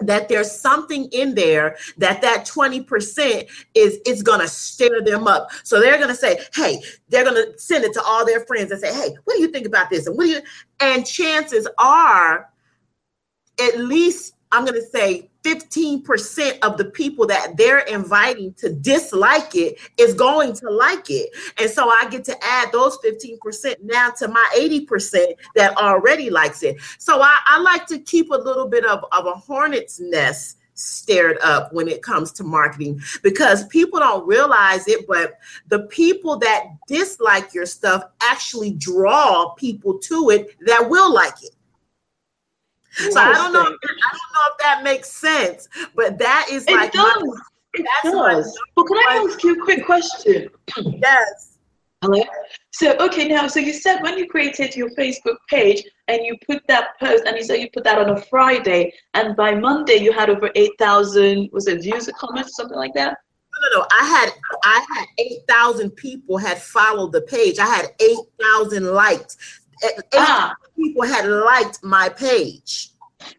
that 0.00 0.28
there's 0.30 0.50
something 0.50 1.10
in 1.12 1.34
there 1.34 1.76
that 1.98 2.22
that 2.22 2.46
20% 2.46 3.48
is 3.74 4.00
it's 4.06 4.22
going 4.22 4.40
to 4.40 4.48
stir 4.48 5.02
them 5.02 5.26
up. 5.26 5.50
So 5.62 5.78
they're 5.78 5.98
going 5.98 6.08
to 6.08 6.14
say 6.14 6.40
hey 6.54 6.80
they're 7.08 7.24
going 7.24 7.36
to 7.36 7.58
send 7.58 7.84
it 7.84 7.92
to 7.94 8.02
all 8.02 8.24
their 8.24 8.40
friends 8.40 8.70
and 8.70 8.80
say 8.80 8.92
hey 8.92 9.14
what 9.24 9.36
do 9.36 9.42
you 9.42 9.48
think 9.48 9.66
about 9.66 9.90
this? 9.90 10.06
And 10.06 10.16
what 10.16 10.24
do 10.24 10.30
you 10.30 10.40
and 10.80 11.06
chances 11.06 11.68
are 11.78 12.50
at 13.60 13.78
least 13.78 14.34
i'm 14.52 14.64
going 14.64 14.80
to 14.80 14.86
say 14.86 15.29
15% 15.42 16.58
of 16.62 16.76
the 16.76 16.84
people 16.86 17.26
that 17.26 17.56
they're 17.56 17.80
inviting 17.80 18.52
to 18.54 18.72
dislike 18.72 19.54
it 19.54 19.78
is 19.96 20.14
going 20.14 20.54
to 20.54 20.70
like 20.70 21.10
it. 21.10 21.30
And 21.58 21.70
so 21.70 21.88
I 21.88 22.08
get 22.10 22.24
to 22.24 22.44
add 22.44 22.72
those 22.72 22.98
15% 22.98 23.76
now 23.82 24.10
to 24.18 24.28
my 24.28 24.50
80% 24.56 25.34
that 25.56 25.76
already 25.76 26.30
likes 26.30 26.62
it. 26.62 26.76
So 26.98 27.20
I, 27.22 27.38
I 27.46 27.60
like 27.60 27.86
to 27.86 27.98
keep 27.98 28.30
a 28.30 28.36
little 28.36 28.68
bit 28.68 28.84
of, 28.84 29.04
of 29.12 29.26
a 29.26 29.34
hornet's 29.34 30.00
nest 30.00 30.58
stirred 30.74 31.38
up 31.42 31.72
when 31.72 31.88
it 31.88 32.02
comes 32.02 32.32
to 32.32 32.44
marketing 32.44 33.00
because 33.22 33.66
people 33.66 33.98
don't 34.00 34.26
realize 34.26 34.88
it, 34.88 35.06
but 35.06 35.38
the 35.68 35.80
people 35.80 36.38
that 36.38 36.64
dislike 36.86 37.52
your 37.52 37.66
stuff 37.66 38.02
actually 38.22 38.72
draw 38.72 39.50
people 39.54 39.98
to 39.98 40.30
it 40.30 40.56
that 40.66 40.88
will 40.88 41.12
like 41.12 41.42
it. 41.42 41.50
So 43.10 43.20
I 43.20 43.32
don't 43.32 43.52
know. 43.52 43.60
If, 43.60 43.66
I 43.66 44.10
don't 44.12 44.32
know 44.34 44.46
if 44.50 44.58
that 44.60 44.82
makes 44.82 45.10
sense, 45.10 45.68
but 45.94 46.18
that 46.18 46.48
is 46.50 46.64
it 46.66 46.74
like 46.74 46.92
does. 46.92 47.22
My, 47.22 47.36
it 47.74 47.86
does. 48.04 48.58
But 48.76 48.84
can 48.84 48.96
I 48.96 49.26
ask 49.26 49.42
you 49.42 49.54
a 49.54 49.64
quick 49.64 49.86
question? 49.86 50.48
yes. 50.76 51.58
Hello. 52.02 52.22
So 52.72 52.96
okay, 52.98 53.28
now 53.28 53.46
so 53.46 53.60
you 53.60 53.74
said 53.74 54.00
when 54.00 54.16
you 54.16 54.26
created 54.26 54.74
your 54.74 54.88
Facebook 54.90 55.36
page 55.50 55.84
and 56.08 56.24
you 56.24 56.34
put 56.46 56.62
that 56.66 56.98
post 56.98 57.24
and 57.26 57.36
you 57.36 57.44
said 57.44 57.60
you 57.60 57.68
put 57.74 57.84
that 57.84 57.98
on 57.98 58.16
a 58.16 58.22
Friday 58.22 58.94
and 59.12 59.36
by 59.36 59.54
Monday 59.54 59.96
you 59.96 60.10
had 60.10 60.30
over 60.30 60.50
eight 60.54 60.72
thousand 60.78 61.50
was 61.52 61.66
it 61.66 61.82
views 61.82 62.08
or 62.08 62.12
comments 62.12 62.56
something 62.56 62.78
like 62.78 62.94
that? 62.94 63.18
No, 63.52 63.68
no, 63.68 63.80
no. 63.80 63.86
I 63.92 64.06
had 64.06 64.30
I 64.64 64.86
had 64.94 65.06
eight 65.18 65.40
thousand 65.46 65.90
people 65.90 66.38
had 66.38 66.56
followed 66.56 67.12
the 67.12 67.20
page. 67.20 67.58
I 67.58 67.66
had 67.66 67.88
eight 68.00 68.18
thousand 68.40 68.86
likes. 68.86 69.59
Ah. 70.14 70.54
people 70.76 71.02
had 71.02 71.26
liked 71.26 71.82
my 71.82 72.08
page. 72.08 72.90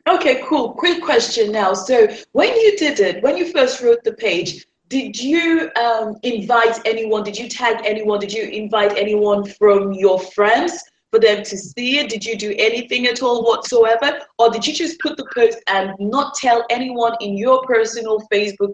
Okay, 0.07 0.43
cool. 0.45 0.73
Quick 0.73 1.01
question 1.03 1.51
now. 1.51 1.73
So 1.73 2.07
when 2.33 2.55
you 2.55 2.77
did 2.77 2.99
it, 2.99 3.23
when 3.23 3.37
you 3.37 3.51
first 3.51 3.81
wrote 3.81 4.03
the 4.03 4.13
page, 4.13 4.67
did 4.87 5.19
you 5.19 5.71
um, 5.81 6.15
invite 6.23 6.79
anyone? 6.85 7.23
Did 7.23 7.37
you 7.37 7.47
tag 7.47 7.85
anyone? 7.85 8.19
Did 8.19 8.33
you 8.33 8.43
invite 8.43 8.97
anyone 8.97 9.45
from 9.45 9.93
your 9.93 10.19
friends 10.19 10.83
for 11.11 11.19
them 11.19 11.43
to 11.43 11.57
see 11.57 11.99
it? 11.99 12.09
Did 12.09 12.25
you 12.25 12.37
do 12.37 12.53
anything 12.59 13.07
at 13.07 13.21
all 13.23 13.43
whatsoever? 13.43 14.19
Or 14.37 14.49
did 14.49 14.67
you 14.67 14.73
just 14.73 14.99
put 14.99 15.17
the 15.17 15.25
post 15.33 15.59
and 15.67 15.93
not 15.99 16.35
tell 16.35 16.65
anyone 16.69 17.15
in 17.21 17.37
your 17.37 17.63
personal 17.65 18.21
Facebook 18.31 18.73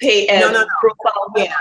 pay 0.00 0.26
um, 0.28 0.40
no, 0.40 0.52
no, 0.52 0.60
no. 0.60 0.66
profile? 0.80 1.32
Yeah. 1.36 1.54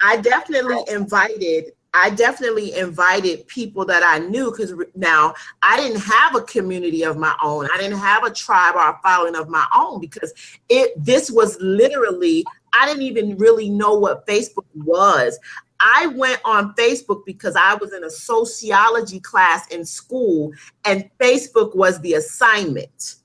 I 0.00 0.16
definitely 0.16 0.82
invited 0.88 1.72
I 1.98 2.10
definitely 2.10 2.74
invited 2.74 3.48
people 3.48 3.86
that 3.86 4.02
I 4.02 4.18
knew 4.18 4.50
because 4.50 4.74
now 4.94 5.34
I 5.62 5.78
didn't 5.78 6.02
have 6.02 6.34
a 6.34 6.42
community 6.42 7.04
of 7.04 7.16
my 7.16 7.34
own. 7.42 7.68
I 7.72 7.78
didn't 7.78 7.98
have 7.98 8.22
a 8.22 8.30
tribe 8.30 8.74
or 8.74 8.90
a 8.90 9.00
following 9.02 9.34
of 9.34 9.48
my 9.48 9.66
own 9.74 9.98
because 9.98 10.34
it 10.68 10.92
this 11.02 11.30
was 11.30 11.56
literally 11.60 12.44
I 12.74 12.86
didn't 12.86 13.02
even 13.02 13.38
really 13.38 13.70
know 13.70 13.94
what 13.94 14.26
Facebook 14.26 14.66
was. 14.74 15.38
I 15.80 16.08
went 16.08 16.40
on 16.44 16.74
Facebook 16.74 17.24
because 17.24 17.56
I 17.56 17.74
was 17.74 17.94
in 17.94 18.04
a 18.04 18.10
sociology 18.10 19.20
class 19.20 19.66
in 19.68 19.84
school 19.84 20.52
and 20.84 21.08
Facebook 21.18 21.74
was 21.74 21.98
the 22.00 22.14
assignment. 22.14 23.16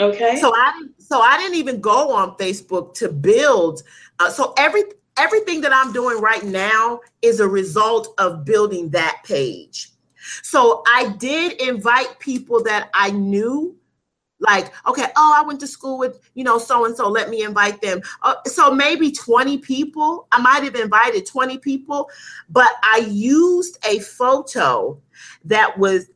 Okay. 0.00 0.36
So 0.40 0.52
I 0.54 0.86
so 0.98 1.20
I 1.20 1.36
didn't 1.36 1.56
even 1.56 1.80
go 1.80 2.12
on 2.12 2.36
Facebook 2.36 2.94
to 2.94 3.08
build. 3.08 3.82
Uh, 4.20 4.30
so 4.30 4.54
every 4.56 4.84
everything 5.18 5.60
that 5.62 5.72
I'm 5.72 5.92
doing 5.92 6.20
right 6.20 6.44
now 6.44 7.00
is 7.22 7.40
a 7.40 7.48
result 7.48 8.14
of 8.18 8.44
building 8.44 8.90
that 8.90 9.22
page. 9.24 9.90
So 10.42 10.82
I 10.86 11.14
did 11.18 11.60
invite 11.60 12.18
people 12.18 12.62
that 12.64 12.90
I 12.94 13.10
knew 13.10 13.78
like 14.40 14.72
okay 14.86 15.06
oh 15.16 15.34
i 15.36 15.44
went 15.44 15.58
to 15.58 15.66
school 15.66 15.98
with 15.98 16.30
you 16.34 16.44
know 16.44 16.58
so 16.58 16.84
and 16.84 16.96
so 16.96 17.08
let 17.08 17.28
me 17.28 17.42
invite 17.42 17.80
them 17.80 18.00
uh, 18.22 18.34
so 18.46 18.72
maybe 18.72 19.10
20 19.10 19.58
people 19.58 20.28
i 20.32 20.40
might 20.40 20.62
have 20.62 20.76
invited 20.76 21.26
20 21.26 21.58
people 21.58 22.08
but 22.48 22.70
i 22.84 23.04
used 23.10 23.78
a 23.84 23.98
photo 23.98 24.96
that 25.44 25.76
was 25.76 26.10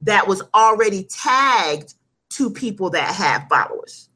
that 0.00 0.26
was 0.26 0.42
already 0.54 1.04
tagged 1.04 1.94
to 2.30 2.50
people 2.50 2.88
that 2.88 3.14
have 3.14 3.46
followers 3.48 4.07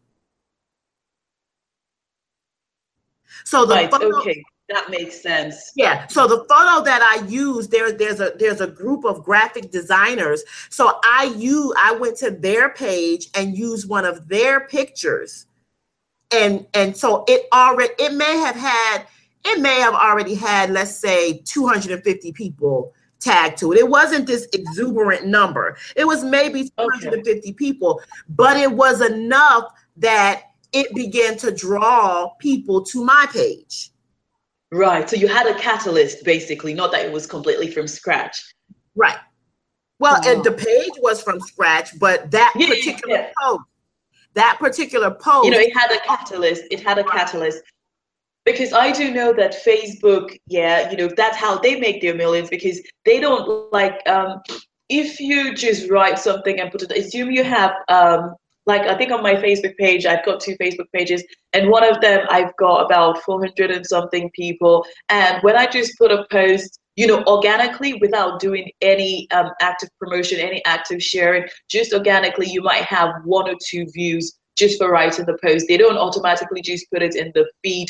So 3.44 3.64
the 3.66 3.74
right, 3.74 3.90
photo, 3.90 4.18
okay, 4.20 4.42
that 4.68 4.90
makes 4.90 5.20
sense. 5.20 5.72
Yeah. 5.76 6.06
So 6.06 6.26
the 6.26 6.44
photo 6.48 6.84
that 6.84 7.02
I 7.02 7.26
use, 7.26 7.68
there, 7.68 7.92
there's 7.92 8.20
a 8.20 8.32
there's 8.38 8.60
a 8.60 8.66
group 8.66 9.04
of 9.04 9.22
graphic 9.22 9.70
designers. 9.70 10.42
So 10.70 10.98
I 11.04 11.34
use 11.36 11.74
I 11.78 11.92
went 11.92 12.16
to 12.18 12.30
their 12.30 12.70
page 12.70 13.28
and 13.34 13.56
used 13.56 13.88
one 13.88 14.04
of 14.04 14.28
their 14.28 14.66
pictures. 14.68 15.46
And 16.34 16.66
and 16.74 16.96
so 16.96 17.24
it 17.28 17.46
already 17.52 17.92
it 17.98 18.14
may 18.14 18.38
have 18.38 18.56
had 18.56 19.06
it 19.44 19.60
may 19.60 19.80
have 19.80 19.94
already 19.94 20.34
had, 20.34 20.70
let's 20.70 20.96
say, 20.96 21.42
250 21.44 22.32
people 22.32 22.92
tagged 23.18 23.58
to 23.58 23.72
it. 23.72 23.78
It 23.78 23.88
wasn't 23.88 24.26
this 24.26 24.46
exuberant 24.52 25.26
number. 25.26 25.76
It 25.96 26.06
was 26.06 26.24
maybe 26.24 26.70
250 26.78 27.30
okay. 27.30 27.52
people, 27.52 28.00
but 28.28 28.56
it 28.56 28.70
was 28.70 29.00
enough 29.00 29.72
that 29.96 30.51
it 30.72 30.94
began 30.94 31.36
to 31.38 31.50
draw 31.50 32.30
people 32.38 32.82
to 32.84 33.04
my 33.04 33.26
page. 33.32 33.90
Right. 34.72 35.08
So 35.08 35.16
you 35.16 35.28
had 35.28 35.46
a 35.46 35.54
catalyst 35.58 36.24
basically, 36.24 36.72
not 36.72 36.92
that 36.92 37.04
it 37.04 37.12
was 37.12 37.26
completely 37.26 37.70
from 37.70 37.86
scratch. 37.86 38.42
Right. 38.94 39.18
Well, 39.98 40.18
wow. 40.24 40.42
the 40.42 40.52
page 40.52 40.92
was 40.98 41.22
from 41.22 41.40
scratch, 41.40 41.96
but 41.98 42.30
that 42.30 42.54
yeah, 42.56 42.68
particular 42.68 43.16
yeah. 43.16 43.30
post, 43.40 43.62
that 44.34 44.56
particular 44.58 45.10
post. 45.10 45.44
You 45.44 45.52
know, 45.52 45.58
it 45.58 45.76
had 45.76 45.92
a 45.92 46.00
catalyst. 46.00 46.64
It 46.70 46.80
had 46.80 46.98
a 46.98 47.04
catalyst. 47.04 47.62
Because 48.44 48.72
I 48.72 48.90
do 48.90 49.12
know 49.12 49.32
that 49.34 49.62
Facebook, 49.64 50.36
yeah, 50.48 50.90
you 50.90 50.96
know, 50.96 51.08
that's 51.16 51.36
how 51.36 51.58
they 51.58 51.78
make 51.78 52.00
their 52.00 52.14
millions 52.14 52.50
because 52.50 52.80
they 53.04 53.20
don't 53.20 53.72
like 53.72 54.00
um 54.08 54.40
if 54.88 55.20
you 55.20 55.54
just 55.54 55.88
write 55.88 56.18
something 56.18 56.58
and 56.58 56.72
put 56.72 56.82
it 56.82 56.90
assume 56.90 57.30
you 57.30 57.44
have 57.44 57.72
um 57.88 58.34
like 58.66 58.82
I 58.82 58.96
think 58.96 59.12
on 59.12 59.22
my 59.22 59.34
Facebook 59.34 59.76
page, 59.76 60.06
I've 60.06 60.24
got 60.24 60.40
two 60.40 60.56
Facebook 60.58 60.90
pages, 60.94 61.24
and 61.52 61.68
one 61.68 61.84
of 61.84 62.00
them 62.00 62.26
I've 62.30 62.56
got 62.56 62.84
about 62.84 63.22
400 63.22 63.70
and 63.70 63.86
something 63.86 64.30
people. 64.34 64.86
And 65.08 65.42
when 65.42 65.56
I 65.56 65.66
just 65.66 65.98
put 65.98 66.12
a 66.12 66.24
post, 66.30 66.78
you 66.96 67.06
know, 67.06 67.24
organically 67.26 67.94
without 67.94 68.38
doing 68.38 68.70
any 68.80 69.28
um, 69.30 69.50
active 69.60 69.88
promotion, 69.98 70.38
any 70.38 70.64
active 70.64 71.02
sharing, 71.02 71.44
just 71.68 71.92
organically, 71.92 72.48
you 72.48 72.62
might 72.62 72.84
have 72.84 73.10
one 73.24 73.48
or 73.48 73.56
two 73.66 73.86
views 73.92 74.38
just 74.56 74.78
for 74.78 74.90
writing 74.90 75.24
the 75.26 75.38
post. 75.42 75.66
They 75.68 75.78
don't 75.78 75.96
automatically 75.96 76.60
just 76.60 76.90
put 76.90 77.02
it 77.02 77.16
in 77.16 77.32
the 77.34 77.50
feed 77.62 77.88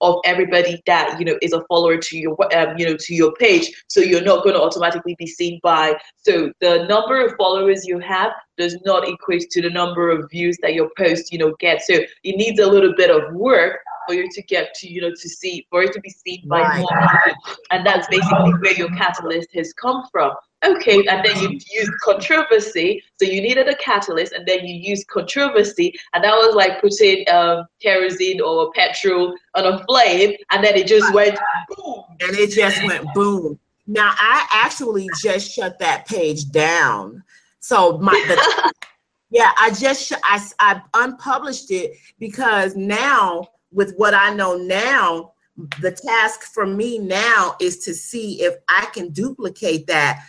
of 0.00 0.20
everybody 0.24 0.80
that 0.86 1.18
you 1.18 1.24
know 1.24 1.38
is 1.42 1.52
a 1.52 1.62
follower 1.64 1.96
to 1.98 2.18
your 2.18 2.36
um, 2.56 2.76
you 2.78 2.86
know 2.86 2.96
to 2.98 3.14
your 3.14 3.32
page. 3.34 3.70
So 3.88 4.00
you're 4.00 4.22
not 4.22 4.44
going 4.44 4.54
to 4.54 4.62
automatically 4.62 5.14
be 5.18 5.26
seen 5.26 5.60
by 5.62 5.98
so 6.16 6.52
the 6.60 6.86
number 6.88 7.24
of 7.24 7.34
followers 7.36 7.86
you 7.86 7.98
have 7.98 8.32
does 8.56 8.76
not 8.84 9.08
equate 9.08 9.50
to 9.50 9.62
the 9.62 9.70
number 9.70 10.10
of 10.10 10.30
views 10.30 10.56
that 10.62 10.74
your 10.74 10.90
post 10.96 11.32
you 11.32 11.38
know 11.38 11.54
gets. 11.60 11.86
So 11.86 11.94
it 11.94 12.36
needs 12.36 12.60
a 12.60 12.66
little 12.66 12.94
bit 12.96 13.10
of 13.10 13.34
work 13.34 13.80
for 14.06 14.14
you 14.14 14.28
to 14.30 14.42
get 14.42 14.74
to 14.74 14.90
you 14.90 15.00
know 15.00 15.10
to 15.10 15.28
see 15.28 15.66
for 15.70 15.82
it 15.82 15.92
to 15.92 16.00
be 16.00 16.10
seen 16.10 16.46
by 16.48 16.62
right. 16.62 16.78
more 16.78 17.08
people. 17.24 17.54
And 17.70 17.86
that's 17.86 18.08
basically 18.08 18.52
where 18.60 18.74
your 18.74 18.90
catalyst 18.96 19.48
has 19.54 19.72
come 19.72 20.04
from 20.10 20.32
okay 20.64 21.04
and 21.06 21.24
then 21.24 21.36
you 21.38 21.50
use 21.50 21.90
controversy. 22.02 23.02
So 23.18 23.26
you 23.26 23.40
needed 23.40 23.68
a 23.68 23.76
catalyst 23.76 24.32
and 24.32 24.46
then 24.46 24.66
you 24.66 24.74
use 24.74 25.04
controversy 25.04 25.94
and 26.12 26.24
that 26.24 26.32
was 26.32 26.54
like 26.54 26.80
putting 26.80 27.28
um, 27.30 27.66
kerosene 27.82 28.40
or 28.40 28.70
petrol 28.72 29.34
on 29.54 29.66
a 29.66 29.84
flame 29.84 30.34
and 30.50 30.64
then 30.64 30.76
it 30.76 30.86
just 30.86 31.12
went 31.14 31.38
boom. 31.76 32.04
And 32.20 32.36
it 32.36 32.50
just 32.50 32.82
went 32.84 33.06
boom. 33.14 33.58
Now 33.86 34.14
i 34.16 34.46
actually 34.52 35.08
just 35.22 35.50
shut 35.50 35.78
that 35.78 36.06
page 36.06 36.50
down. 36.50 37.22
So 37.60 37.98
my 37.98 38.12
the, 38.28 38.72
yeah 39.30 39.52
i 39.58 39.70
just 39.70 40.12
I, 40.24 40.44
I 40.58 40.82
unpublished 40.94 41.70
it 41.70 41.96
because 42.18 42.74
now 42.74 43.48
with 43.72 43.94
what 43.96 44.12
i 44.12 44.34
know 44.34 44.56
now 44.56 45.32
the 45.80 45.92
task 45.92 46.52
for 46.52 46.66
me 46.66 46.98
now 46.98 47.56
is 47.60 47.78
to 47.78 47.94
see 47.94 48.42
if 48.42 48.54
I 48.68 48.86
can 48.86 49.10
duplicate 49.10 49.86
that 49.88 50.22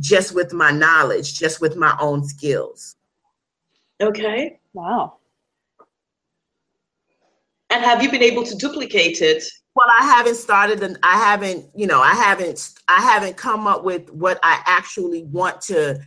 just 0.00 0.34
with 0.34 0.52
my 0.52 0.70
knowledge, 0.70 1.38
just 1.38 1.60
with 1.60 1.76
my 1.76 1.96
own 2.00 2.24
skills. 2.24 2.96
Okay. 4.00 4.60
Wow. 4.72 5.18
And 7.70 7.84
have 7.84 8.02
you 8.02 8.10
been 8.10 8.22
able 8.22 8.44
to 8.44 8.54
duplicate 8.56 9.20
it? 9.22 9.42
Well, 9.74 9.86
I 9.98 10.04
haven't 10.04 10.36
started 10.36 10.82
and 10.82 10.98
I 11.02 11.18
haven't, 11.18 11.66
you 11.74 11.86
know, 11.86 12.00
I 12.00 12.14
haven't 12.14 12.74
I 12.88 13.00
haven't 13.00 13.36
come 13.36 13.66
up 13.66 13.84
with 13.84 14.10
what 14.10 14.38
I 14.42 14.62
actually 14.66 15.24
want 15.24 15.60
to 15.62 16.00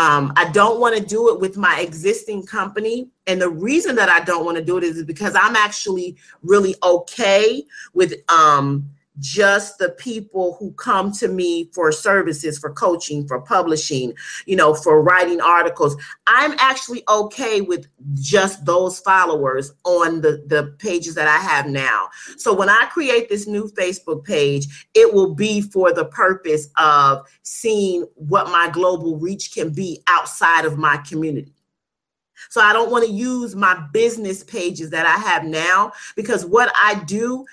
um, 0.00 0.32
I 0.36 0.50
don't 0.50 0.80
want 0.80 0.96
to 0.96 1.04
do 1.04 1.28
it 1.28 1.40
with 1.40 1.58
my 1.58 1.80
existing 1.80 2.46
company. 2.46 3.10
And 3.26 3.38
the 3.38 3.50
reason 3.50 3.96
that 3.96 4.08
I 4.08 4.20
don't 4.24 4.46
want 4.46 4.56
to 4.56 4.64
do 4.64 4.78
it 4.78 4.84
is 4.84 5.04
because 5.04 5.34
I'm 5.34 5.56
actually 5.56 6.16
really 6.42 6.74
okay 6.82 7.62
with 7.92 8.14
um, 8.30 8.88
just 9.20 9.78
the 9.78 9.90
people 9.90 10.56
who 10.58 10.72
come 10.72 11.12
to 11.12 11.28
me 11.28 11.70
for 11.72 11.92
services, 11.92 12.58
for 12.58 12.72
coaching, 12.72 13.26
for 13.28 13.40
publishing, 13.40 14.12
you 14.46 14.56
know, 14.56 14.74
for 14.74 15.02
writing 15.02 15.40
articles. 15.40 15.96
I'm 16.26 16.54
actually 16.58 17.04
okay 17.08 17.60
with 17.60 17.86
just 18.14 18.64
those 18.64 18.98
followers 19.00 19.72
on 19.84 20.20
the, 20.20 20.42
the 20.46 20.74
pages 20.78 21.14
that 21.14 21.28
I 21.28 21.38
have 21.38 21.66
now. 21.66 22.08
So 22.36 22.52
when 22.52 22.68
I 22.68 22.88
create 22.90 23.28
this 23.28 23.46
new 23.46 23.68
Facebook 23.68 24.24
page, 24.24 24.88
it 24.94 25.12
will 25.12 25.34
be 25.34 25.60
for 25.60 25.92
the 25.92 26.06
purpose 26.06 26.68
of 26.76 27.26
seeing 27.42 28.06
what 28.14 28.46
my 28.46 28.68
global 28.72 29.18
reach 29.18 29.52
can 29.52 29.70
be 29.72 30.02
outside 30.08 30.64
of 30.64 30.78
my 30.78 30.96
community. 30.98 31.54
So 32.48 32.60
I 32.60 32.72
don't 32.72 32.90
want 32.90 33.04
to 33.04 33.10
use 33.10 33.54
my 33.54 33.86
business 33.92 34.42
pages 34.42 34.90
that 34.90 35.04
I 35.04 35.16
have 35.16 35.44
now 35.44 35.92
because 36.16 36.46
what 36.46 36.72
I 36.74 36.94
do 37.04 37.44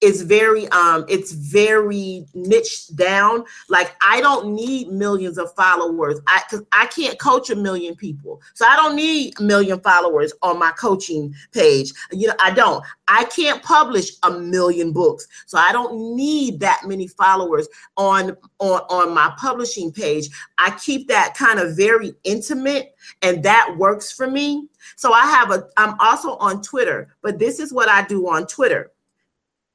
is 0.00 0.22
very 0.22 0.68
um 0.68 1.04
it's 1.08 1.32
very 1.32 2.26
niche 2.34 2.88
down. 2.94 3.44
Like 3.68 3.94
i 4.02 4.20
don't 4.20 4.54
need 4.54 4.88
millions 4.88 5.38
of 5.38 5.54
followers. 5.54 6.20
I 6.26 6.42
cuz 6.50 6.62
i 6.72 6.86
can't 6.86 7.18
coach 7.18 7.50
a 7.50 7.56
million 7.56 7.94
people. 7.96 8.40
So 8.54 8.66
i 8.66 8.76
don't 8.76 8.96
need 8.96 9.38
a 9.40 9.42
million 9.42 9.80
followers 9.80 10.32
on 10.42 10.58
my 10.58 10.72
coaching 10.72 11.34
page. 11.52 11.92
You 12.12 12.28
know 12.28 12.34
i 12.38 12.50
don't. 12.50 12.84
I 13.08 13.24
can't 13.24 13.62
publish 13.62 14.10
a 14.22 14.30
million 14.30 14.92
books. 14.92 15.26
So 15.46 15.58
i 15.58 15.72
don't 15.72 16.16
need 16.16 16.60
that 16.60 16.82
many 16.86 17.06
followers 17.06 17.68
on 17.96 18.36
on 18.58 18.80
on 18.90 19.14
my 19.14 19.32
publishing 19.38 19.92
page. 19.92 20.28
I 20.58 20.70
keep 20.72 21.08
that 21.08 21.34
kind 21.34 21.58
of 21.58 21.76
very 21.76 22.14
intimate 22.24 22.94
and 23.22 23.42
that 23.42 23.74
works 23.78 24.12
for 24.12 24.26
me. 24.30 24.68
So 24.96 25.12
i 25.12 25.22
have 25.22 25.50
a 25.50 25.68
i'm 25.76 25.98
also 25.98 26.36
on 26.36 26.60
twitter 26.62 27.16
but 27.22 27.38
this 27.38 27.58
is 27.58 27.72
what 27.72 27.88
i 27.88 28.04
do 28.06 28.28
on 28.28 28.46
twitter 28.46 28.92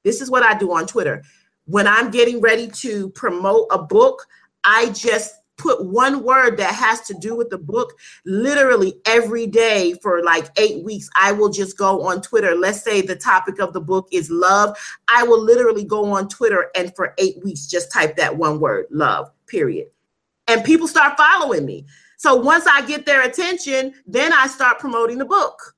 this 0.04 0.22
is 0.22 0.30
what 0.30 0.44
I 0.44 0.58
do 0.58 0.72
on 0.74 0.88
Twitter. 0.88 1.24
When 1.66 1.88
I'm 1.88 2.10
getting 2.12 2.42
ready 2.42 2.68
to 2.68 3.10
promote 3.12 3.68
a 3.72 3.78
book, 3.78 4.26
I 4.64 4.90
just 4.90 5.36
put 5.60 5.86
one 5.86 6.24
word 6.24 6.58
that 6.58 6.74
has 6.74 7.02
to 7.02 7.14
do 7.14 7.36
with 7.36 7.50
the 7.50 7.58
book 7.58 7.94
literally 8.26 9.00
every 9.06 9.46
day 9.46 9.94
for 10.02 10.24
like 10.24 10.48
eight 10.58 10.84
weeks. 10.84 11.10
I 11.16 11.34
will 11.34 11.50
just 11.50 11.78
go 11.78 12.02
on 12.08 12.22
Twitter. 12.22 12.56
Let's 12.56 12.82
say 12.82 13.02
the 13.02 13.16
topic 13.16 13.60
of 13.60 13.74
the 13.74 13.82
book 13.82 14.08
is 14.12 14.32
love. 14.32 14.76
I 15.10 15.24
will 15.24 15.42
literally 15.42 15.84
go 15.84 16.12
on 16.12 16.30
Twitter 16.30 16.72
and 16.76 16.96
for 16.96 17.14
eight 17.20 17.44
weeks 17.44 17.68
just 17.68 17.92
type 17.92 18.16
that 18.16 18.38
one 18.38 18.60
word, 18.60 18.86
love, 18.90 19.30
period. 19.48 19.88
And 20.48 20.64
people 20.64 20.88
start 20.88 21.18
following 21.18 21.66
me. 21.66 21.86
So 22.18 22.36
once 22.36 22.66
I 22.66 22.86
get 22.86 23.06
their 23.06 23.22
attention, 23.22 23.94
then 24.08 24.34
I 24.34 24.48
start 24.48 24.80
promoting 24.80 25.20
the 25.20 25.26
book. 25.26 25.76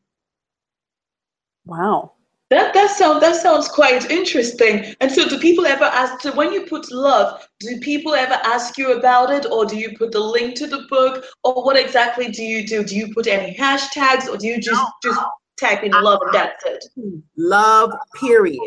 Wow. 1.65 2.13
That 2.52 2.74
that 2.74 2.91
sounds 2.91 3.22
that 3.22 3.38
sounds 3.38 3.70
quite 3.70 4.12
interesting. 4.12 4.93
And 4.99 5.10
so, 5.10 5.28
do 5.28 5.39
people 5.39 5.66
ever 5.66 5.86
ask? 5.86 6.22
So, 6.22 6.36
when 6.36 6.52
you 6.52 6.66
put 6.66 6.91
love, 6.91 7.47
do 7.62 7.80
people 7.80 8.14
ever 8.14 8.38
ask 8.43 8.78
you 8.78 8.91
about 8.91 9.32
it, 9.32 9.45
or 9.49 9.66
do 9.66 9.78
you 9.78 9.97
put 9.97 10.12
the 10.12 10.20
link 10.20 10.56
to 10.56 10.68
the 10.68 10.86
book, 10.89 11.24
or 11.45 11.64
what 11.64 11.78
exactly 11.78 12.28
do 12.28 12.43
you 12.43 12.68
do? 12.68 12.84
Do 12.84 12.97
you 12.97 13.14
put 13.14 13.26
any 13.26 13.56
hashtags, 13.56 14.28
or 14.28 14.36
do 14.36 14.47
you 14.47 14.60
just 14.60 14.82
just 15.02 15.20
type 15.58 15.84
in 15.84 15.91
love 15.93 16.20
and 16.24 16.34
that's 16.34 16.66
it? 16.66 16.84
Love, 17.38 17.93
period. 18.20 18.60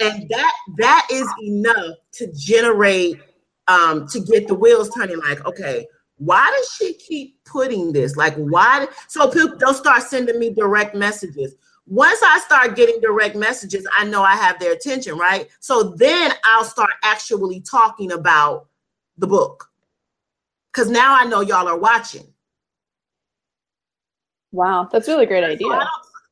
And 0.00 0.28
that 0.28 0.52
that 0.76 1.06
is 1.10 1.26
enough 1.42 1.96
to 2.12 2.30
generate 2.36 3.20
um 3.68 4.06
to 4.08 4.20
get 4.20 4.48
the 4.48 4.54
wheels 4.54 4.90
turning. 4.90 5.18
Like, 5.18 5.46
okay, 5.46 5.86
why 6.18 6.52
does 6.54 6.76
she 6.76 6.92
keep 6.92 7.42
putting 7.46 7.94
this? 7.94 8.16
Like, 8.16 8.34
why? 8.34 8.86
So 9.08 9.30
people 9.30 9.56
don't 9.56 9.74
start 9.74 10.02
sending 10.02 10.38
me 10.38 10.50
direct 10.50 10.94
messages 10.94 11.54
once 11.86 12.20
I 12.22 12.38
start 12.38 12.76
getting 12.76 13.00
direct 13.00 13.34
messages, 13.34 13.86
I 13.96 14.04
know 14.04 14.22
I 14.22 14.36
have 14.36 14.58
their 14.58 14.72
attention, 14.72 15.18
right? 15.18 15.48
So 15.60 15.94
then 15.96 16.32
I'll 16.44 16.64
start 16.64 16.90
actually 17.02 17.60
talking 17.60 18.12
about 18.12 18.68
the 19.18 19.26
book. 19.26 19.68
Because 20.72 20.88
now 20.88 21.16
I 21.18 21.24
know 21.24 21.40
y'all 21.40 21.66
are 21.66 21.78
watching. 21.78 22.32
Wow, 24.52 24.88
that's 24.90 25.08
really 25.08 25.26
great 25.26 25.44
idea. 25.44 25.66
So 25.66 25.72
I, 25.72 25.86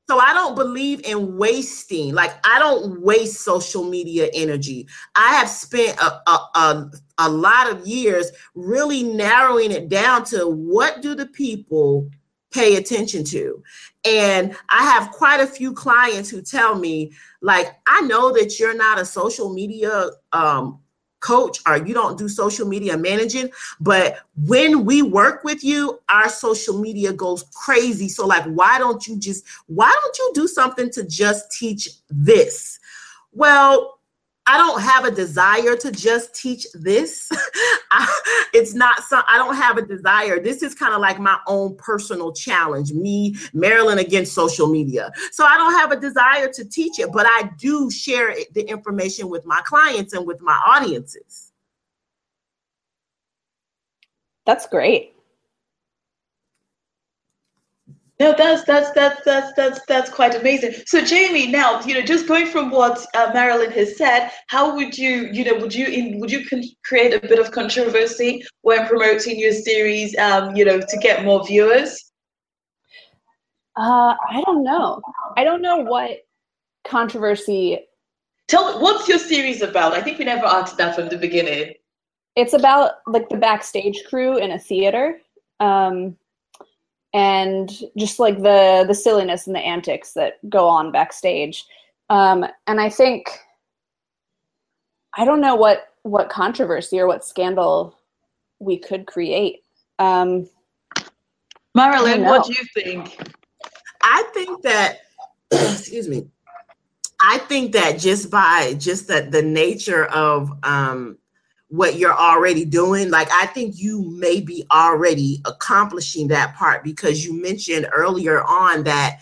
so 0.08 0.18
I 0.18 0.32
don't 0.32 0.54
believe 0.54 1.00
in 1.04 1.36
wasting. 1.36 2.14
Like 2.14 2.34
I 2.44 2.58
don't 2.58 3.02
waste 3.02 3.42
social 3.42 3.84
media 3.84 4.28
energy. 4.32 4.86
I 5.14 5.34
have 5.34 5.48
spent 5.48 5.98
a, 6.00 6.20
a, 6.30 6.48
a, 6.54 6.90
a 7.18 7.28
lot 7.28 7.70
of 7.70 7.86
years 7.86 8.30
really 8.54 9.02
narrowing 9.02 9.70
it 9.70 9.88
down 9.88 10.24
to 10.26 10.48
what 10.48 11.02
do 11.02 11.14
the 11.14 11.26
people 11.26 12.08
pay 12.50 12.76
attention 12.76 13.24
to. 13.24 13.62
And 14.04 14.56
I 14.70 14.82
have 14.84 15.10
quite 15.12 15.40
a 15.40 15.46
few 15.46 15.72
clients 15.72 16.30
who 16.30 16.40
tell 16.40 16.74
me, 16.74 17.12
like, 17.42 17.78
I 17.86 18.00
know 18.02 18.32
that 18.32 18.58
you're 18.58 18.74
not 18.74 18.98
a 18.98 19.04
social 19.04 19.52
media 19.52 20.10
um, 20.32 20.80
coach 21.20 21.58
or 21.66 21.76
you 21.76 21.92
don't 21.92 22.16
do 22.16 22.28
social 22.28 22.66
media 22.66 22.96
managing, 22.96 23.50
but 23.80 24.20
when 24.46 24.84
we 24.84 25.02
work 25.02 25.44
with 25.44 25.62
you, 25.64 25.98
our 26.08 26.28
social 26.28 26.78
media 26.78 27.12
goes 27.12 27.44
crazy. 27.54 28.08
So, 28.08 28.26
like, 28.26 28.44
why 28.44 28.78
don't 28.78 29.06
you 29.06 29.18
just, 29.18 29.44
why 29.66 29.94
don't 30.00 30.18
you 30.18 30.30
do 30.34 30.48
something 30.48 30.90
to 30.92 31.04
just 31.04 31.50
teach 31.50 31.88
this? 32.08 32.78
Well, 33.32 33.97
I 34.48 34.56
don't 34.56 34.80
have 34.80 35.04
a 35.04 35.10
desire 35.10 35.76
to 35.76 35.92
just 35.92 36.34
teach 36.34 36.66
this. 36.72 37.28
I, 37.90 38.20
it's 38.54 38.72
not 38.72 39.02
some, 39.04 39.22
I 39.28 39.36
don't 39.36 39.56
have 39.56 39.76
a 39.76 39.82
desire. 39.82 40.40
This 40.40 40.62
is 40.62 40.74
kind 40.74 40.94
of 40.94 41.02
like 41.02 41.18
my 41.18 41.38
own 41.46 41.76
personal 41.76 42.32
challenge, 42.32 42.92
me, 42.92 43.36
Marilyn 43.52 43.98
against 43.98 44.32
social 44.32 44.66
media. 44.66 45.12
So 45.32 45.44
I 45.44 45.58
don't 45.58 45.74
have 45.74 45.92
a 45.92 46.00
desire 46.00 46.50
to 46.54 46.64
teach 46.64 46.98
it, 46.98 47.12
but 47.12 47.26
I 47.26 47.50
do 47.58 47.90
share 47.90 48.34
the 48.54 48.62
information 48.62 49.28
with 49.28 49.44
my 49.44 49.60
clients 49.66 50.14
and 50.14 50.26
with 50.26 50.40
my 50.40 50.58
audiences. 50.66 51.52
That's 54.46 54.66
great. 54.66 55.12
No, 58.20 58.34
that's 58.36 58.64
that's 58.64 58.90
that's 58.92 59.24
that's 59.24 59.52
that's 59.52 59.80
that's 59.86 60.10
quite 60.10 60.34
amazing. 60.34 60.74
So, 60.86 61.04
Jaime, 61.04 61.46
now 61.46 61.80
you 61.82 61.94
know, 61.94 62.02
just 62.02 62.26
going 62.26 62.46
from 62.46 62.70
what 62.70 63.06
uh, 63.14 63.30
Marilyn 63.32 63.70
has 63.72 63.96
said, 63.96 64.32
how 64.48 64.74
would 64.74 64.98
you, 64.98 65.28
you 65.32 65.44
know, 65.44 65.54
would 65.60 65.72
you 65.72 65.86
in, 65.86 66.18
would 66.18 66.30
you 66.30 66.44
create 66.84 67.14
a 67.14 67.20
bit 67.20 67.38
of 67.38 67.52
controversy 67.52 68.44
when 68.62 68.86
promoting 68.88 69.38
your 69.38 69.52
series, 69.52 70.16
um, 70.18 70.56
you 70.56 70.64
know, 70.64 70.80
to 70.80 70.96
get 70.98 71.24
more 71.24 71.46
viewers? 71.46 72.10
Uh, 73.76 74.14
I 74.28 74.42
don't 74.44 74.64
know. 74.64 75.00
I 75.36 75.44
don't 75.44 75.62
know 75.62 75.76
what 75.76 76.26
controversy. 76.84 77.86
Tell 78.48 78.74
me, 78.74 78.82
what's 78.82 79.06
your 79.06 79.18
series 79.18 79.62
about? 79.62 79.92
I 79.92 80.00
think 80.00 80.18
we 80.18 80.24
never 80.24 80.46
asked 80.46 80.76
that 80.78 80.96
from 80.96 81.08
the 81.08 81.18
beginning. 81.18 81.74
It's 82.34 82.54
about 82.54 82.94
like 83.06 83.28
the 83.28 83.36
backstage 83.36 84.02
crew 84.08 84.38
in 84.38 84.50
a 84.50 84.58
theater, 84.58 85.20
um, 85.60 86.16
and 87.14 87.70
just 87.96 88.18
like 88.18 88.36
the 88.38 88.84
the 88.86 88.94
silliness 88.94 89.46
and 89.46 89.56
the 89.56 89.60
antics 89.60 90.12
that 90.12 90.38
go 90.48 90.68
on 90.68 90.92
backstage. 90.92 91.64
Um, 92.10 92.46
and 92.66 92.80
I 92.80 92.88
think 92.88 93.28
I 95.16 95.24
don't 95.24 95.40
know 95.40 95.56
what 95.56 95.88
what 96.02 96.28
controversy 96.28 96.98
or 97.00 97.06
what 97.06 97.24
scandal 97.24 97.98
we 98.58 98.78
could 98.78 99.06
create. 99.06 99.62
Um, 99.98 100.48
Marilyn, 101.74 102.24
what 102.24 102.46
do 102.46 102.52
you 102.52 102.64
think? 102.74 103.16
I 104.02 104.22
think 104.34 104.62
that, 104.62 104.98
excuse 105.50 106.08
me, 106.08 106.26
I 107.20 107.38
think 107.38 107.72
that 107.72 107.98
just 107.98 108.30
by 108.30 108.74
just 108.78 109.08
that 109.08 109.30
the 109.30 109.42
nature 109.42 110.06
of 110.06 110.52
um, 110.62 111.18
what 111.68 111.96
you're 111.96 112.14
already 112.16 112.64
doing, 112.64 113.10
like 113.10 113.28
I 113.30 113.46
think 113.46 113.78
you 113.78 114.02
may 114.10 114.40
be 114.40 114.64
already 114.72 115.40
accomplishing 115.44 116.28
that 116.28 116.54
part 116.56 116.82
because 116.82 117.24
you 117.24 117.40
mentioned 117.40 117.88
earlier 117.92 118.42
on 118.42 118.84
that 118.84 119.20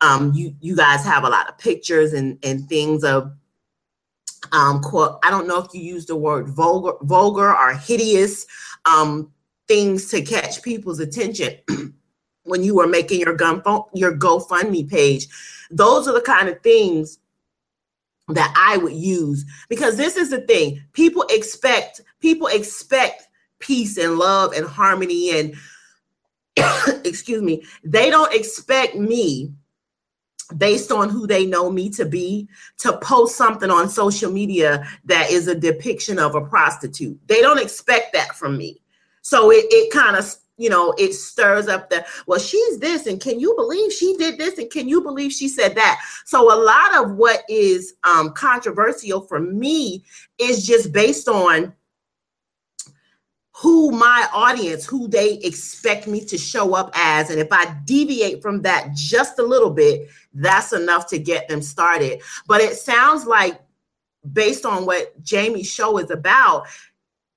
um, 0.00 0.32
you 0.34 0.54
you 0.60 0.76
guys 0.76 1.04
have 1.04 1.24
a 1.24 1.28
lot 1.28 1.48
of 1.48 1.56
pictures 1.58 2.12
and 2.12 2.38
and 2.42 2.68
things 2.68 3.04
of 3.04 3.32
um 4.52 4.82
quote 4.82 5.18
I 5.22 5.30
don't 5.30 5.46
know 5.46 5.58
if 5.58 5.72
you 5.72 5.80
use 5.80 6.04
the 6.04 6.16
word 6.16 6.48
vulgar 6.48 6.92
vulgar 7.02 7.56
or 7.56 7.72
hideous 7.74 8.44
um 8.84 9.32
things 9.66 10.10
to 10.10 10.20
catch 10.20 10.62
people's 10.62 10.98
attention. 10.98 11.54
when 12.44 12.62
you 12.62 12.74
were 12.74 12.86
making 12.86 13.20
your 13.20 13.34
gun 13.34 13.62
your 13.94 14.16
GoFundMe 14.16 14.88
page. 14.88 15.26
Those 15.70 16.06
are 16.06 16.14
the 16.14 16.20
kind 16.20 16.48
of 16.48 16.60
things 16.62 17.18
that 18.28 18.54
I 18.56 18.78
would 18.78 18.94
use 18.94 19.44
because 19.68 19.96
this 19.96 20.16
is 20.16 20.30
the 20.30 20.40
thing. 20.42 20.82
People 20.92 21.24
expect 21.30 22.00
people 22.20 22.46
expect 22.46 23.28
peace 23.58 23.96
and 23.98 24.18
love 24.18 24.52
and 24.52 24.66
harmony 24.66 25.38
and 25.38 25.54
excuse 27.04 27.42
me, 27.42 27.64
they 27.82 28.10
don't 28.10 28.32
expect 28.34 28.96
me 28.96 29.52
based 30.56 30.92
on 30.92 31.08
who 31.08 31.26
they 31.26 31.46
know 31.46 31.70
me 31.70 31.88
to 31.90 32.04
be 32.04 32.48
to 32.78 32.96
post 32.98 33.36
something 33.36 33.70
on 33.70 33.88
social 33.88 34.30
media 34.30 34.86
that 35.04 35.30
is 35.30 35.48
a 35.48 35.54
depiction 35.54 36.18
of 36.18 36.34
a 36.34 36.40
prostitute. 36.40 37.18
They 37.26 37.40
don't 37.40 37.60
expect 37.60 38.12
that 38.12 38.34
from 38.36 38.56
me. 38.56 38.80
So 39.22 39.50
it, 39.50 39.64
it 39.70 39.92
kind 39.92 40.16
of 40.16 40.34
you 40.56 40.70
know, 40.70 40.94
it 40.98 41.12
stirs 41.12 41.66
up 41.66 41.90
the, 41.90 42.04
well, 42.26 42.38
she's 42.38 42.78
this, 42.78 43.06
and 43.06 43.20
can 43.20 43.40
you 43.40 43.54
believe 43.56 43.92
she 43.92 44.16
did 44.16 44.38
this, 44.38 44.58
and 44.58 44.70
can 44.70 44.88
you 44.88 45.00
believe 45.00 45.32
she 45.32 45.48
said 45.48 45.74
that? 45.74 46.00
So 46.26 46.52
a 46.52 46.58
lot 46.62 47.04
of 47.04 47.16
what 47.16 47.42
is 47.48 47.94
um, 48.04 48.32
controversial 48.32 49.22
for 49.22 49.40
me 49.40 50.04
is 50.38 50.66
just 50.66 50.92
based 50.92 51.28
on 51.28 51.74
who 53.56 53.92
my 53.92 54.28
audience, 54.32 54.84
who 54.84 55.06
they 55.06 55.34
expect 55.34 56.08
me 56.08 56.24
to 56.24 56.36
show 56.36 56.74
up 56.74 56.90
as. 56.94 57.30
And 57.30 57.38
if 57.38 57.48
I 57.52 57.76
deviate 57.84 58.42
from 58.42 58.62
that 58.62 58.92
just 58.94 59.38
a 59.38 59.44
little 59.44 59.70
bit, 59.70 60.08
that's 60.34 60.72
enough 60.72 61.06
to 61.08 61.18
get 61.20 61.48
them 61.48 61.62
started. 61.62 62.20
But 62.48 62.60
it 62.60 62.74
sounds 62.74 63.26
like, 63.26 63.60
based 64.32 64.66
on 64.66 64.86
what 64.86 65.12
Jaime's 65.28 65.70
show 65.70 65.98
is 65.98 66.10
about, 66.10 66.66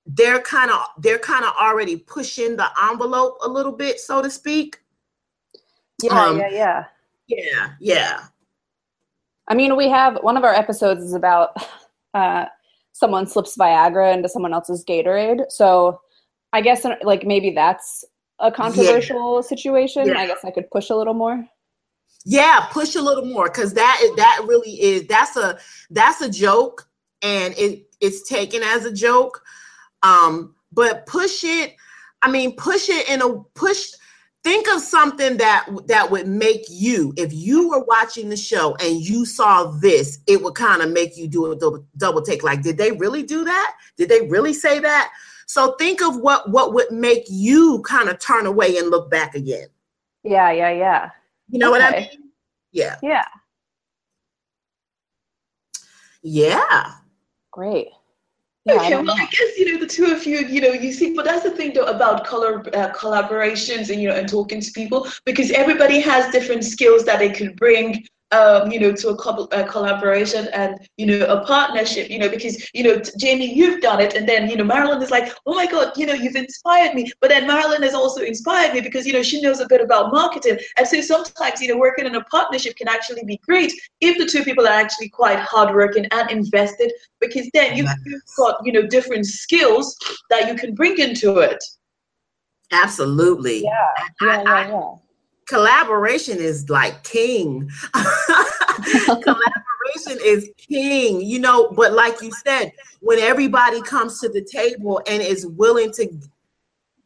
they're 0.07 0.39
kind 0.39 0.71
of 0.71 0.79
they're 0.99 1.19
kind 1.19 1.43
of 1.45 1.53
already 1.59 1.97
pushing 1.97 2.55
the 2.55 2.67
envelope 2.89 3.37
a 3.43 3.47
little 3.47 3.73
bit, 3.73 3.99
so 3.99 4.21
to 4.21 4.29
speak. 4.29 4.79
Yeah, 6.01 6.23
um, 6.23 6.39
yeah, 6.39 6.49
yeah. 6.49 6.83
Yeah, 7.27 7.69
yeah. 7.79 8.19
I 9.47 9.53
mean, 9.53 9.75
we 9.75 9.89
have 9.89 10.17
one 10.21 10.37
of 10.37 10.43
our 10.43 10.53
episodes 10.53 11.03
is 11.03 11.13
about 11.13 11.55
uh, 12.13 12.45
someone 12.93 13.27
slips 13.27 13.57
Viagra 13.57 14.13
into 14.13 14.29
someone 14.29 14.53
else's 14.53 14.83
Gatorade. 14.83 15.51
So 15.51 16.01
I 16.53 16.61
guess 16.61 16.85
like 17.03 17.25
maybe 17.25 17.51
that's 17.51 18.05
a 18.39 18.51
controversial 18.51 19.35
yeah. 19.35 19.47
situation. 19.47 20.07
Yeah. 20.07 20.19
I 20.19 20.27
guess 20.27 20.43
I 20.43 20.51
could 20.51 20.69
push 20.71 20.89
a 20.89 20.95
little 20.95 21.13
more. 21.13 21.45
Yeah, 22.25 22.65
push 22.71 22.95
a 22.95 23.01
little 23.01 23.25
more 23.25 23.45
because 23.45 23.73
that 23.73 24.13
that 24.17 24.43
really 24.47 24.81
is 24.81 25.07
that's 25.07 25.37
a 25.37 25.57
that's 25.89 26.21
a 26.21 26.29
joke 26.29 26.89
and 27.21 27.53
it 27.57 27.87
it's 28.01 28.27
taken 28.27 28.63
as 28.63 28.85
a 28.85 28.91
joke. 28.91 29.43
Um, 30.03 30.55
but 30.71 31.05
push 31.05 31.43
it, 31.43 31.75
I 32.21 32.31
mean, 32.31 32.55
push 32.55 32.89
it 32.89 33.09
in 33.09 33.21
a 33.21 33.39
push. 33.55 33.91
Think 34.43 34.67
of 34.69 34.81
something 34.81 35.37
that 35.37 35.67
that 35.87 36.09
would 36.09 36.27
make 36.27 36.65
you, 36.69 37.13
if 37.17 37.33
you 37.33 37.69
were 37.69 37.83
watching 37.83 38.29
the 38.29 38.37
show 38.37 38.75
and 38.79 39.01
you 39.01 39.25
saw 39.25 39.65
this, 39.65 40.19
it 40.25 40.41
would 40.41 40.55
kind 40.55 40.81
of 40.81 40.91
make 40.91 41.17
you 41.17 41.27
do 41.27 41.51
a 41.51 41.55
double, 41.55 41.85
double 41.97 42.21
take. 42.21 42.43
Like, 42.43 42.61
did 42.61 42.77
they 42.77 42.91
really 42.93 43.23
do 43.23 43.43
that? 43.43 43.75
Did 43.97 44.09
they 44.09 44.27
really 44.27 44.53
say 44.53 44.79
that? 44.79 45.11
So 45.47 45.73
think 45.73 46.01
of 46.01 46.17
what 46.17 46.49
what 46.49 46.73
would 46.73 46.91
make 46.91 47.23
you 47.29 47.81
kind 47.85 48.09
of 48.09 48.19
turn 48.19 48.45
away 48.45 48.77
and 48.77 48.89
look 48.89 49.09
back 49.09 49.35
again. 49.35 49.67
Yeah, 50.23 50.51
yeah, 50.51 50.71
yeah. 50.71 51.09
You 51.49 51.59
know 51.59 51.73
okay. 51.73 51.83
what 51.83 51.93
I 51.93 51.99
mean? 51.99 52.31
Yeah. 52.71 52.97
Yeah. 53.01 53.25
Yeah. 56.21 56.91
Great. 57.51 57.87
Yeah, 58.67 58.75
okay, 58.75 58.93
I 58.95 59.01
well, 59.01 59.15
I 59.15 59.25
guess 59.25 59.57
you 59.57 59.71
know 59.71 59.79
the 59.79 59.87
two 59.87 60.07
of 60.07 60.25
you, 60.25 60.39
you 60.39 60.59
know, 60.59 60.73
you 60.73 60.91
see, 60.91 61.13
but 61.13 61.23
that's 61.23 61.43
the 61.43 61.51
thing 61.51 61.73
though 61.73 61.85
about 61.85 62.25
color 62.25 62.59
uh, 62.73 62.91
collaborations 62.93 63.89
and 63.89 64.01
you 64.01 64.09
know 64.09 64.15
and 64.15 64.27
talking 64.27 64.59
to 64.59 64.71
people 64.73 65.07
because 65.23 65.51
everybody 65.51 66.01
has 66.01 66.31
different 66.33 66.65
skills 66.65 67.05
that 67.05 67.19
they 67.19 67.31
could 67.31 67.55
bring 67.55 68.05
um, 68.31 68.71
you 68.71 68.79
know, 68.79 68.91
to 68.91 69.09
a, 69.09 69.17
couple, 69.17 69.47
a 69.51 69.63
collaboration 69.63 70.47
and, 70.53 70.77
you 70.97 71.05
know, 71.05 71.25
a 71.25 71.45
partnership, 71.45 72.09
you 72.09 72.19
know, 72.19 72.29
because, 72.29 72.69
you 72.73 72.83
know, 72.83 73.01
Jaime, 73.21 73.53
you've 73.53 73.81
done 73.81 74.01
it. 74.01 74.15
And 74.15 74.27
then, 74.27 74.49
you 74.49 74.57
know, 74.57 74.65
Marilyn 74.65 75.01
is 75.01 75.11
like, 75.11 75.33
oh 75.45 75.55
my 75.55 75.65
God, 75.65 75.93
you 75.97 76.05
know, 76.05 76.13
you've 76.13 76.35
inspired 76.35 76.93
me. 76.93 77.09
But 77.21 77.29
then 77.29 77.47
Marilyn 77.47 77.83
has 77.83 77.93
also 77.93 78.21
inspired 78.21 78.73
me 78.73 78.81
because, 78.81 79.05
you 79.05 79.13
know, 79.13 79.23
she 79.23 79.41
knows 79.41 79.61
a 79.61 79.67
bit 79.67 79.81
about 79.81 80.11
marketing. 80.11 80.59
And 80.77 80.87
so 80.87 80.99
sometimes, 81.01 81.61
you 81.61 81.69
know, 81.69 81.77
working 81.77 82.05
in 82.05 82.15
a 82.15 82.23
partnership 82.25 82.75
can 82.75 82.89
actually 82.89 83.23
be 83.23 83.37
great 83.45 83.71
if 84.01 84.17
the 84.17 84.25
two 84.25 84.43
people 84.43 84.67
are 84.67 84.71
actually 84.73 85.09
quite 85.09 85.39
hardworking 85.39 86.05
and 86.11 86.29
invested 86.29 86.91
because 87.21 87.49
then 87.53 87.77
you've, 87.77 87.89
you've 88.05 88.21
got, 88.37 88.57
you 88.65 88.73
know, 88.73 88.85
different 88.85 89.25
skills 89.25 89.95
that 90.29 90.47
you 90.47 90.55
can 90.55 90.75
bring 90.75 90.97
into 90.97 91.37
it. 91.37 91.63
Absolutely. 92.73 93.63
Yeah. 93.63 93.71
Yeah, 94.21 94.43
yeah, 94.43 94.67
yeah 94.67 94.93
collaboration 95.47 96.37
is 96.37 96.69
like 96.69 97.03
king. 97.03 97.69
collaboration 99.05 100.19
is 100.23 100.49
king, 100.57 101.21
you 101.21 101.39
know. 101.39 101.71
But 101.71 101.93
like 101.93 102.21
you 102.21 102.31
said, 102.45 102.71
when 102.99 103.19
everybody 103.19 103.81
comes 103.81 104.19
to 104.19 104.29
the 104.29 104.43
table 104.43 105.01
and 105.07 105.21
is 105.21 105.45
willing 105.45 105.91
to 105.93 106.07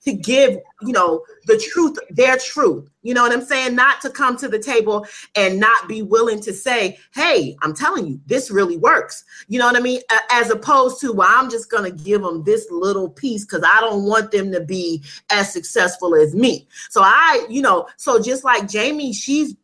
to 0.03 0.13
give, 0.13 0.57
you 0.81 0.93
know, 0.93 1.23
the 1.45 1.57
truth, 1.57 1.97
their 2.09 2.37
truth. 2.37 2.89
You 3.03 3.13
know 3.13 3.23
what 3.23 3.31
I'm 3.31 3.43
saying? 3.43 3.75
Not 3.75 4.01
to 4.01 4.09
come 4.09 4.37
to 4.37 4.47
the 4.47 4.59
table 4.59 5.05
and 5.35 5.59
not 5.59 5.87
be 5.87 6.01
willing 6.01 6.39
to 6.41 6.53
say, 6.53 6.99
hey, 7.13 7.55
I'm 7.61 7.73
telling 7.73 8.07
you, 8.07 8.19
this 8.25 8.51
really 8.51 8.77
works. 8.77 9.23
You 9.47 9.59
know 9.59 9.65
what 9.65 9.75
I 9.75 9.79
mean? 9.79 10.01
As 10.31 10.49
opposed 10.49 11.01
to, 11.01 11.11
well, 11.11 11.29
I'm 11.31 11.49
just 11.49 11.69
to 11.71 12.03
give 12.03 12.21
them 12.21 12.43
this 12.43 12.67
little 12.69 13.09
piece 13.09 13.45
because 13.45 13.63
I 13.63 13.79
don't 13.79 14.03
want 14.03 14.31
them 14.31 14.51
to 14.51 14.61
be 14.61 15.03
as 15.29 15.51
successful 15.51 16.15
as 16.15 16.35
me. 16.35 16.67
So 16.89 17.01
I, 17.03 17.45
you 17.49 17.61
know, 17.61 17.87
so 17.97 18.21
just 18.21 18.43
like 18.43 18.71
Jaime, 18.71 19.13
she's 19.13 19.55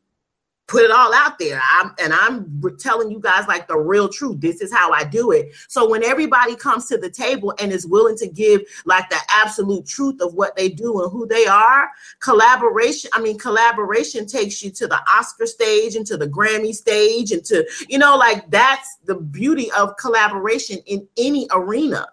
put 0.67 0.83
it 0.83 0.91
all 0.91 1.13
out 1.13 1.39
there. 1.39 1.61
I'm, 1.71 1.93
and 1.97 2.13
I'm 2.13 2.61
telling 2.77 3.09
you 3.09 3.19
guys 3.19 3.47
like 3.47 3.67
the 3.67 3.77
real 3.77 4.09
truth. 4.09 4.41
This 4.41 4.61
is 4.61 4.71
how 4.71 4.91
I 4.91 5.05
do 5.05 5.31
it. 5.31 5.55
So 5.69 5.89
when 5.89 6.03
everybody 6.03 6.55
comes 6.55 6.87
to 6.87 6.97
the 6.97 7.09
table 7.09 7.53
and 7.59 7.71
is 7.71 7.87
willing 7.87 8.17
to 8.17 8.27
give 8.27 8.61
like 8.85 9.09
the 9.09 9.19
absolute 9.29 9.85
truth 9.85 10.21
of 10.21 10.33
what 10.33 10.55
they 10.55 10.69
do 10.69 11.01
and 11.01 11.11
who 11.11 11.25
they 11.25 11.45
are, 11.45 11.89
collaboration, 12.19 13.09
I 13.13 13.21
mean, 13.21 13.37
collaboration 13.37 14.27
takes 14.27 14.61
you 14.61 14.69
to 14.71 14.87
the 14.87 14.99
Oscar 15.09 15.45
stage 15.45 15.95
and 15.95 16.05
to 16.05 16.17
the 16.17 16.27
Grammy 16.27 16.73
stage 16.73 17.31
and 17.31 17.43
to, 17.45 17.65
you 17.87 17.97
know, 17.97 18.17
like 18.17 18.49
that's 18.51 18.97
the 19.05 19.15
beauty 19.15 19.71
of 19.71 19.95
collaboration 19.97 20.79
in 20.85 21.07
any 21.17 21.47
arena. 21.51 22.07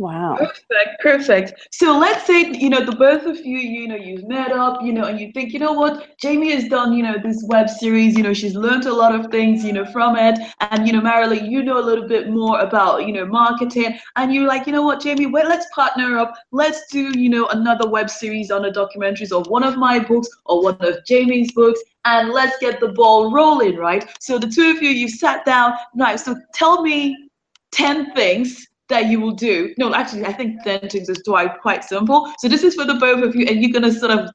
Wow. 0.00 0.34
Perfect, 0.38 1.00
perfect. 1.02 1.68
So 1.72 1.98
let's 1.98 2.26
say, 2.26 2.52
you 2.52 2.70
know, 2.70 2.82
the 2.82 2.96
both 2.96 3.26
of 3.26 3.36
you, 3.44 3.58
you 3.58 3.86
know, 3.86 3.96
you've 3.96 4.26
met 4.26 4.50
up, 4.50 4.80
you 4.82 4.94
know, 4.94 5.04
and 5.04 5.20
you 5.20 5.30
think, 5.32 5.52
you 5.52 5.58
know 5.58 5.74
what, 5.74 6.16
Jaime 6.22 6.50
has 6.52 6.68
done, 6.68 6.94
you 6.94 7.02
know, 7.02 7.18
this 7.22 7.44
web 7.48 7.68
series, 7.68 8.16
you 8.16 8.22
know, 8.22 8.32
she's 8.32 8.54
learned 8.54 8.86
a 8.86 8.94
lot 8.94 9.14
of 9.14 9.30
things, 9.30 9.62
you 9.62 9.74
know, 9.74 9.84
from 9.84 10.16
it. 10.16 10.38
And, 10.62 10.86
you 10.86 10.94
know, 10.94 11.02
Marilyn, 11.02 11.50
you 11.50 11.62
know 11.62 11.78
a 11.78 11.84
little 11.84 12.08
bit 12.08 12.30
more 12.30 12.60
about, 12.60 13.06
you 13.06 13.12
know, 13.12 13.26
marketing. 13.26 13.98
And 14.16 14.32
you're 14.32 14.46
like, 14.46 14.66
you 14.66 14.72
know 14.72 14.84
what, 14.84 15.02
Jaime, 15.02 15.26
well, 15.26 15.46
let's 15.46 15.66
partner 15.74 16.16
up. 16.16 16.32
Let's 16.50 16.86
do, 16.90 17.12
you 17.20 17.28
know, 17.28 17.48
another 17.48 17.86
web 17.86 18.08
series 18.08 18.50
on 18.50 18.62
the 18.62 18.70
documentaries 18.70 19.38
of 19.38 19.48
one 19.48 19.64
of 19.64 19.76
my 19.76 19.98
books 19.98 20.30
or 20.46 20.62
one 20.62 20.78
of 20.80 21.00
Jaime's 21.06 21.52
books 21.52 21.78
and 22.06 22.30
let's 22.30 22.56
get 22.58 22.80
the 22.80 22.88
ball 22.88 23.30
rolling, 23.30 23.76
right? 23.76 24.08
So 24.18 24.38
the 24.38 24.48
two 24.48 24.70
of 24.70 24.82
you, 24.82 24.88
you've 24.88 25.10
sat 25.10 25.44
down. 25.44 25.74
Now, 25.94 26.16
so 26.16 26.36
tell 26.54 26.80
me 26.80 27.28
10 27.72 28.14
things 28.14 28.66
that 28.90 29.06
you 29.06 29.20
will 29.20 29.32
do. 29.32 29.74
No, 29.78 29.94
actually, 29.94 30.26
I 30.26 30.32
think 30.32 30.62
10 30.62 30.88
things 30.90 31.08
is 31.08 31.22
quite 31.22 31.60
quite 31.60 31.84
simple. 31.84 32.30
So 32.38 32.48
this 32.48 32.62
is 32.62 32.74
for 32.74 32.84
the 32.84 32.94
both 32.94 33.22
of 33.22 33.34
you, 33.34 33.46
and 33.46 33.62
you're 33.62 33.72
gonna 33.72 33.92
sort 33.92 34.12
of 34.12 34.30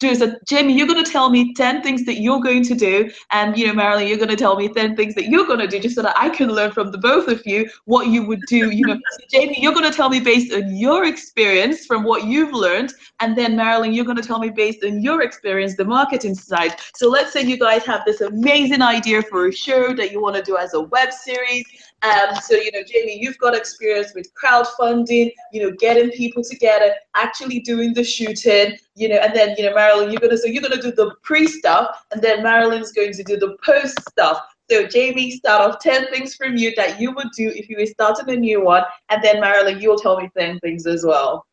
do 0.00 0.16
that 0.16 0.40
Jaime, 0.48 0.72
you're 0.72 0.86
to 1.04 1.10
tell 1.10 1.28
me 1.28 1.52
10 1.54 1.82
things 1.82 2.04
that 2.06 2.20
you're 2.20 2.40
going 2.40 2.64
to 2.64 2.74
do. 2.74 3.10
And, 3.30 3.56
you 3.56 3.66
know, 3.66 3.74
Marilyn, 3.74 4.08
you're 4.08 4.16
to 4.30 4.36
tell 4.36 4.56
me 4.56 4.68
10 4.68 4.96
things 4.96 5.14
that 5.14 5.28
you're 5.28 5.46
to 5.60 5.66
do 5.66 5.78
just 5.78 5.94
so 5.94 6.02
that 6.02 6.18
I 6.18 6.30
can 6.30 6.48
learn 6.48 6.72
from 6.72 6.90
the 6.90 6.98
both 6.98 7.28
of 7.28 7.42
you 7.44 7.68
what 7.84 8.06
you 8.06 8.26
would 8.26 8.40
do. 8.48 8.70
You 8.70 8.86
know, 8.86 8.94
so 8.94 9.38
Jaime, 9.38 9.60
you're 9.60 9.74
to 9.90 9.96
tell 9.96 10.08
me 10.08 10.18
based 10.18 10.52
on 10.54 10.74
your 10.74 11.04
experience 11.04 11.84
from 11.84 12.02
what 12.02 12.24
you've 12.24 12.54
learned. 12.54 12.94
And 13.20 13.36
then, 13.36 13.56
Marilyn, 13.56 13.92
you're 13.92 14.06
to 14.16 14.22
tell 14.22 14.38
me 14.38 14.48
based 14.48 14.82
on 14.84 15.02
your 15.02 15.22
experience, 15.22 15.76
the 15.76 15.84
marketing 15.84 16.34
side. 16.34 16.76
So 16.96 17.08
let's 17.08 17.32
say 17.32 17.42
you 17.42 17.58
guys 17.58 17.84
have 17.84 18.02
this 18.06 18.22
amazing 18.22 18.80
idea 18.80 19.22
for 19.22 19.48
a 19.48 19.52
show 19.52 19.92
that 19.94 20.10
you 20.10 20.22
want 20.22 20.36
to 20.36 20.42
do 20.42 20.56
as 20.56 20.72
a 20.72 20.80
web 20.80 21.12
series 21.12 21.66
um, 22.02 22.34
so, 22.42 22.54
you 22.54 22.72
know, 22.72 22.82
Jaime, 22.90 23.18
you've 23.20 23.36
got 23.38 23.54
experience 23.54 24.12
with 24.14 24.32
crowdfunding, 24.34 25.32
you 25.52 25.62
know, 25.62 25.76
getting 25.78 26.10
people 26.10 26.42
together, 26.42 26.94
actually 27.14 27.60
doing 27.60 27.92
the 27.92 28.02
shooting, 28.02 28.78
you 28.94 29.08
know, 29.08 29.16
and 29.16 29.34
then, 29.34 29.54
you 29.58 29.64
know, 29.64 29.74
Marilyn, 29.74 30.10
you're 30.10 30.20
gonna 30.20 30.38
so 30.38 30.46
you're 30.46 30.62
gonna 30.62 30.80
do 30.80 30.92
the 30.92 31.14
pre 31.22 31.46
stuff, 31.46 32.04
and 32.10 32.22
then 32.22 32.42
Marilyn's 32.42 32.92
going 32.92 33.12
to 33.12 33.22
do 33.22 33.36
the 33.36 33.56
post 33.64 34.00
stuff. 34.08 34.40
So, 34.70 34.86
Jaime, 34.92 35.32
start 35.32 35.68
off 35.68 35.80
10 35.80 36.10
things 36.10 36.34
from 36.36 36.56
you 36.56 36.72
that 36.76 37.00
you 37.00 37.12
would 37.12 37.28
do 37.36 37.50
if 37.50 37.68
you 37.68 37.76
were 37.78 37.86
starting 37.86 38.30
a 38.30 38.36
new 38.36 38.64
one, 38.64 38.84
and 39.10 39.22
then 39.22 39.40
Marilyn, 39.40 39.80
you'll 39.80 39.98
tell 39.98 40.18
me 40.18 40.30
10 40.38 40.58
things 40.60 40.86
as 40.86 41.04
well. 41.04 41.44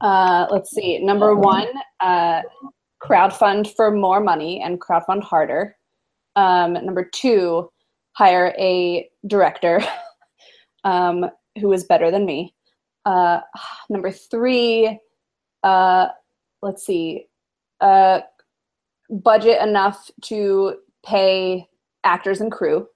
Uh, 0.00 0.46
let's 0.50 0.72
see. 0.72 0.98
Number 0.98 1.34
one, 1.34 1.68
uh, 2.00 2.42
crowdfund 3.02 3.74
for 3.76 3.90
more 3.90 4.20
money 4.20 4.60
and 4.60 4.80
crowdfund 4.80 5.22
harder. 5.22 5.76
Um, 6.36 6.72
number 6.72 7.04
two, 7.04 7.70
hire 8.14 8.54
a 8.58 9.08
director 9.26 9.80
um, 10.84 11.26
who 11.60 11.72
is 11.72 11.84
better 11.84 12.10
than 12.10 12.24
me. 12.24 12.54
Uh, 13.04 13.40
number 13.90 14.10
three, 14.10 14.98
uh, 15.62 16.08
let's 16.62 16.84
see, 16.84 17.26
uh, 17.80 18.20
budget 19.10 19.60
enough 19.62 20.10
to 20.22 20.76
pay 21.04 21.68
actors 22.02 22.40
and 22.40 22.50
crew. 22.50 22.86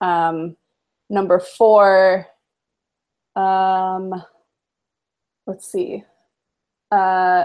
Um, 0.00 0.56
number 1.10 1.38
four, 1.38 2.26
um, 3.36 4.14
let's 5.46 5.70
see. 5.70 6.04
Uh, 6.90 7.44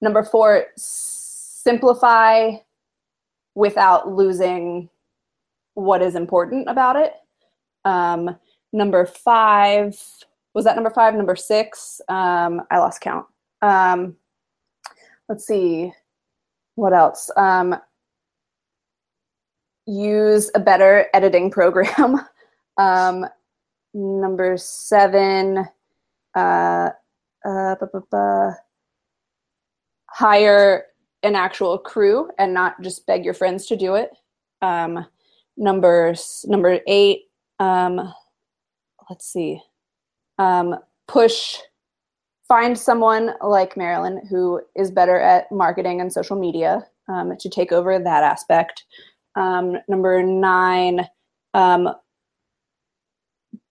number 0.00 0.22
four, 0.22 0.66
simplify 0.76 2.52
without 3.54 4.12
losing 4.12 4.88
what 5.76 6.00
is 6.02 6.16
important 6.16 6.68
about 6.68 6.96
it. 6.96 7.12
Um, 7.84 8.36
number 8.72 9.04
five, 9.04 9.96
was 10.54 10.64
that 10.64 10.74
number 10.74 10.90
five? 10.90 11.14
Number 11.14 11.36
six, 11.36 12.00
um, 12.08 12.62
I 12.70 12.78
lost 12.78 13.02
count. 13.02 13.26
Um, 13.60 14.16
let's 15.28 15.46
see, 15.46 15.92
what 16.76 16.94
else? 16.94 17.30
Um, 17.36 17.76
use 19.86 20.50
a 20.54 20.60
better 20.60 21.06
editing 21.12 21.50
program. 21.50 22.20
um, 22.78 23.26
number 23.92 24.56
seven, 24.56 25.66
uh, 26.34 26.90
uh, 27.44 28.52
hire 30.08 30.86
an 31.22 31.36
actual 31.36 31.76
crew 31.76 32.30
and 32.38 32.54
not 32.54 32.80
just 32.80 33.06
beg 33.06 33.26
your 33.26 33.34
friends 33.34 33.66
to 33.66 33.76
do 33.76 33.94
it. 33.96 34.10
Um, 34.62 35.06
numbers 35.56 36.44
number 36.48 36.80
eight 36.86 37.22
um, 37.58 38.12
let's 39.08 39.30
see 39.30 39.60
um, 40.38 40.76
push 41.08 41.56
find 42.48 42.78
someone 42.78 43.32
like 43.42 43.76
marilyn 43.76 44.24
who 44.28 44.60
is 44.76 44.90
better 44.90 45.18
at 45.18 45.50
marketing 45.50 46.00
and 46.00 46.12
social 46.12 46.38
media 46.38 46.86
um, 47.08 47.36
to 47.38 47.48
take 47.48 47.72
over 47.72 47.98
that 47.98 48.22
aspect. 48.22 48.84
Um, 49.34 49.76
number 49.88 50.22
nine 50.22 51.06
um, 51.54 51.90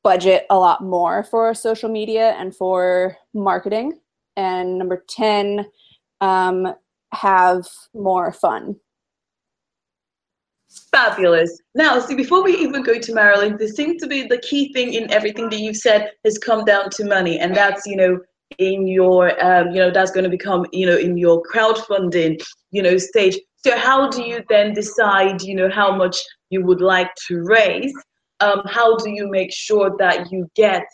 budget 0.04 0.46
a 0.50 0.58
lot 0.58 0.84
more 0.84 1.24
for 1.24 1.54
social 1.54 1.90
media 1.90 2.36
and 2.38 2.56
for 2.56 3.18
marketing. 3.34 4.00
And 4.38 4.78
number 4.78 5.04
10 5.10 5.66
um, 6.22 6.76
have 7.14 7.66
more 7.94 8.32
fun 8.32 8.76
Fabulous. 10.92 11.62
Now, 11.74 12.00
see, 12.00 12.16
before 12.16 12.44
we 12.44 12.56
even 12.58 12.84
go 12.84 13.00
to 13.00 13.14
Marilyn, 13.14 13.58
there 13.58 13.68
seems 13.68 14.02
to 14.02 14.08
be 14.08 14.28
the 14.28 14.38
key 14.40 14.72
thing 14.74 14.94
in 14.94 15.12
everything 15.12 15.50
that 15.50 15.60
you've 15.60 15.78
said 15.78 16.12
has 16.24 16.38
come 16.38 16.66
down 16.66 16.90
to 16.92 17.06
money, 17.06 17.40
and 17.40 17.56
that's 17.56 17.86
you 17.86 17.96
know 17.96 18.20
in 18.58 18.88
your 18.88 19.32
um, 19.44 19.72
you 19.72 19.82
know 19.82 19.92
that's 19.92 20.12
going 20.12 20.24
to 20.24 20.30
become 20.30 20.66
you 20.72 20.86
know 20.86 20.98
in 20.98 21.18
your 21.18 21.44
crowdfunding 21.44 22.42
you 22.72 22.82
know 22.82 22.98
stage. 22.98 23.38
So 23.58 23.78
how 23.78 24.10
do 24.10 24.22
you 24.24 24.44
then 24.50 24.74
decide 24.74 25.42
you 25.42 25.56
know 25.56 25.70
how 25.70 25.96
much 25.96 26.18
you 26.50 26.64
would 26.66 26.82
like 26.82 27.14
to 27.28 27.44
raise? 27.44 27.94
Um, 28.40 28.62
how 28.66 28.98
do 28.98 29.10
you 29.10 29.30
make 29.30 29.54
sure 29.54 29.96
that 29.98 30.32
you 30.32 30.50
get 30.56 30.86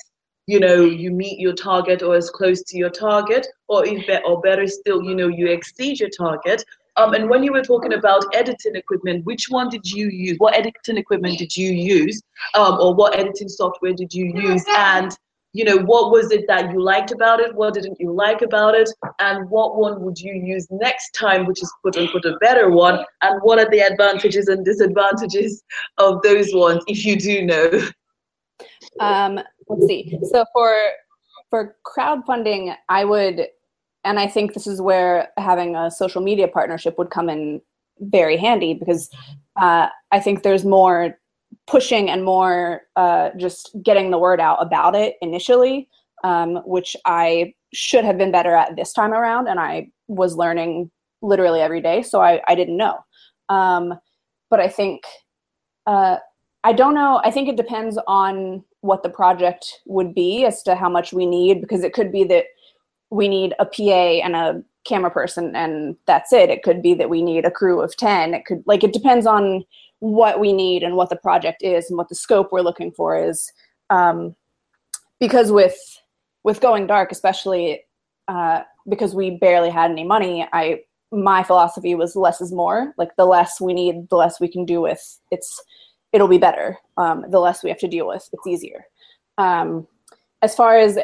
you 0.47 0.59
know 0.59 0.83
you 0.83 1.11
meet 1.11 1.39
your 1.39 1.53
target 1.53 2.01
or 2.01 2.15
as 2.15 2.29
close 2.29 2.63
to 2.63 2.77
your 2.77 2.89
target, 2.89 3.47
or 3.67 3.85
if 3.85 4.07
or 4.25 4.41
better 4.41 4.67
still 4.67 5.03
you 5.03 5.15
know 5.15 5.27
you 5.27 5.47
exceed 5.47 5.99
your 5.99 6.09
target? 6.09 6.63
Um, 6.97 7.13
and 7.13 7.29
when 7.29 7.43
you 7.43 7.53
were 7.53 7.63
talking 7.63 7.93
about 7.93 8.23
editing 8.33 8.75
equipment, 8.75 9.25
which 9.25 9.45
one 9.49 9.69
did 9.69 9.89
you 9.89 10.09
use? 10.09 10.35
What 10.39 10.55
editing 10.55 10.97
equipment 10.97 11.37
did 11.37 11.55
you 11.55 11.71
use? 11.71 12.21
Um, 12.53 12.79
or 12.79 12.93
what 12.93 13.17
editing 13.17 13.49
software 13.49 13.93
did 13.93 14.13
you 14.13 14.25
use? 14.35 14.65
And 14.77 15.15
you 15.53 15.65
know, 15.65 15.77
what 15.77 16.11
was 16.11 16.31
it 16.31 16.45
that 16.47 16.71
you 16.71 16.81
liked 16.81 17.11
about 17.11 17.41
it? 17.41 17.53
What 17.53 17.73
didn't 17.73 17.97
you 17.99 18.13
like 18.13 18.41
about 18.41 18.73
it? 18.73 18.89
And 19.19 19.49
what 19.49 19.77
one 19.77 20.01
would 20.01 20.17
you 20.17 20.33
use 20.33 20.65
next 20.71 21.11
time, 21.11 21.45
which 21.45 21.61
is 21.61 21.71
quote 21.81 21.97
unquote 21.97 22.25
a 22.25 22.37
better 22.37 22.69
one? 22.69 23.03
And 23.21 23.41
what 23.41 23.59
are 23.59 23.69
the 23.69 23.81
advantages 23.81 24.47
and 24.47 24.63
disadvantages 24.63 25.61
of 25.97 26.21
those 26.21 26.53
ones, 26.53 26.83
if 26.87 27.05
you 27.05 27.17
do 27.17 27.45
know? 27.45 27.89
Um, 28.99 29.39
let's 29.67 29.87
see. 29.87 30.17
So 30.31 30.45
for 30.53 30.73
for 31.49 31.75
crowdfunding, 31.85 32.73
I 32.87 33.03
would 33.03 33.47
and 34.03 34.19
I 34.19 34.27
think 34.27 34.53
this 34.53 34.67
is 34.67 34.81
where 34.81 35.29
having 35.37 35.75
a 35.75 35.91
social 35.91 36.21
media 36.21 36.47
partnership 36.47 36.97
would 36.97 37.09
come 37.09 37.29
in 37.29 37.61
very 37.99 38.37
handy 38.37 38.73
because 38.73 39.09
uh, 39.59 39.87
I 40.11 40.19
think 40.19 40.43
there's 40.43 40.65
more 40.65 41.17
pushing 41.67 42.09
and 42.09 42.23
more 42.23 42.81
uh, 42.95 43.29
just 43.37 43.75
getting 43.83 44.09
the 44.09 44.17
word 44.17 44.39
out 44.39 44.57
about 44.61 44.95
it 44.95 45.15
initially, 45.21 45.87
um, 46.23 46.55
which 46.65 46.95
I 47.05 47.53
should 47.73 48.03
have 48.03 48.17
been 48.17 48.31
better 48.31 48.55
at 48.55 48.75
this 48.75 48.93
time 48.93 49.13
around, 49.13 49.47
and 49.47 49.59
I 49.59 49.89
was 50.07 50.35
learning 50.35 50.91
literally 51.21 51.61
every 51.61 51.81
day, 51.81 52.01
so 52.01 52.21
I, 52.21 52.41
I 52.47 52.55
didn't 52.55 52.77
know. 52.77 52.99
Um, 53.49 53.93
but 54.49 54.59
I 54.59 54.67
think 54.67 55.03
uh, 55.87 56.17
I 56.63 56.73
don't 56.73 56.93
know. 56.93 57.21
I 57.23 57.31
think 57.31 57.49
it 57.49 57.57
depends 57.57 57.97
on 58.07 58.63
what 58.81 59.03
the 59.03 59.09
project 59.09 59.81
would 59.85 60.13
be 60.13 60.45
as 60.45 60.63
to 60.63 60.75
how 60.75 60.89
much 60.89 61.13
we 61.13 61.25
need, 61.25 61.61
because 61.61 61.83
it 61.83 61.93
could 61.93 62.11
be 62.11 62.23
that 62.25 62.45
we 63.11 63.27
need 63.27 63.53
a 63.59 63.65
PA 63.65 64.23
and 64.23 64.35
a 64.35 64.63
camera 64.83 65.11
person 65.11 65.55
and 65.55 65.95
that's 66.07 66.33
it. 66.33 66.49
It 66.49 66.63
could 66.63 66.81
be 66.81 66.93
that 66.95 67.09
we 67.09 67.21
need 67.21 67.45
a 67.45 67.51
crew 67.51 67.81
of 67.81 67.95
10. 67.97 68.33
It 68.33 68.45
could 68.45 68.63
like 68.65 68.83
it 68.83 68.93
depends 68.93 69.27
on 69.27 69.63
what 69.99 70.39
we 70.39 70.51
need 70.51 70.81
and 70.81 70.95
what 70.95 71.09
the 71.09 71.15
project 71.15 71.61
is 71.61 71.89
and 71.89 71.97
what 71.97 72.09
the 72.09 72.15
scope 72.15 72.51
we're 72.51 72.61
looking 72.61 72.91
for 72.91 73.15
is. 73.15 73.51
Um, 73.89 74.35
because 75.19 75.51
with 75.51 75.77
with 76.43 76.61
going 76.61 76.87
dark, 76.87 77.11
especially 77.11 77.81
uh, 78.27 78.61
because 78.89 79.13
we 79.13 79.31
barely 79.31 79.69
had 79.69 79.91
any 79.91 80.03
money, 80.03 80.47
I 80.51 80.81
my 81.11 81.43
philosophy 81.43 81.93
was 81.93 82.15
less 82.15 82.41
is 82.41 82.51
more. 82.51 82.93
Like 82.97 83.15
the 83.17 83.25
less 83.25 83.61
we 83.61 83.73
need, 83.73 84.09
the 84.09 84.15
less 84.15 84.39
we 84.39 84.47
can 84.47 84.65
do 84.65 84.81
with. 84.81 85.19
It's 85.29 85.61
it'll 86.13 86.27
be 86.27 86.37
better. 86.37 86.77
Um, 86.97 87.25
the 87.29 87.39
less 87.39 87.63
we 87.63 87.69
have 87.69 87.79
to 87.79 87.87
deal 87.87 88.07
with, 88.07 88.27
it's 88.33 88.47
easier. 88.47 88.85
Um, 89.37 89.87
as 90.41 90.55
far 90.55 90.77
as 90.77 90.97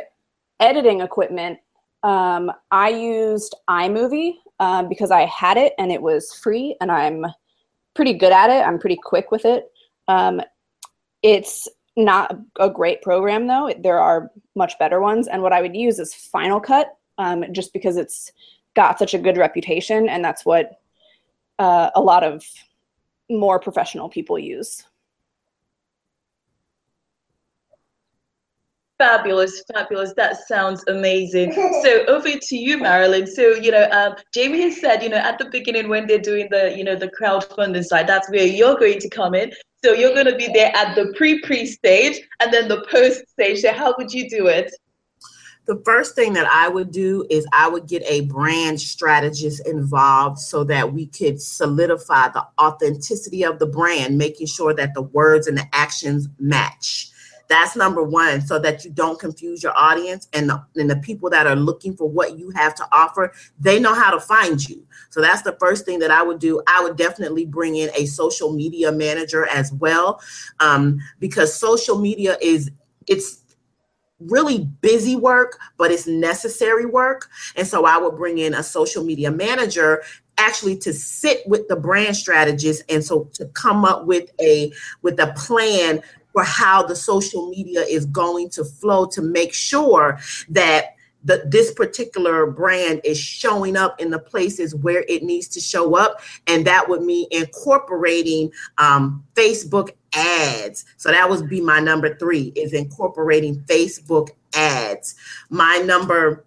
editing 0.59 1.01
equipment, 1.01 1.59
um, 2.07 2.49
I 2.71 2.87
used 2.87 3.53
iMovie 3.69 4.35
um, 4.61 4.87
because 4.87 5.11
I 5.11 5.25
had 5.25 5.57
it 5.57 5.73
and 5.77 5.91
it 5.91 6.01
was 6.01 6.33
free, 6.33 6.77
and 6.79 6.89
I'm 6.89 7.25
pretty 7.95 8.13
good 8.13 8.31
at 8.31 8.49
it. 8.49 8.65
I'm 8.65 8.79
pretty 8.79 8.95
quick 8.95 9.29
with 9.29 9.43
it. 9.43 9.69
Um, 10.07 10.41
it's 11.21 11.67
not 11.97 12.33
a 12.61 12.69
great 12.69 13.01
program 13.01 13.45
though. 13.47 13.73
There 13.77 13.99
are 13.99 14.31
much 14.55 14.79
better 14.79 15.01
ones, 15.01 15.27
and 15.27 15.41
what 15.41 15.51
I 15.51 15.61
would 15.61 15.75
use 15.75 15.99
is 15.99 16.13
Final 16.13 16.61
Cut, 16.61 16.95
um, 17.17 17.43
just 17.51 17.73
because 17.73 17.97
it's 17.97 18.31
got 18.73 18.97
such 18.97 19.13
a 19.13 19.19
good 19.19 19.35
reputation, 19.35 20.07
and 20.07 20.23
that's 20.23 20.45
what 20.45 20.79
uh, 21.59 21.89
a 21.93 21.99
lot 22.01 22.23
of 22.23 22.45
more 23.29 23.59
professional 23.59 24.07
people 24.07 24.39
use. 24.39 24.85
Fabulous, 28.97 29.63
fabulous. 29.71 30.13
That 30.17 30.47
sounds 30.47 30.83
amazing. 30.87 31.53
So 31.83 32.05
over 32.07 32.29
to 32.29 32.57
you, 32.57 32.79
Marilyn. 32.79 33.27
So 33.27 33.53
you 33.53 33.71
know, 33.71 33.87
um, 33.91 34.15
Jaime 34.35 34.61
has 34.61 34.81
said, 34.81 35.03
you 35.03 35.09
know, 35.09 35.17
at 35.17 35.37
the 35.37 35.45
beginning 35.45 35.89
when 35.89 36.07
they're 36.07 36.17
doing 36.17 36.47
the, 36.49 36.75
you 36.75 36.83
know, 36.83 36.95
the 36.95 37.09
crowdfunding 37.09 37.83
side, 37.83 38.07
that's 38.07 38.29
where 38.29 38.45
you're 38.45 38.77
going 38.77 38.99
to 38.99 39.09
come 39.09 39.35
in. 39.35 39.51
So 39.85 39.93
you're 39.93 40.13
going 40.13 40.25
to 40.25 40.35
be 40.35 40.47
there 40.47 40.75
at 40.75 40.95
the 40.95 41.13
pre-pre 41.15 41.67
stage 41.67 42.19
and 42.39 42.51
then 42.51 42.67
the 42.67 42.85
post 42.89 43.27
stage. 43.29 43.59
So 43.59 43.71
how 43.71 43.93
would 43.97 44.11
you 44.11 44.27
do 44.29 44.47
it? 44.47 44.73
the 45.67 45.81
first 45.83 46.15
thing 46.15 46.33
that 46.33 46.47
I 46.47 46.69
would 46.69 46.91
do 46.91 47.27
is 47.29 47.45
I 47.51 47.67
would 47.67 47.87
get 47.87 48.01
a 48.05 48.21
brand 48.21 48.79
strategist 48.79 49.67
involved 49.67 50.39
so 50.39 50.63
that 50.63 50.93
we 50.93 51.07
could 51.07 51.41
solidify 51.41 52.29
the 52.29 52.47
authenticity 52.59 53.43
of 53.43 53.59
the 53.59 53.65
brand, 53.65 54.17
making 54.17 54.47
sure 54.47 54.73
that 54.73 54.93
the 54.93 55.01
words 55.01 55.45
and 55.45 55.57
the 55.57 55.67
actions 55.73 56.29
match. 56.39 57.09
That's 57.47 57.75
number 57.75 58.03
one, 58.03 58.41
so 58.41 58.59
that 58.59 58.83
you 58.83 58.91
don't 58.91 59.19
confuse 59.19 59.63
your 59.63 59.77
audience 59.77 60.27
and 60.33 60.49
the, 60.49 60.63
and 60.75 60.89
the 60.89 60.97
people 60.97 61.29
that 61.29 61.47
are 61.47 61.55
looking 61.55 61.95
for 61.95 62.09
what 62.09 62.37
you 62.37 62.49
have 62.51 62.75
to 62.75 62.87
offer, 62.91 63.33
they 63.59 63.79
know 63.79 63.93
how 63.93 64.11
to 64.11 64.19
find 64.19 64.67
you. 64.67 64.85
So 65.09 65.21
that's 65.21 65.41
the 65.41 65.55
first 65.59 65.85
thing 65.85 65.99
that 65.99 66.11
I 66.11 66.21
would 66.23 66.39
do. 66.39 66.61
I 66.67 66.81
would 66.83 66.97
definitely 66.97 67.45
bring 67.45 67.75
in 67.77 67.89
a 67.95 68.05
social 68.05 68.51
media 68.51 68.91
manager 68.91 69.47
as 69.47 69.71
well, 69.73 70.21
um, 70.59 70.99
because 71.19 71.57
social 71.57 71.97
media 71.97 72.37
is 72.41 72.69
it's 73.07 73.43
really 74.19 74.67
busy 74.81 75.15
work, 75.15 75.59
but 75.77 75.91
it's 75.91 76.07
necessary 76.07 76.85
work. 76.85 77.29
And 77.55 77.67
so 77.67 77.85
I 77.85 77.97
would 77.97 78.15
bring 78.15 78.39
in 78.39 78.53
a 78.55 78.63
social 78.63 79.03
media 79.03 79.31
manager 79.31 80.03
actually 80.39 80.77
to 80.77 80.93
sit 80.93 81.47
with 81.47 81.67
the 81.67 81.75
brand 81.75 82.15
strategist 82.15 82.83
and 82.89 83.03
so 83.03 83.29
to 83.33 83.45
come 83.47 83.83
up 83.83 84.05
with 84.05 84.29
a 84.39 84.71
with 85.01 85.19
a 85.19 85.33
plan 85.35 86.01
for 86.37 86.43
how 86.43 86.83
the 86.83 86.95
social 86.95 87.49
media 87.49 87.81
is 87.81 88.05
going 88.05 88.47
to 88.47 88.63
flow 88.63 89.07
to 89.07 89.23
make 89.23 89.51
sure 89.55 90.19
that 90.47 90.93
the, 91.23 91.41
this 91.47 91.73
particular 91.73 92.45
brand 92.45 93.01
is 93.03 93.17
showing 93.17 93.75
up 93.75 93.99
in 93.99 94.11
the 94.11 94.19
places 94.19 94.75
where 94.75 95.03
it 95.09 95.23
needs 95.23 95.47
to 95.47 95.59
show 95.59 95.95
up. 95.95 96.21
And 96.45 96.67
that 96.67 96.87
would 96.87 97.01
mean 97.01 97.25
incorporating 97.31 98.51
um, 98.77 99.25
Facebook 99.33 99.89
ads. 100.13 100.85
So 100.97 101.09
that 101.09 101.27
would 101.27 101.49
be 101.49 101.59
my 101.59 101.79
number 101.79 102.15
three 102.17 102.53
is 102.55 102.71
incorporating 102.71 103.61
Facebook 103.61 104.29
ads. 104.53 105.15
My 105.49 105.77
number 105.77 106.45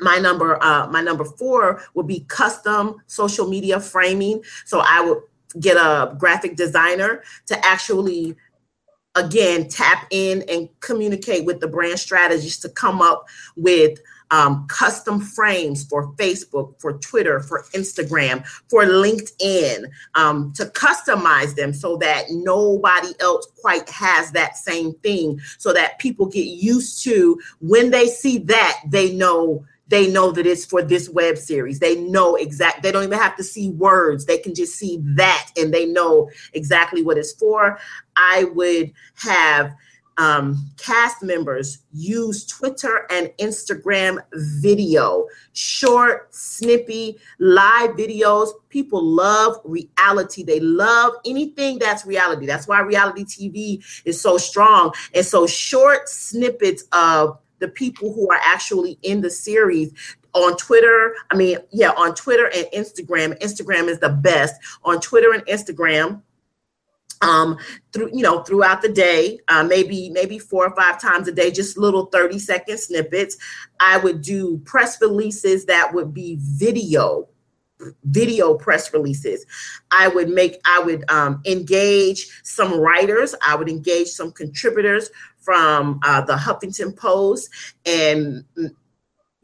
my 0.00 0.18
number 0.18 0.62
uh, 0.62 0.86
my 0.88 1.00
number 1.00 1.24
four 1.24 1.80
would 1.94 2.06
be 2.06 2.26
custom 2.28 2.96
social 3.06 3.48
media 3.48 3.80
framing 3.80 4.44
so 4.66 4.82
i 4.84 5.00
would 5.00 5.22
get 5.60 5.76
a 5.76 6.14
graphic 6.18 6.56
designer 6.56 7.22
to 7.46 7.58
actually 7.64 8.36
again 9.16 9.68
tap 9.68 10.06
in 10.10 10.44
and 10.48 10.68
communicate 10.80 11.44
with 11.44 11.60
the 11.60 11.66
brand 11.66 11.98
strategists 11.98 12.60
to 12.62 12.68
come 12.68 13.00
up 13.02 13.26
with 13.56 13.98
um, 14.30 14.66
custom 14.68 15.20
frames 15.20 15.84
for 15.84 16.12
Facebook, 16.14 16.80
for 16.80 16.94
Twitter, 16.98 17.40
for 17.40 17.64
Instagram, 17.74 18.46
for 18.68 18.84
LinkedIn, 18.84 19.84
um, 20.14 20.52
to 20.54 20.66
customize 20.66 21.54
them 21.54 21.72
so 21.72 21.96
that 21.98 22.24
nobody 22.30 23.12
else 23.20 23.46
quite 23.60 23.88
has 23.88 24.32
that 24.32 24.56
same 24.56 24.94
thing, 24.94 25.40
so 25.58 25.72
that 25.72 25.98
people 25.98 26.26
get 26.26 26.46
used 26.46 27.02
to 27.04 27.40
when 27.60 27.90
they 27.90 28.06
see 28.06 28.38
that, 28.38 28.80
they 28.88 29.12
know 29.12 29.64
they 29.88 30.10
know 30.10 30.30
that 30.32 30.46
it's 30.46 30.64
for 30.64 30.82
this 30.82 31.08
web 31.08 31.38
series. 31.38 31.78
They 31.78 31.96
know 31.96 32.34
exact. 32.34 32.82
They 32.82 32.92
don't 32.92 33.04
even 33.04 33.18
have 33.18 33.36
to 33.36 33.44
see 33.44 33.70
words. 33.70 34.26
They 34.26 34.38
can 34.38 34.54
just 34.54 34.76
see 34.76 35.00
that 35.16 35.50
and 35.56 35.72
they 35.72 35.86
know 35.86 36.30
exactly 36.52 37.02
what 37.02 37.18
it's 37.18 37.32
for. 37.32 37.78
I 38.16 38.44
would 38.54 38.92
have 39.16 39.74
um, 40.18 40.70
cast 40.78 41.22
members 41.22 41.78
use 41.92 42.46
Twitter 42.46 43.06
and 43.10 43.30
Instagram 43.38 44.18
video, 44.32 45.26
short, 45.52 46.34
snippy, 46.34 47.18
live 47.38 47.90
videos. 47.90 48.48
People 48.70 49.04
love 49.04 49.60
reality. 49.64 50.42
They 50.42 50.60
love 50.60 51.12
anything 51.26 51.78
that's 51.78 52.06
reality. 52.06 52.46
That's 52.46 52.66
why 52.66 52.80
reality 52.80 53.24
TV 53.24 53.84
is 54.04 54.20
so 54.20 54.38
strong. 54.38 54.92
And 55.14 55.24
so, 55.24 55.46
short 55.46 56.08
snippets 56.08 56.84
of 56.92 57.38
the 57.58 57.68
people 57.68 58.12
who 58.12 58.30
are 58.30 58.40
actually 58.42 58.98
in 59.02 59.20
the 59.20 59.30
series 59.30 59.92
on 60.32 60.56
Twitter. 60.56 61.14
I 61.30 61.36
mean, 61.36 61.58
yeah, 61.72 61.90
on 61.90 62.14
Twitter 62.14 62.50
and 62.54 62.66
Instagram. 62.74 63.38
Instagram 63.40 63.88
is 63.88 63.98
the 63.98 64.10
best. 64.10 64.54
On 64.84 65.00
Twitter 65.00 65.32
and 65.32 65.44
Instagram, 65.46 66.22
um 67.22 67.58
through 67.92 68.10
you 68.12 68.22
know 68.22 68.42
throughout 68.42 68.82
the 68.82 68.88
day 68.88 69.38
uh, 69.48 69.64
maybe 69.64 70.10
maybe 70.10 70.38
four 70.38 70.66
or 70.66 70.76
five 70.76 71.00
times 71.00 71.26
a 71.28 71.32
day 71.32 71.50
just 71.50 71.78
little 71.78 72.06
30 72.06 72.38
second 72.38 72.78
snippets 72.78 73.36
i 73.80 73.96
would 73.98 74.20
do 74.20 74.58
press 74.64 75.00
releases 75.00 75.64
that 75.64 75.92
would 75.94 76.12
be 76.12 76.36
video 76.40 77.26
video 78.04 78.54
press 78.54 78.92
releases 78.92 79.46
i 79.90 80.08
would 80.08 80.28
make 80.28 80.60
i 80.66 80.80
would 80.80 81.08
um, 81.10 81.40
engage 81.46 82.26
some 82.42 82.78
writers 82.78 83.34
i 83.46 83.54
would 83.54 83.68
engage 83.68 84.08
some 84.08 84.30
contributors 84.32 85.10
from 85.46 86.00
uh, 86.02 86.20
the 86.22 86.34
Huffington 86.34 86.96
Post 86.96 87.48
and 87.86 88.44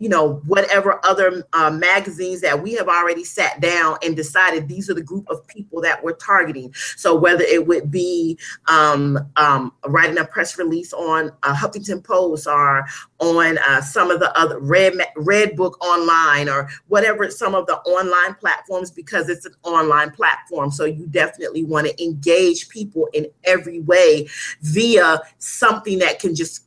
you 0.03 0.09
know, 0.09 0.42
whatever 0.48 0.98
other 1.07 1.46
uh, 1.53 1.70
magazines 1.70 2.40
that 2.40 2.61
we 2.61 2.72
have 2.72 2.88
already 2.88 3.22
sat 3.22 3.61
down 3.61 3.96
and 4.03 4.16
decided 4.16 4.66
these 4.66 4.90
are 4.90 4.94
the 4.94 5.00
group 5.00 5.24
of 5.30 5.46
people 5.46 5.80
that 5.80 6.03
we're 6.03 6.14
targeting. 6.14 6.74
So 6.96 7.14
whether 7.14 7.44
it 7.44 7.64
would 7.68 7.88
be 7.88 8.36
um, 8.66 9.16
um, 9.36 9.72
writing 9.86 10.18
a 10.18 10.24
press 10.24 10.59
release 10.59 10.92
on 10.92 11.30
a 11.44 11.53
Huffington 11.53 12.03
Post 12.03 12.48
or 12.48 12.84
on 13.20 13.59
uh, 13.59 13.80
some 13.80 14.11
of 14.11 14.18
the 14.18 14.36
other 14.36 14.59
Red 14.59 14.94
Red 15.14 15.55
Book 15.55 15.80
online 15.80 16.48
or 16.48 16.68
whatever 16.88 17.30
some 17.30 17.55
of 17.55 17.68
the 17.68 17.76
online 17.82 18.34
platforms 18.34 18.90
because 18.90 19.28
it's 19.28 19.46
an 19.46 19.55
online 19.62 20.11
platform. 20.11 20.72
So 20.72 20.84
you 20.84 21.07
definitely 21.07 21.62
want 21.62 21.86
to 21.86 22.03
engage 22.03 22.68
people 22.70 23.09
in 23.12 23.28
every 23.44 23.78
way 23.78 24.26
via 24.62 25.20
something 25.38 26.00
that 26.00 26.18
can 26.18 26.34
just 26.34 26.64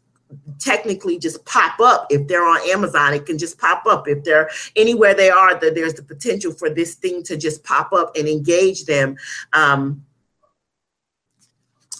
technically 0.60 1.20
just 1.20 1.46
pop 1.46 1.80
up. 1.80 2.08
If 2.10 2.28
they're 2.28 2.46
on 2.46 2.70
amazon 2.70 3.14
it 3.14 3.26
can 3.26 3.38
just 3.38 3.60
pop 3.60 3.86
up. 3.86 4.08
If 4.08 4.24
they're 4.24 4.50
anywhere 4.76 5.14
they 5.14 5.30
are 5.30 5.60
that 5.60 5.76
there's 5.76 5.94
the 5.94 6.04
potential 6.04 6.52
for 6.52 6.70
this 6.70 6.96
thing 6.96 7.24
to 7.24 7.38
just 7.38 7.64
pop 7.64 7.94
up 7.94 8.16
and 8.16 8.28
engage 8.28 8.86
them. 8.86 9.18
Um, 9.54 10.06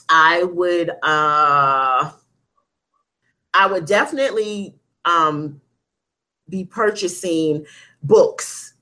i 0.08 0.44
would 0.44 0.92
uh, 1.02 2.12
i 3.56 3.68
would 3.68 3.86
definitely 3.88 4.76
um, 5.06 5.62
be 6.50 6.66
purchasing 6.66 7.66
books. 8.04 8.74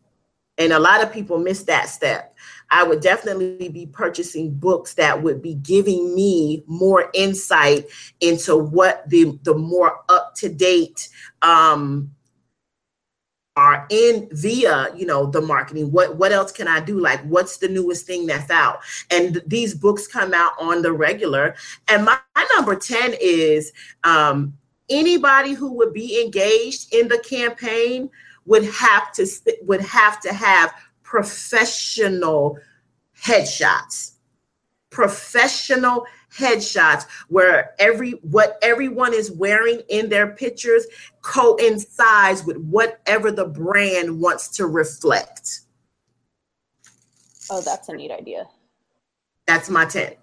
And 0.58 0.74
a 0.74 0.80
lot 0.80 1.02
of 1.02 1.12
people 1.12 1.40
miss 1.40 1.64
that 1.64 1.90
step 1.90 2.33
I 2.74 2.84
would 2.84 3.02
definitely 3.02 3.70
be 3.70 3.86
purchasing 3.86 4.52
books 4.52 4.96
that 4.96 5.22
would 5.22 5.44
be 5.44 5.54
giving 5.54 6.16
me 6.16 6.64
more 6.66 7.12
insight 7.14 7.86
into 8.20 8.58
what 8.58 9.08
the 9.10 9.40
the 9.44 9.54
more 9.54 10.00
up 10.10 10.34
to 10.38 10.50
date 10.50 11.08
um, 11.44 12.10
are 13.56 13.86
in 13.92 14.28
via 14.32 14.92
you 14.96 15.06
know 15.06 15.28
the 15.28 15.40
marketing. 15.40 15.92
What 15.92 16.18
what 16.18 16.32
else 16.32 16.52
can 16.52 16.68
i 16.68 16.80
do? 16.80 17.00
Like 17.00 17.22
what's 17.26 17.58
the 17.58 17.70
newest 17.70 18.08
thing 18.08 18.26
that's 18.26 18.50
out? 18.50 18.80
And 19.12 19.40
these 19.46 19.76
books 19.76 20.08
come 20.08 20.34
out 20.34 20.54
on 20.60 20.82
the 20.82 20.92
regular. 20.92 21.56
And 21.88 22.04
my, 22.04 22.18
my 22.36 22.48
number 22.56 22.76
10 22.76 23.14
is 23.22 23.72
um, 24.04 24.52
anybody 24.90 25.54
who 25.54 25.74
would 25.74 25.94
be 25.94 26.20
engaged 26.20 26.92
in 26.92 27.08
the 27.08 27.20
campaign 27.20 28.10
would 28.46 28.66
have 28.66 29.12
to 29.14 29.28
would 29.62 29.82
have 29.82 30.20
to 30.22 30.34
have 30.34 30.74
professional 31.14 32.58
headshots. 33.24 34.14
Professional 34.90 36.08
headshots 36.36 37.06
where 37.28 37.76
every 37.78 38.14
what 38.24 38.58
everyone 38.64 39.14
is 39.14 39.30
wearing 39.30 39.84
in 39.90 40.10
their 40.10 40.36
pictures 40.36 40.88
coincides 41.22 42.44
with 42.44 42.58
whatever 42.58 43.32
the 43.32 43.46
brand 43.46 44.20
wants 44.20 44.48
to 44.48 44.66
reflect. 44.66 45.62
Oh, 47.52 47.62
that's 47.62 47.90
a 47.90 47.94
neat 47.94 48.10
idea. 48.10 48.48
That's 49.46 49.70
my 49.70 49.86
10. 49.86 50.16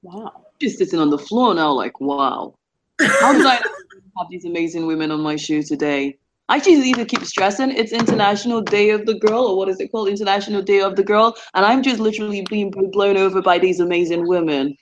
Wow. 0.00 0.46
Just 0.58 0.78
sitting 0.78 0.98
on 0.98 1.10
the 1.10 1.18
floor 1.18 1.54
now, 1.54 1.72
like, 1.72 2.00
wow. 2.00 2.54
How 3.00 3.34
did 3.34 3.44
I 3.44 3.56
have 4.18 4.30
these 4.30 4.46
amazing 4.46 4.86
women 4.86 5.10
on 5.10 5.20
my 5.20 5.36
shoe 5.36 5.62
today? 5.62 6.18
I 6.48 6.56
actually 6.56 6.80
need 6.80 6.96
to 6.96 7.04
keep 7.04 7.24
stressing 7.24 7.72
it's 7.72 7.92
International 7.92 8.60
Day 8.60 8.90
of 8.90 9.04
the 9.04 9.18
Girl, 9.18 9.44
or 9.44 9.56
what 9.56 9.68
is 9.68 9.80
it 9.80 9.90
called? 9.90 10.08
International 10.08 10.62
Day 10.62 10.80
of 10.80 10.94
the 10.94 11.02
Girl. 11.02 11.36
And 11.54 11.64
I'm 11.64 11.82
just 11.82 11.98
literally 11.98 12.46
being 12.48 12.70
blown 12.70 13.16
over 13.16 13.42
by 13.42 13.58
these 13.58 13.80
amazing 13.80 14.26
women. 14.28 14.76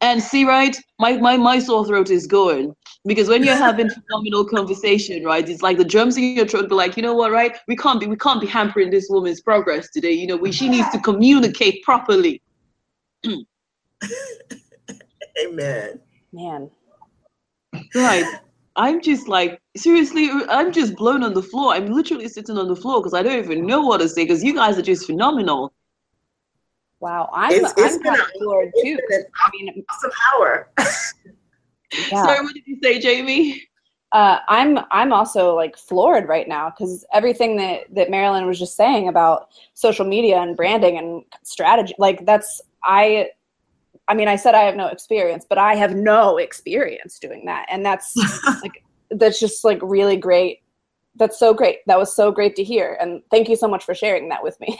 And 0.00 0.22
see, 0.22 0.44
right, 0.44 0.76
my, 0.98 1.16
my, 1.16 1.38
my 1.38 1.58
sore 1.58 1.86
throat 1.86 2.10
is 2.10 2.26
going. 2.26 2.74
Because 3.06 3.28
when 3.28 3.42
you're 3.42 3.56
having 3.56 3.88
phenomenal 4.08 4.44
conversation, 4.44 5.24
right, 5.24 5.48
it's 5.48 5.62
like 5.62 5.78
the 5.78 5.84
drums 5.84 6.18
in 6.18 6.36
your 6.36 6.46
throat 6.46 6.68
be 6.68 6.74
like, 6.74 6.96
you 6.98 7.02
know 7.02 7.14
what, 7.14 7.32
right? 7.32 7.56
We 7.68 7.76
can't 7.76 8.00
be 8.00 8.06
we 8.06 8.16
can't 8.16 8.40
be 8.40 8.46
hampering 8.46 8.90
this 8.90 9.06
woman's 9.08 9.40
progress 9.40 9.90
today. 9.90 10.12
You 10.12 10.26
know, 10.26 10.36
we 10.36 10.52
she 10.52 10.68
needs 10.68 10.90
to 10.90 10.98
communicate 11.00 11.82
properly. 11.82 12.42
Amen. 15.42 16.00
Man. 16.32 16.70
Right. 17.94 18.26
I'm 18.76 19.00
just 19.00 19.28
like, 19.28 19.60
seriously, 19.76 20.30
I'm 20.48 20.72
just 20.72 20.96
blown 20.96 21.22
on 21.22 21.34
the 21.34 21.42
floor. 21.42 21.74
I'm 21.74 21.92
literally 21.92 22.28
sitting 22.28 22.58
on 22.58 22.68
the 22.68 22.76
floor 22.76 23.00
because 23.00 23.14
I 23.14 23.22
don't 23.22 23.38
even 23.38 23.66
know 23.66 23.82
what 23.82 23.98
to 24.00 24.08
say 24.08 24.24
because 24.24 24.42
you 24.42 24.54
guys 24.54 24.76
are 24.78 24.82
just 24.82 25.06
phenomenal. 25.06 25.72
Wow, 27.00 27.30
I'm, 27.32 27.52
it's, 27.52 27.72
it's 27.76 27.96
I'm 27.96 28.02
kind 28.02 28.20
of 28.20 28.26
floored 28.38 28.72
too. 28.82 28.98
I 29.12 29.50
mean, 29.52 29.84
awesome 29.90 30.10
hour. 30.34 30.70
Yeah. 32.10 32.24
Sorry, 32.24 32.40
what 32.40 32.54
did 32.54 32.66
you 32.66 32.78
say, 32.82 33.00
Jaime? 33.00 33.62
Uh, 34.10 34.38
I'm 34.48 34.78
I'm 34.90 35.12
also 35.12 35.54
like 35.54 35.76
floored 35.76 36.28
right 36.28 36.48
now 36.48 36.70
because 36.70 37.04
everything 37.12 37.56
that 37.58 37.82
that 37.94 38.10
Marilyn 38.10 38.46
was 38.46 38.58
just 38.58 38.76
saying 38.76 39.08
about 39.08 39.48
social 39.74 40.04
media 40.04 40.38
and 40.38 40.56
branding 40.56 40.98
and 40.98 41.24
strategy, 41.42 41.94
like 41.98 42.24
that's 42.26 42.60
I. 42.82 43.30
I 44.08 44.14
mean, 44.14 44.28
I 44.28 44.36
said 44.36 44.54
I 44.54 44.62
have 44.62 44.76
no 44.76 44.88
experience, 44.88 45.46
but 45.48 45.58
I 45.58 45.74
have 45.74 45.94
no 45.94 46.36
experience 46.36 47.18
doing 47.18 47.44
that, 47.46 47.66
and 47.70 47.84
that's 47.84 48.14
like 48.62 48.84
that's 49.10 49.40
just 49.40 49.64
like 49.64 49.78
really 49.82 50.16
great. 50.16 50.60
That's 51.16 51.38
so 51.38 51.54
great. 51.54 51.78
That 51.86 51.98
was 51.98 52.14
so 52.14 52.30
great 52.32 52.56
to 52.56 52.64
hear, 52.64 52.98
and 53.00 53.22
thank 53.30 53.48
you 53.48 53.56
so 53.56 53.68
much 53.68 53.84
for 53.84 53.94
sharing 53.94 54.28
that 54.28 54.42
with 54.42 54.58
me. 54.60 54.78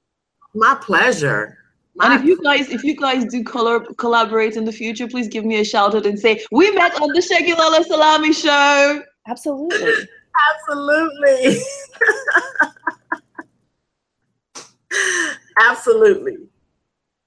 My 0.54 0.76
pleasure. 0.80 1.56
And 2.02 2.14
if 2.14 2.24
you 2.24 2.40
guys, 2.42 2.70
if 2.70 2.82
you 2.82 2.96
guys 2.96 3.24
do 3.26 3.44
color 3.44 3.80
collaborate 3.80 4.56
in 4.56 4.64
the 4.64 4.72
future, 4.72 5.06
please 5.06 5.28
give 5.28 5.44
me 5.44 5.60
a 5.60 5.64
shout 5.64 5.94
out 5.94 6.06
and 6.06 6.18
say 6.18 6.42
we 6.50 6.70
met 6.70 6.98
on 7.00 7.08
the 7.08 7.20
Segilola 7.20 7.84
Salami 7.84 8.32
show. 8.32 9.02
Absolutely. 9.26 10.08
Absolutely. 10.70 11.60
Absolutely. 15.60 16.36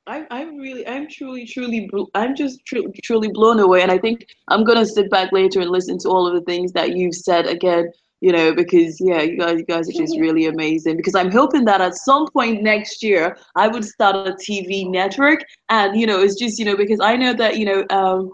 I, 0.05 0.25
I'm 0.31 0.57
really, 0.57 0.85
I'm 0.85 1.07
truly, 1.07 1.45
truly, 1.45 1.89
I'm 2.13 2.35
just 2.35 2.65
tr- 2.65 2.89
truly 3.03 3.29
blown 3.29 3.59
away. 3.59 3.81
And 3.81 3.91
I 3.91 3.97
think 3.97 4.27
I'm 4.49 4.63
gonna 4.63 4.85
sit 4.85 5.09
back 5.09 5.31
later 5.31 5.61
and 5.61 5.69
listen 5.69 5.97
to 5.99 6.09
all 6.09 6.27
of 6.27 6.33
the 6.33 6.41
things 6.41 6.73
that 6.73 6.95
you've 6.95 7.15
said 7.15 7.45
again. 7.45 7.91
You 8.19 8.31
know, 8.31 8.53
because 8.53 9.01
yeah, 9.01 9.21
you 9.21 9.37
guys, 9.37 9.59
you 9.59 9.65
guys 9.65 9.89
are 9.89 9.99
just 9.99 10.17
really 10.17 10.45
amazing. 10.45 10.95
Because 10.95 11.15
I'm 11.15 11.29
hoping 11.31 11.65
that 11.65 11.81
at 11.81 11.95
some 11.95 12.27
point 12.31 12.63
next 12.63 13.03
year, 13.03 13.37
I 13.55 13.67
would 13.67 13.83
start 13.83 14.15
a 14.15 14.31
TV 14.31 14.89
network, 14.89 15.43
and 15.69 15.99
you 15.99 16.07
know, 16.07 16.21
it's 16.21 16.35
just 16.35 16.57
you 16.57 16.65
know, 16.65 16.77
because 16.77 17.01
I 17.01 17.17
know 17.17 17.33
that 17.33 17.57
you 17.57 17.65
know, 17.65 17.85
um, 17.89 18.31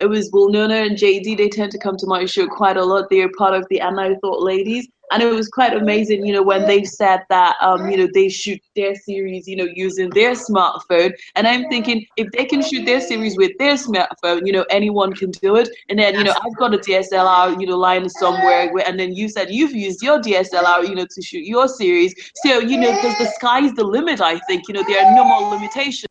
it 0.00 0.06
was 0.06 0.30
Will 0.32 0.50
Wilnona 0.50 0.86
and 0.86 0.96
JD. 0.96 1.36
They 1.36 1.48
tend 1.48 1.70
to 1.72 1.78
come 1.78 1.96
to 1.98 2.06
my 2.06 2.26
show 2.26 2.48
quite 2.48 2.76
a 2.76 2.84
lot. 2.84 3.10
They're 3.10 3.30
part 3.38 3.54
of 3.54 3.64
the 3.70 3.80
And 3.80 4.00
I 4.00 4.16
Thought 4.16 4.42
Ladies, 4.42 4.88
and 5.12 5.22
it 5.22 5.32
was 5.32 5.48
quite 5.48 5.74
amazing. 5.74 6.24
You 6.24 6.32
know, 6.32 6.42
when 6.42 6.66
they 6.66 6.84
said 6.84 7.20
that, 7.28 7.56
um, 7.60 7.90
you 7.90 7.98
know, 7.98 8.08
they 8.12 8.28
shoot 8.28 8.60
their 8.74 8.94
series, 8.94 9.46
you 9.46 9.56
know, 9.56 9.68
using 9.74 10.10
their 10.10 10.32
smartphone. 10.32 11.12
And 11.34 11.46
I'm 11.46 11.68
thinking, 11.68 12.06
if 12.16 12.30
they 12.32 12.44
can 12.44 12.62
shoot 12.62 12.86
their 12.86 13.00
series 13.00 13.36
with 13.36 13.52
their 13.58 13.74
smartphone, 13.74 14.46
you 14.46 14.52
know, 14.52 14.64
anyone 14.70 15.12
can 15.12 15.30
do 15.30 15.56
it. 15.56 15.68
And 15.88 15.98
then, 15.98 16.14
you 16.14 16.24
know, 16.24 16.34
I've 16.44 16.56
got 16.56 16.74
a 16.74 16.78
DSLR, 16.78 17.60
you 17.60 17.66
know, 17.66 17.76
lying 17.76 18.08
somewhere. 18.08 18.72
Where, 18.72 18.86
and 18.86 18.98
then 18.98 19.14
you 19.14 19.28
said 19.28 19.50
you've 19.50 19.74
used 19.74 20.02
your 20.02 20.20
DSLR, 20.20 20.88
you 20.88 20.94
know, 20.94 21.06
to 21.08 21.22
shoot 21.22 21.44
your 21.44 21.68
series. 21.68 22.14
So, 22.44 22.58
you 22.58 22.78
know, 22.78 22.92
because 22.92 23.18
the 23.18 23.30
sky's 23.36 23.72
the 23.74 23.84
limit. 23.84 24.20
I 24.20 24.38
think, 24.40 24.64
you 24.68 24.74
know, 24.74 24.84
there 24.86 25.04
are 25.04 25.14
no 25.14 25.24
more 25.24 25.50
limitations. 25.54 26.06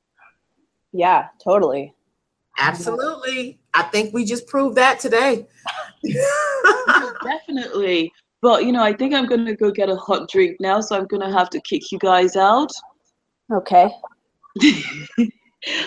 Yeah, 0.94 1.28
totally. 1.44 1.94
Absolutely. 2.58 3.60
I 3.74 3.84
think 3.84 4.14
we 4.14 4.26
just 4.26 4.46
proved 4.48 4.76
that 4.76 5.00
today. 5.00 5.48
Definitely. 7.24 8.12
But 8.42 8.66
you 8.66 8.72
know, 8.72 8.84
I 8.84 8.94
think 8.94 9.14
I'm 9.14 9.28
gonna 9.28 9.56
go 9.56 9.72
get 9.72 9.90
a 9.90 9.96
hot 9.96 10.30
drink 10.30 10.58
now, 10.60 10.82
so 10.82 10.98
I'm 10.98 11.06
gonna 11.06 11.32
have 11.32 11.50
to 11.52 11.62
kick 11.62 11.92
you 11.92 12.00
guys 12.00 12.36
out. 12.36 12.72
Okay. 13.52 13.90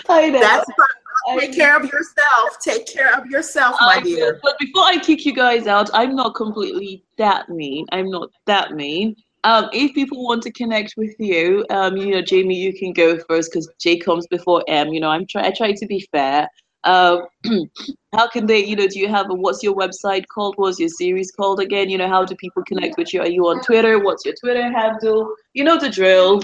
I 0.07 0.29
know. 0.29 0.39
That's 0.39 0.65
fine. 0.65 1.39
Take 1.39 1.55
care 1.55 1.75
of 1.75 1.85
yourself. 1.85 2.59
Take 2.61 2.85
care 2.85 3.13
of 3.17 3.25
yourself, 3.25 3.75
my 3.81 3.95
I 3.95 3.97
will. 3.97 4.03
dear. 4.03 4.39
But 4.43 4.57
before 4.59 4.83
I 4.83 4.97
kick 4.99 5.25
you 5.25 5.33
guys 5.33 5.65
out, 5.65 5.89
I'm 5.93 6.15
not 6.15 6.35
completely 6.35 7.03
that 7.17 7.49
mean. 7.49 7.85
I'm 7.91 8.09
not 8.09 8.29
that 8.45 8.73
mean. 8.73 9.15
Um, 9.43 9.69
if 9.73 9.93
people 9.93 10.23
want 10.23 10.41
to 10.43 10.51
connect 10.51 10.95
with 10.97 11.15
you, 11.19 11.65
um, 11.69 11.97
you 11.97 12.11
know, 12.11 12.23
Jaime, 12.27 12.55
you 12.55 12.77
can 12.77 12.93
go 12.93 13.17
first 13.29 13.51
because 13.51 13.71
J 13.79 13.97
comes 13.97 14.27
before 14.27 14.63
M. 14.67 14.89
You 14.89 14.99
know, 14.99 15.09
I'm 15.09 15.25
try 15.25 15.47
I 15.47 15.51
try 15.51 15.71
to 15.71 15.85
be 15.85 16.07
fair. 16.11 16.47
Um, 16.85 17.27
how 18.15 18.29
can 18.29 18.45
they, 18.45 18.63
you 18.63 18.75
know, 18.75 18.87
do 18.87 18.99
you 18.99 19.07
have 19.07 19.29
a, 19.29 19.33
what's 19.33 19.63
your 19.63 19.75
website 19.75 20.25
called? 20.27 20.53
What's 20.57 20.79
your 20.79 20.89
series 20.89 21.31
called 21.31 21.59
again? 21.59 21.89
You 21.89 21.97
know, 21.97 22.07
how 22.07 22.23
do 22.23 22.35
people 22.35 22.63
connect 22.63 22.97
with 22.97 23.13
you? 23.13 23.21
Are 23.21 23.29
you 23.29 23.47
on 23.47 23.61
Twitter? 23.61 23.99
What's 23.99 24.23
your 24.25 24.35
Twitter 24.39 24.71
handle? 24.71 25.33
You 25.53 25.63
know 25.63 25.79
the 25.79 25.89
drill. 25.89 26.41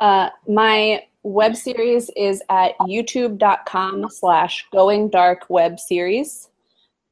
Uh, 0.00 0.30
my 0.48 1.02
web 1.22 1.54
series 1.54 2.10
is 2.16 2.42
at 2.48 2.72
youtube.com 2.80 4.08
slash 4.10 4.66
going 4.72 5.10
dark 5.10 5.44
web 5.48 5.78
series. 5.78 6.48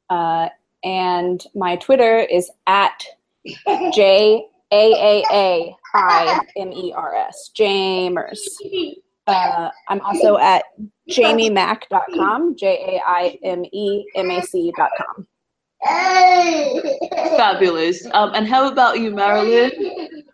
Uh, 0.09 0.48
and 0.84 1.44
my 1.54 1.76
Twitter 1.76 2.20
is 2.20 2.50
at 2.66 3.02
J 3.92 4.46
A 4.72 4.92
A 4.92 5.24
A 5.32 5.76
I 5.94 6.40
M 6.57 6.72
E 6.72 6.92
R 6.94 7.14
S, 7.14 7.50
Jamers. 7.54 8.40
Uh, 9.26 9.70
I'm 9.88 10.00
also 10.02 10.38
at 10.38 10.64
jaimemac.com, 11.10 12.56
J 12.56 12.96
A 12.96 13.02
I 13.04 13.38
M 13.42 13.64
E 13.72 14.04
M 14.14 14.30
A 14.30 14.42
C.com. 14.42 15.26
Fabulous. 17.36 18.06
Um, 18.12 18.32
and 18.34 18.46
how 18.46 18.70
about 18.70 19.00
you, 19.00 19.10
Marilyn? 19.10 20.24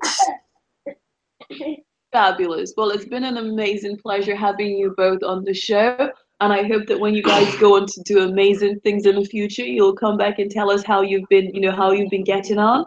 Fabulous. 2.12 2.74
Well, 2.76 2.89
it's 2.89 3.06
been 3.06 3.26
an 3.26 3.38
amazing 3.38 3.98
pleasure 3.98 4.36
having 4.36 4.76
you 4.78 4.96
both 4.96 5.22
on 5.22 5.43
the 5.43 5.54
show. 5.54 6.10
And 6.41 6.52
I 6.52 6.64
hope 6.64 6.88
that 6.88 7.00
when 7.00 7.14
you 7.14 7.24
guys 7.24 7.56
go 7.58 7.76
on 7.76 7.86
to 7.88 8.02
do 8.04 8.22
amazing 8.22 8.80
things 8.82 9.06
in 9.06 9.16
the 9.16 9.26
future, 9.26 9.64
you'll 9.64 9.96
come 9.96 10.18
back 10.18 10.39
and 10.39 10.52
tell 10.52 10.72
us 10.72 10.84
how 10.84 11.02
you've 11.02 11.28
been, 11.30 11.54
you 11.54 11.62
know, 11.62 11.72
how 11.72 11.91
you've 11.91 12.10
been 12.10 12.24
getting 12.24 12.58
on. 12.58 12.86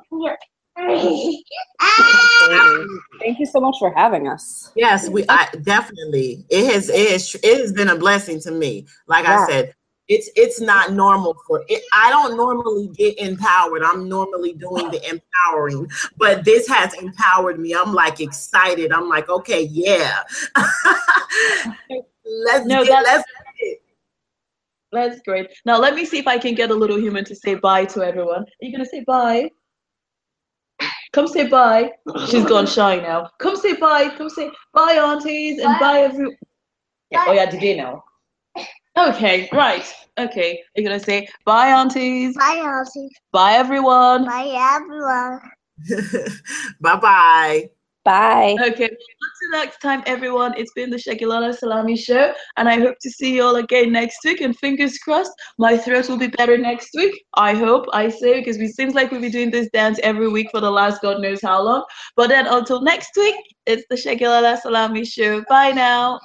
Thank 3.21 3.39
you 3.39 3.47
so 3.47 3.61
much 3.61 3.77
for 3.79 3.93
having 3.95 4.29
us. 4.29 4.71
Yes, 4.77 5.09
we 5.09 5.25
I, 5.29 5.49
definitely. 5.63 6.45
It 6.49 6.73
has 6.73 6.89
it, 6.89 7.11
has 7.11 7.35
it 7.43 7.61
has 7.61 7.73
been 7.73 7.89
a 7.89 7.97
blessing 7.97 8.41
to 8.41 8.51
me. 8.51 8.87
Like 9.07 9.25
Yeah. 9.25 9.41
I 9.41 9.47
said, 9.47 9.75
it's 10.09 10.31
it's 10.37 10.61
not 10.61 10.93
normal 10.93 11.37
for 11.47 11.65
it. 11.69 11.83
I 11.93 12.11
don't 12.11 12.37
normally 12.37 12.89
get 12.97 13.19
empowered. 13.19 13.83
I'm 13.83 14.09
normally 14.09 14.55
doing 14.55 14.91
the 14.91 15.01
empowering, 15.09 15.89
but 16.17 16.45
this 16.45 16.67
has 16.69 16.95
empowered 16.95 17.59
me. 17.59 17.75
I'm 17.75 17.93
like 17.93 18.21
excited. 18.21 18.93
I'm 18.93 19.09
like, 19.09 19.29
okay, 19.29 19.63
yeah. 19.71 20.23
let's 22.25 22.65
No, 22.67 22.85
get, 22.85 23.05
that's- 23.05 23.05
let's 23.05 23.25
it. 23.61 23.83
That's 24.91 25.21
great. 25.21 25.51
Now, 25.67 25.79
let 25.79 25.95
me 25.95 26.07
see 26.07 26.19
if 26.19 26.27
I 26.27 26.39
can 26.39 26.55
get 26.55 26.71
a 26.71 26.75
little 26.75 26.99
human 26.99 27.23
to 27.27 27.35
say 27.37 27.57
bye 27.57 27.85
to 27.87 28.03
everyone. 28.03 28.41
Are 28.45 28.47
you 28.63 28.73
going 28.73 28.83
to 28.83 28.89
say 28.89 29.05
bye? 29.07 29.51
Come 31.13 31.27
say 31.27 31.47
bye. 31.49 31.91
She's 32.29 32.45
gone 32.45 32.67
shy 32.77 32.97
now. 32.97 33.31
Come 33.39 33.57
say 33.57 33.75
bye. 33.75 34.11
Come 34.17 34.29
say 34.29 34.51
bye, 34.73 34.95
aunties, 34.95 35.59
and 35.59 35.79
bye, 35.79 36.01
everyone. 36.01 36.37
Yeah, 37.11 37.25
oh, 37.27 37.33
yeah, 37.33 37.47
did 37.51 37.63
you 37.63 37.77
know? 37.77 38.05
Okay, 38.97 39.49
right. 39.53 39.85
Okay, 40.19 40.63
you're 40.75 40.87
going 40.87 40.99
to 40.99 41.05
say 41.05 41.29
bye, 41.45 41.69
aunties. 41.69 42.37
Bye, 42.37 42.61
Elsie. 42.65 43.09
Bye, 43.33 43.53
everyone. 43.53 44.25
Bye, 44.25 44.77
everyone. 44.77 45.41
bye 46.81 46.97
bye. 46.97 47.71
Bye. 48.09 48.57
Okay, 48.59 48.85
until 48.85 49.51
next 49.53 49.83
time, 49.83 50.03
everyone. 50.07 50.55
It's 50.57 50.73
been 50.73 50.89
the 50.89 50.97
Segilola 50.97 51.55
Salami 51.55 51.95
Show, 51.95 52.33
and 52.57 52.67
I 52.67 52.81
hope 52.81 52.95
to 53.03 53.11
see 53.11 53.35
you 53.35 53.43
all 53.43 53.57
again 53.57 53.93
next 53.93 54.21
week. 54.25 54.41
And 54.41 54.57
fingers 54.57 54.97
crossed, 54.99 55.33
my 55.59 55.77
throat 55.77 56.09
will 56.09 56.17
be 56.17 56.29
better 56.29 56.57
next 56.57 56.89
week. 56.95 57.23
I 57.35 57.53
hope, 57.53 57.85
I 57.93 58.09
say, 58.09 58.39
because 58.39 58.57
it 58.57 58.75
seems 58.75 58.95
like 58.95 59.11
we'll 59.11 59.21
be 59.21 59.29
doing 59.29 59.51
this 59.51 59.69
dance 59.75 60.01
every 60.03 60.31
week 60.31 60.49
for 60.51 60.61
the 60.61 60.71
last 60.71 61.03
God 61.03 61.21
knows 61.21 61.43
how 61.43 61.61
long. 61.63 61.85
But 62.17 62.29
then 62.29 62.47
until 62.47 62.81
next 62.81 63.11
week, 63.15 63.37
it's 63.67 63.85
the 63.91 63.97
Segilola 63.97 64.59
Salami 64.59 65.05
Show. 65.05 65.45
Bye 65.47 65.73
now. 65.73 66.19